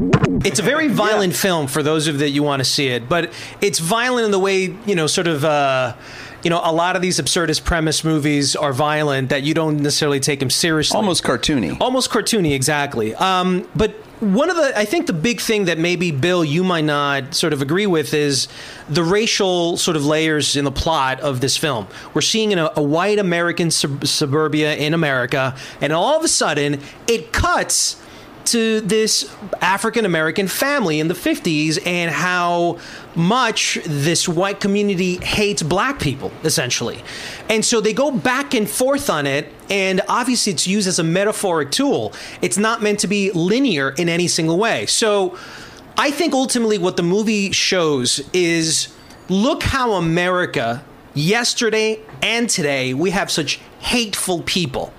it's 0.46 0.60
a 0.60 0.64
very 0.64 0.88
violent 0.90 1.36
film 1.36 1.68
for 1.68 1.82
those 1.82 2.08
of 2.08 2.20
that 2.20 2.30
you 2.30 2.44
want 2.44 2.60
to 2.60 2.66
see 2.66 2.88
it 2.90 3.08
but 3.08 3.32
it's 3.62 3.80
violent 3.80 4.26
in 4.26 4.32
the 4.32 4.40
way 4.40 4.76
you 4.86 4.96
know 4.96 5.08
sort 5.08 5.28
of 5.28 5.46
uh, 5.46 5.96
you 6.44 6.50
know, 6.50 6.62
a 6.64 6.72
lot 6.72 6.96
of 6.96 7.02
these 7.02 7.20
absurdist 7.20 7.64
premise 7.64 8.04
movies 8.04 8.56
are 8.56 8.74
violent 8.74 9.30
that 9.30 9.44
you 9.44 9.54
don't 9.54 9.78
necessarily 9.78 10.20
take 10.20 10.40
them 10.40 10.50
seriously. 10.50 10.96
Almost 10.96 11.24
cartoony. 11.24 11.80
Almost 11.80 12.10
cartoony, 12.10 12.54
exactly. 12.54 13.14
Um, 13.16 13.68
but 13.76 13.92
one 14.22 14.50
of 14.50 14.56
the, 14.56 14.78
I 14.78 14.86
think 14.86 15.08
the 15.08 15.14
big 15.14 15.42
thing 15.42 15.66
that 15.66 15.80
maybe 15.80 16.12
Bill 16.12 16.46
you 16.46 16.64
might 16.64 16.84
not 16.84 17.34
sort 17.34 17.54
of 17.54 17.62
agree 17.62 17.88
with 17.88 18.14
is 18.14 18.48
the 18.88 19.04
racial 19.04 19.78
sort 19.78 19.98
of 19.98 20.06
layers 20.06 20.56
in 20.56 20.66
the 20.66 20.72
plot 20.72 21.20
of 21.22 21.42
this 21.42 21.58
film. 21.58 21.88
We're 22.14 22.22
seeing 22.22 22.52
in 22.52 22.60
a, 22.60 22.72
a 22.76 22.84
white 22.84 23.20
American 23.20 23.72
sub- 23.72 24.06
suburbia 24.06 24.76
in 24.76 24.94
America, 24.94 25.56
and 25.80 25.92
all 25.92 26.18
of 26.18 26.24
a 26.24 26.28
sudden 26.28 26.82
it 27.08 27.34
cuts 27.34 28.01
to 28.46 28.82
this 28.82 29.34
African 29.62 30.06
American 30.06 30.48
family 30.48 31.00
in 31.00 31.08
the 31.08 31.14
50s 31.14 31.86
and 31.86 32.12
how 32.12 32.80
much 33.16 33.80
this 33.86 34.28
white 34.28 34.60
community 34.60 35.18
hates 35.18 35.62
black 35.62 36.00
people, 36.00 36.32
essentially. 36.44 37.04
And 37.50 37.64
so 37.64 37.82
they 37.82 37.94
go 37.94 38.12
back 38.12 38.54
and 38.54 38.70
forth 38.70 39.10
on 39.10 39.28
it, 39.28 39.48
and 39.70 40.02
obviously 40.08 40.54
it's 40.54 40.68
used 40.68 40.88
as 40.88 41.00
a 41.00 41.04
metaphoric 41.04 41.72
tool. 41.72 42.14
It's 42.42 42.58
not 42.58 42.82
meant 42.82 43.00
to 43.00 43.08
be 43.08 43.32
linear 43.32 43.90
in 43.92 44.10
any 44.10 44.28
single 44.28 44.58
way. 44.58 44.86
So 44.86 45.38
I 45.98 46.12
think 46.12 46.34
ultimately 46.34 46.78
what 46.78 46.98
the 46.98 47.04
movie 47.04 47.52
shows 47.52 48.22
is 48.34 48.94
look 49.30 49.64
how 49.64 49.94
America, 49.94 50.84
yesterday 51.14 52.00
and 52.22 52.50
today, 52.50 52.94
we 52.94 53.12
have 53.12 53.30
such 53.30 53.58
hateful 53.80 54.42
people. 54.44 54.94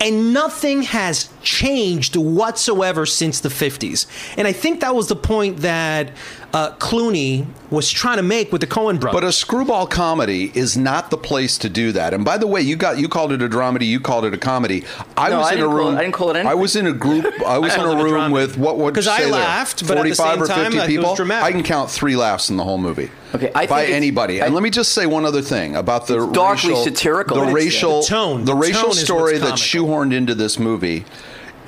And 0.00 0.32
nothing 0.32 0.82
has 0.82 1.28
changed 1.42 2.16
whatsoever 2.16 3.06
since 3.06 3.40
the 3.40 3.48
50s. 3.48 4.06
And 4.36 4.46
I 4.46 4.52
think 4.52 4.80
that 4.80 4.94
was 4.94 5.08
the 5.08 5.16
point 5.16 5.58
that 5.58 6.12
uh, 6.54 6.70
Clooney 6.76 7.46
was 7.70 7.90
trying 7.90 8.16
to 8.16 8.22
make 8.22 8.50
with 8.50 8.62
the 8.62 8.66
Coen 8.66 8.98
brothers. 8.98 9.20
But 9.20 9.24
a 9.24 9.32
screwball 9.32 9.86
comedy 9.86 10.50
is 10.54 10.78
not 10.78 11.10
the 11.10 11.18
place 11.18 11.58
to 11.58 11.68
do 11.68 11.92
that. 11.92 12.14
And 12.14 12.24
by 12.24 12.38
the 12.38 12.46
way, 12.46 12.62
you 12.62 12.74
got 12.74 12.98
you 12.98 13.06
called 13.08 13.32
it 13.32 13.42
a 13.42 13.48
dramedy, 13.50 13.86
you 13.86 14.00
called 14.00 14.24
it 14.24 14.32
a 14.32 14.38
comedy. 14.38 14.84
I 15.16 15.28
No, 15.28 15.38
was 15.40 15.48
I 15.48 15.54
in 15.56 15.60
a 15.60 15.68
room. 15.68 15.94
it- 15.94 15.98
I 15.98 16.00
didn't 16.02 16.14
call 16.14 16.30
it 16.30 16.36
anything. 16.36 16.50
I 16.50 16.54
was 16.54 16.74
in 16.74 16.86
a 16.86 16.92
group. 16.92 17.26
I 17.46 17.58
was 17.58 17.72
I 17.76 17.82
in 17.82 17.86
a 17.86 17.92
it 17.92 18.00
a 18.00 18.04
room 18.04 18.30
with 18.32 18.56
what 18.56 18.78
would 18.78 18.94
'Cause 18.94 19.06
I 19.06 19.26
laughed, 19.26 19.86
but 19.86 19.98
at 19.98 20.04
the 20.04 20.14
45 20.14 20.32
same 20.32 20.42
or 20.42 20.46
50 20.46 20.60
I- 20.60 20.64
it 20.64 20.74
was 20.74 20.86
people. 20.86 21.14
dramatic. 21.14 21.44
I 21.44 21.52
can 21.52 21.62
count 21.62 21.90
three 21.90 22.16
laughs 22.16 22.48
in 22.48 22.56
the 22.56 22.64
whole 22.64 22.78
movie. 22.78 23.10
Okay, 23.34 23.50
I 23.54 23.66
by 23.66 23.80
think 23.80 23.88
it's- 23.90 23.96
anybody. 23.96 24.40
and 24.40 24.54
let 24.54 24.62
me 24.62 24.70
just 24.70 24.92
say 24.92 25.04
one 25.04 25.26
other 25.26 25.42
thing 25.42 25.76
about 25.76 26.06
the 26.06 26.22
It's 26.24 26.32
darkly 26.32 26.70
racial, 26.70 26.84
satirical. 26.84 27.36
the 27.44 27.52
racial 27.52 28.00
the 28.00 28.06
tone- 28.06 28.44
the 28.46 28.52
the 28.54 28.56
racial 28.58 28.82
tone 28.84 28.90
is 28.92 29.00
story 29.04 29.32
that's 29.36 29.70
comical. 29.72 29.96
shoehorned 29.96 30.14
into 30.14 30.34
this 30.34 30.58
movie 30.58 31.04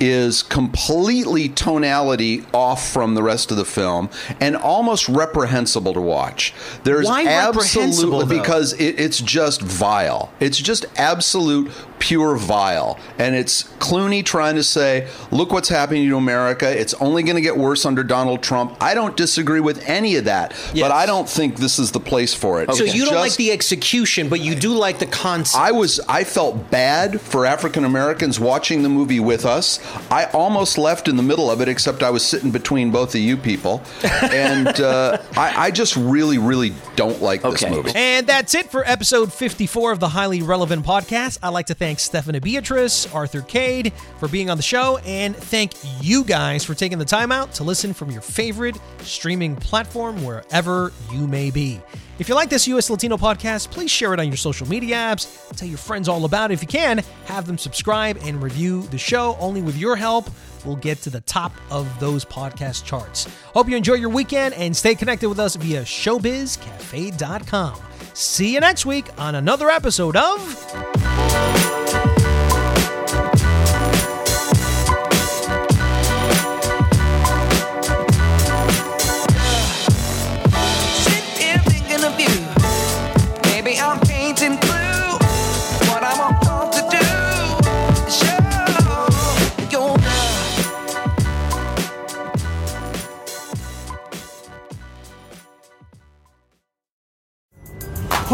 is 0.01 0.43
completely 0.43 1.47
tonality 1.49 2.43
off 2.53 2.89
from 2.91 3.15
the 3.15 3.23
rest 3.23 3.51
of 3.51 3.57
the 3.57 3.65
film 3.65 4.09
and 4.39 4.55
almost 4.55 5.07
reprehensible 5.07 5.93
to 5.93 6.01
watch. 6.01 6.53
There's 6.83 7.05
Why 7.05 7.25
absolutely 7.25 8.37
because 8.37 8.73
it, 8.73 8.99
it's 8.99 9.19
just 9.19 9.61
vile. 9.61 10.33
It's 10.39 10.57
just 10.57 10.85
absolute 10.97 11.71
pure 12.01 12.35
vile. 12.35 12.99
And 13.19 13.35
it's 13.35 13.63
Clooney 13.79 14.25
trying 14.25 14.55
to 14.55 14.63
say, 14.63 15.07
look 15.29 15.51
what's 15.53 15.69
happening 15.69 16.09
to 16.09 16.17
America. 16.17 16.67
It's 16.69 16.95
only 16.95 17.21
going 17.23 17.35
to 17.35 17.41
get 17.41 17.55
worse 17.55 17.85
under 17.85 18.03
Donald 18.03 18.41
Trump. 18.41 18.75
I 18.81 18.93
don't 18.95 19.15
disagree 19.15 19.59
with 19.59 19.87
any 19.87 20.15
of 20.17 20.25
that, 20.25 20.51
Yes. 20.73 20.81
but 20.87 20.91
I 20.91 21.05
don't 21.05 21.29
think 21.29 21.57
this 21.57 21.77
is 21.79 21.91
the 21.91 21.99
place 21.99 22.33
for 22.33 22.61
it. 22.61 22.73
So 22.73 22.83
you 22.83 23.05
don't 23.05 23.15
like 23.15 23.35
the 23.35 23.51
execution, 23.51 24.27
but 24.27 24.41
you 24.41 24.55
do 24.55 24.73
like 24.73 24.97
the 24.99 25.05
concept. 25.05 25.61
I 25.61 25.71
was 25.71 25.99
I 26.09 26.23
felt 26.23 26.71
bad 26.71 27.21
for 27.21 27.45
African 27.45 27.85
Americans 27.85 28.39
watching 28.39 28.81
the 28.81 28.89
movie 28.89 29.19
with 29.19 29.45
us. 29.45 29.79
I 30.09 30.25
almost 30.25 30.77
left 30.79 31.07
in 31.07 31.15
the 31.15 31.23
middle 31.23 31.51
of 31.51 31.61
it, 31.61 31.67
except 31.67 32.01
I 32.01 32.09
was 32.09 32.25
sitting 32.25 32.49
between 32.49 32.89
both 32.91 33.13
of 33.13 33.21
you 33.21 33.37
people, 33.37 33.83
and 34.23 34.67
uh, 34.81 35.19
I, 35.37 35.67
I 35.67 35.71
just 35.71 35.95
really, 35.95 36.39
really 36.39 36.73
don't 36.95 37.21
like 37.21 37.41
this 37.41 37.67
movie. 37.69 37.91
And 37.95 38.27
that's 38.27 38.55
it 38.55 38.69
for 38.71 38.83
episode 38.87 39.31
54 39.33 39.91
of 39.91 39.99
the 39.99 40.09
Highly 40.09 40.41
Relevant 40.41 40.85
Podcast. 40.85 41.39
I'd 41.41 41.49
like 41.49 41.67
to 41.67 41.73
thank 41.73 41.99
Stephanie 41.99 42.39
Beatriz, 42.39 43.07
Arthur 43.13 43.41
Kade 43.41 43.93
for 44.19 44.27
being 44.27 44.49
on 44.49 44.57
the 44.57 44.63
show, 44.63 44.97
and 45.05 45.35
thank 45.35 45.73
you 46.01 46.23
guys 46.23 46.63
for 46.63 46.73
taking 46.73 46.97
the 46.97 47.05
time 47.05 47.31
out 47.31 47.53
to 47.53 47.63
listen 47.63 47.93
from 47.93 48.11
your 48.11 48.21
favorite 48.21 48.77
streaming 48.99 49.55
platform 49.55 50.23
wherever 50.23 50.91
you 51.11 51.27
may 51.27 51.51
be. 51.51 51.81
If 52.19 52.29
you 52.29 52.35
like 52.35 52.49
this 52.49 52.67
US 52.67 52.89
Latino 52.89 53.17
podcast, 53.17 53.71
please 53.71 53.89
share 53.89 54.13
it 54.13 54.19
on 54.19 54.27
your 54.27 54.37
social 54.37 54.67
media 54.67 54.95
apps. 54.95 55.55
Tell 55.55 55.67
your 55.67 55.79
friends 55.79 56.07
all 56.07 56.25
about 56.25 56.51
it. 56.51 56.53
If 56.53 56.61
you 56.61 56.67
can, 56.67 57.03
have 57.25 57.47
them 57.47 57.57
subscribe 57.57 58.17
and 58.23 58.43
review 58.43 58.83
the 58.83 58.97
show. 58.99 59.35
Only 59.39 59.63
with 59.63 59.75
your 59.75 59.95
help, 59.95 60.29
we'll 60.65 60.75
get 60.75 61.01
to 61.01 61.09
the 61.09 61.21
top 61.21 61.53
of 61.69 61.87
those 61.99 62.25
podcast 62.25 62.85
charts. 62.85 63.27
Hope 63.53 63.69
you 63.69 63.77
enjoy 63.77 63.95
your 63.95 64.09
weekend 64.09 64.53
and 64.55 64.75
stay 64.75 64.95
connected 64.95 65.29
with 65.29 65.39
us 65.39 65.55
via 65.55 65.81
showbizcafe.com. 65.81 67.79
See 68.13 68.53
you 68.53 68.59
next 68.59 68.85
week 68.85 69.07
on 69.17 69.35
another 69.35 69.69
episode 69.69 70.17
of. 70.17 72.00